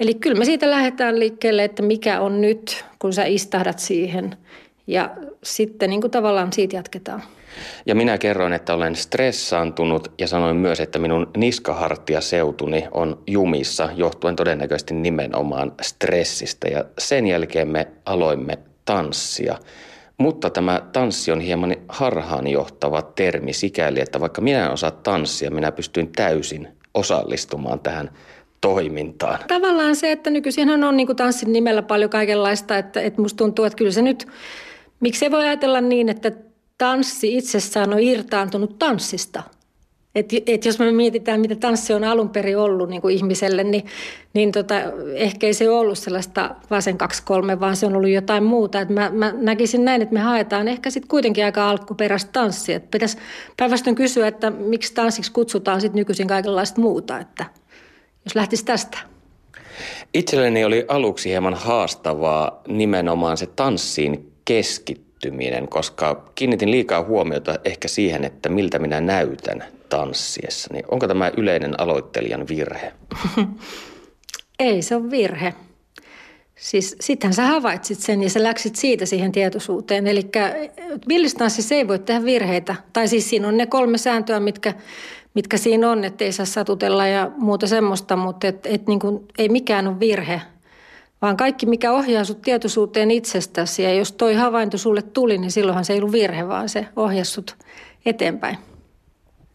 Eli 0.00 0.14
kyllä 0.14 0.38
me 0.38 0.44
siitä 0.44 0.70
lähdetään 0.70 1.18
liikkeelle, 1.20 1.64
että 1.64 1.82
mikä 1.82 2.20
on 2.20 2.40
nyt, 2.40 2.84
kun 2.98 3.12
sä 3.12 3.24
istahdat 3.24 3.78
siihen 3.78 4.36
ja 4.86 5.10
sitten 5.42 5.90
niin 5.90 6.00
kuin 6.00 6.10
tavallaan 6.10 6.52
siitä 6.52 6.76
jatketaan. 6.76 7.22
Ja 7.86 7.94
minä 7.94 8.18
kerroin, 8.18 8.52
että 8.52 8.74
olen 8.74 8.96
stressaantunut 8.96 10.12
ja 10.18 10.26
sanoin 10.26 10.56
myös, 10.56 10.80
että 10.80 10.98
minun 10.98 11.30
niskahartiaseutuni 11.36 12.88
on 12.90 13.22
jumissa 13.26 13.88
johtuen 13.94 14.36
todennäköisesti 14.36 14.94
nimenomaan 14.94 15.72
stressistä. 15.82 16.68
Ja 16.68 16.84
sen 16.98 17.26
jälkeen 17.26 17.68
me 17.68 17.88
aloimme 18.06 18.58
tanssia. 18.84 19.58
Mutta 20.18 20.50
tämä 20.50 20.82
tanssi 20.92 21.32
on 21.32 21.40
hieman 21.40 21.76
harhaanjohtava 21.88 23.02
termi 23.02 23.52
sikäli, 23.52 24.00
että 24.00 24.20
vaikka 24.20 24.40
minä 24.40 24.64
en 24.64 24.72
osaa 24.72 24.90
tanssia, 24.90 25.50
minä 25.50 25.72
pystyin 25.72 26.12
täysin 26.12 26.68
osallistumaan 26.94 27.80
tähän 27.80 28.10
toimintaan. 28.60 29.38
Tavallaan 29.48 29.96
se, 29.96 30.12
että 30.12 30.30
nykyisinhän 30.30 30.84
on 30.84 30.96
niin 30.96 31.16
tanssin 31.16 31.52
nimellä 31.52 31.82
paljon 31.82 32.10
kaikenlaista, 32.10 32.78
että, 32.78 33.00
että 33.00 33.22
musta 33.22 33.36
tuntuu, 33.36 33.64
että 33.64 33.76
kyllä 33.76 33.90
se 33.90 34.02
nyt, 34.02 34.26
miksi 35.00 35.20
se 35.20 35.30
voi 35.30 35.44
ajatella 35.44 35.80
niin, 35.80 36.08
että 36.08 36.32
tanssi 36.78 37.36
itsessään 37.36 37.92
on 37.92 38.00
irtaantunut 38.00 38.78
tanssista. 38.78 39.42
Et, 40.14 40.30
et 40.46 40.64
jos 40.64 40.78
me 40.78 40.92
mietitään, 40.92 41.40
mitä 41.40 41.56
tanssi 41.56 41.94
on 41.94 42.04
alun 42.04 42.28
perin 42.28 42.58
ollut 42.58 42.88
niin 42.88 43.02
kuin 43.02 43.14
ihmiselle, 43.14 43.64
niin, 43.64 43.86
niin 44.34 44.52
tota, 44.52 44.74
ehkä 45.14 45.46
ei 45.46 45.54
se 45.54 45.70
ollut 45.70 45.98
sellaista 45.98 46.54
vasen 46.70 46.98
kaksi 46.98 47.22
kolme, 47.22 47.60
vaan 47.60 47.76
se 47.76 47.86
on 47.86 47.96
ollut 47.96 48.10
jotain 48.10 48.44
muuta. 48.44 48.80
Et 48.80 48.88
mä, 48.88 49.10
mä 49.10 49.34
näkisin 49.36 49.84
näin, 49.84 50.02
että 50.02 50.14
me 50.14 50.20
haetaan 50.20 50.68
ehkä 50.68 50.90
sitten 50.90 51.08
kuitenkin 51.08 51.44
aika 51.44 51.70
alkuperäistä 51.70 52.30
tanssia. 52.32 52.76
Et 52.76 52.90
pitäisi 52.90 53.18
päinvastoin 53.56 53.96
kysyä, 53.96 54.26
että 54.26 54.50
miksi 54.50 54.94
tanssiksi 54.94 55.32
kutsutaan 55.32 55.80
sitten 55.80 55.98
nykyisin 55.98 56.28
kaikenlaista 56.28 56.80
muuta, 56.80 57.18
että 57.18 57.44
jos 58.28 58.34
lähtisi 58.34 58.64
tästä. 58.64 58.98
Itselleni 60.14 60.64
oli 60.64 60.84
aluksi 60.88 61.28
hieman 61.28 61.54
haastavaa 61.54 62.62
nimenomaan 62.68 63.36
se 63.36 63.46
tanssiin 63.46 64.32
keskittyminen, 64.44 65.68
koska 65.68 66.30
kiinnitin 66.34 66.70
liikaa 66.70 67.02
huomiota 67.02 67.58
ehkä 67.64 67.88
siihen, 67.88 68.24
että 68.24 68.48
miltä 68.48 68.78
minä 68.78 69.00
näytän 69.00 69.64
tanssiessa. 69.88 70.74
Niin 70.74 70.84
onko 70.88 71.08
tämä 71.08 71.30
yleinen 71.36 71.80
aloittelijan 71.80 72.48
virhe? 72.48 72.92
Ei 74.58 74.82
se 74.82 74.96
on 74.96 75.10
virhe. 75.10 75.54
Siis 76.58 76.96
sittenhän 77.00 77.34
sä 77.34 77.46
havaitsit 77.46 77.98
sen 77.98 78.22
ja 78.22 78.30
sä 78.30 78.42
läksit 78.42 78.76
siitä 78.76 79.06
siihen 79.06 79.32
tietoisuuteen. 79.32 80.06
Eli 80.06 80.30
villistanssissa 81.08 81.74
ei 81.74 81.88
voi 81.88 81.98
tehdä 81.98 82.24
virheitä. 82.24 82.74
Tai 82.92 83.08
siis 83.08 83.30
siinä 83.30 83.48
on 83.48 83.56
ne 83.56 83.66
kolme 83.66 83.98
sääntöä, 83.98 84.40
mitkä, 84.40 84.74
mitkä 85.38 85.56
siinä 85.56 85.90
on, 85.90 86.04
että 86.04 86.24
ei 86.24 86.32
saa 86.32 86.46
satutella 86.46 87.06
ja 87.06 87.30
muuta 87.36 87.66
semmoista, 87.66 88.16
mutta 88.16 88.46
et, 88.46 88.66
et 88.66 88.86
niin 88.86 88.98
kuin, 88.98 89.28
ei 89.38 89.48
mikään 89.48 89.88
ole 89.88 90.00
virhe. 90.00 90.40
Vaan 91.22 91.36
kaikki, 91.36 91.66
mikä 91.66 91.92
ohjaa 91.92 92.24
sut 92.24 92.42
tietoisuuteen 92.42 93.10
itsestäsi 93.10 93.82
ja 93.82 93.94
jos 93.94 94.12
toi 94.12 94.34
havainto 94.34 94.78
sulle 94.78 95.02
tuli, 95.02 95.38
niin 95.38 95.50
silloinhan 95.50 95.84
se 95.84 95.92
ei 95.92 95.98
ollut 95.98 96.12
virhe, 96.12 96.48
vaan 96.48 96.68
se 96.68 96.86
ohjasi 96.96 97.30
sut 97.30 97.56
eteenpäin. 98.06 98.58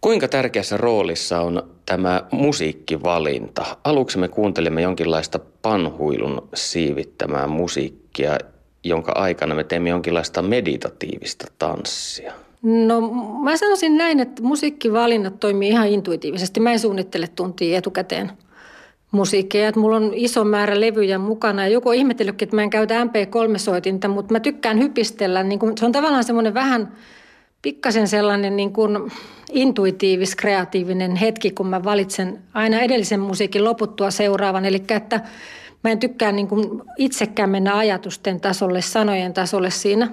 Kuinka 0.01 0.27
tärkeässä 0.27 0.77
roolissa 0.77 1.41
on 1.41 1.69
tämä 1.85 2.23
musiikkivalinta? 2.31 3.77
Aluksi 3.83 4.17
me 4.17 4.27
kuuntelimme 4.27 4.81
jonkinlaista 4.81 5.39
panhuilun 5.61 6.49
siivittämää 6.53 7.47
musiikkia, 7.47 8.37
jonka 8.83 9.11
aikana 9.15 9.55
me 9.55 9.63
teemme 9.63 9.89
jonkinlaista 9.89 10.41
meditatiivista 10.41 11.47
tanssia. 11.59 12.33
No 12.63 13.01
mä 13.43 13.57
sanoisin 13.57 13.97
näin, 13.97 14.19
että 14.19 14.43
musiikkivalinnat 14.43 15.39
toimii 15.39 15.69
ihan 15.69 15.87
intuitiivisesti. 15.87 16.59
Mä 16.59 16.71
en 16.71 16.79
suunnittele 16.79 17.27
tuntia 17.27 17.77
etukäteen 17.77 18.31
musiikkia. 19.13 19.67
Että 19.67 19.79
mulla 19.79 19.95
on 19.95 20.11
iso 20.13 20.43
määrä 20.43 20.79
levyjä 20.79 21.17
mukana 21.17 21.61
ja 21.61 21.67
joku 21.67 21.89
on 21.89 21.95
ihmetellytkin, 21.95 22.45
että 22.45 22.55
mä 22.55 22.63
en 22.63 22.69
käytä 22.69 23.03
MP3-soitinta, 23.03 24.07
mutta 24.07 24.33
mä 24.33 24.39
tykkään 24.39 24.79
hypistellä. 24.79 25.43
Niin 25.43 25.59
kun, 25.59 25.77
se 25.77 25.85
on 25.85 25.91
tavallaan 25.91 26.23
semmoinen 26.23 26.53
vähän 26.53 26.91
pikkasen 27.61 28.07
sellainen 28.07 28.55
niin 28.55 28.73
kuin 28.73 29.11
intuitiivis, 29.51 30.35
kreatiivinen 30.35 31.15
hetki, 31.15 31.51
kun 31.51 31.67
mä 31.67 31.83
valitsen 31.83 32.39
aina 32.53 32.79
edellisen 32.79 33.19
musiikin 33.19 33.63
loputtua 33.63 34.11
seuraavan. 34.11 34.65
Eli 34.65 34.83
että 34.89 35.21
mä 35.83 35.91
en 35.91 35.99
tykkää 35.99 36.31
niin 36.31 36.47
kuin 36.47 36.81
itsekään 36.97 37.49
mennä 37.49 37.77
ajatusten 37.77 38.41
tasolle, 38.41 38.81
sanojen 38.81 39.33
tasolle 39.33 39.69
siinä. 39.69 40.09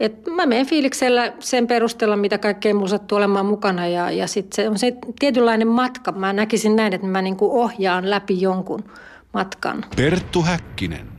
Et 0.00 0.26
mä 0.26 0.46
menen 0.46 0.66
fiiliksellä 0.66 1.32
sen 1.38 1.66
perusteella, 1.66 2.16
mitä 2.16 2.38
kaikkea 2.38 2.74
mulla 2.74 2.88
sattuu 2.88 3.18
olemaan 3.18 3.46
mukana 3.46 3.86
ja, 3.86 4.10
ja 4.10 4.26
sitten 4.26 4.56
se 4.56 4.68
on 4.68 4.78
se 4.78 4.92
tietynlainen 5.18 5.68
matka. 5.68 6.12
Mä 6.12 6.32
näkisin 6.32 6.76
näin, 6.76 6.92
että 6.92 7.06
mä 7.06 7.22
niin 7.22 7.36
kuin 7.36 7.52
ohjaan 7.52 8.10
läpi 8.10 8.40
jonkun 8.40 8.84
matkan. 9.32 9.84
Perttu 9.96 10.42
Häkkinen. 10.42 11.16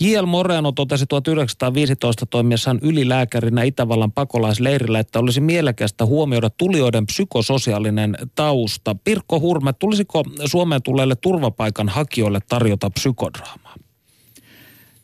J.L. 0.00 0.26
Moreno 0.26 0.72
totesi 0.72 1.06
1915 1.06 2.26
toimiessaan 2.26 2.78
ylilääkärinä 2.82 3.62
Itävallan 3.62 4.12
pakolaisleirillä, 4.12 4.98
että 4.98 5.18
olisi 5.18 5.40
mielekästä 5.40 6.06
huomioida 6.06 6.50
tulijoiden 6.50 7.06
psykososiaalinen 7.06 8.16
tausta. 8.34 8.96
Pirkko 9.04 9.40
Hurme, 9.40 9.72
tulisiko 9.72 10.24
Suomeen 10.44 10.82
tulleille 10.82 11.16
turvapaikan 11.16 11.88
hakijoille 11.88 12.40
tarjota 12.48 12.90
psykodraamaa? 12.90 13.74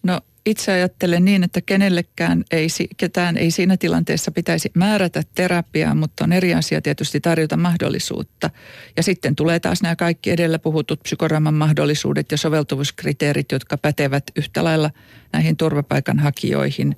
No 0.02 0.20
itse 0.46 0.72
ajattelen 0.72 1.24
niin, 1.24 1.42
että 1.44 1.60
kenellekään 1.60 2.44
ei, 2.50 2.66
ketään 2.96 3.36
ei 3.36 3.50
siinä 3.50 3.76
tilanteessa 3.76 4.30
pitäisi 4.30 4.70
määrätä 4.74 5.22
terapiaa, 5.34 5.94
mutta 5.94 6.24
on 6.24 6.32
eri 6.32 6.54
asia 6.54 6.82
tietysti 6.82 7.20
tarjota 7.20 7.56
mahdollisuutta. 7.56 8.50
Ja 8.96 9.02
sitten 9.02 9.36
tulee 9.36 9.60
taas 9.60 9.82
nämä 9.82 9.96
kaikki 9.96 10.30
edellä 10.30 10.58
puhutut 10.58 11.02
psykoraaman 11.02 11.54
mahdollisuudet 11.54 12.32
ja 12.32 12.38
soveltuvuuskriteerit, 12.38 13.52
jotka 13.52 13.78
pätevät 13.78 14.24
yhtä 14.36 14.64
lailla 14.64 14.90
näihin 15.32 15.56
turvapaikanhakijoihin 15.56 16.96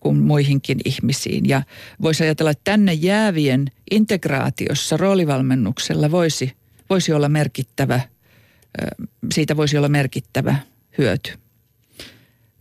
kuin 0.00 0.16
muihinkin 0.16 0.78
ihmisiin. 0.84 1.48
Ja 1.48 1.62
voisi 2.02 2.24
ajatella, 2.24 2.50
että 2.50 2.64
tänne 2.64 2.92
jäävien 2.92 3.66
integraatiossa 3.90 4.96
roolivalmennuksella 4.96 6.10
voisi, 6.10 6.52
voisi 6.90 7.12
olla 7.12 7.28
merkittävä, 7.28 8.00
siitä 9.32 9.56
voisi 9.56 9.78
olla 9.78 9.88
merkittävä 9.88 10.56
hyöty 10.98 11.45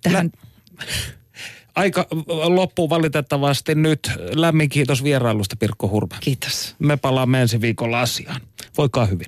tähän... 0.10 0.32
Aika 1.76 2.08
loppuu 2.28 2.90
valitettavasti 2.90 3.76
nyt. 3.76 4.12
Lämmin 4.34 4.70
kiitos 4.70 5.04
vierailusta 5.04 5.56
Pirkko 5.56 5.88
Hurme. 5.88 6.16
Kiitos. 6.20 6.76
Me 6.80 6.98
palaamme 6.98 7.42
ensi 7.42 7.62
viikolla 7.62 8.02
asiaan. 8.02 8.42
Voikaa 8.78 9.06
hyvin. 9.06 9.28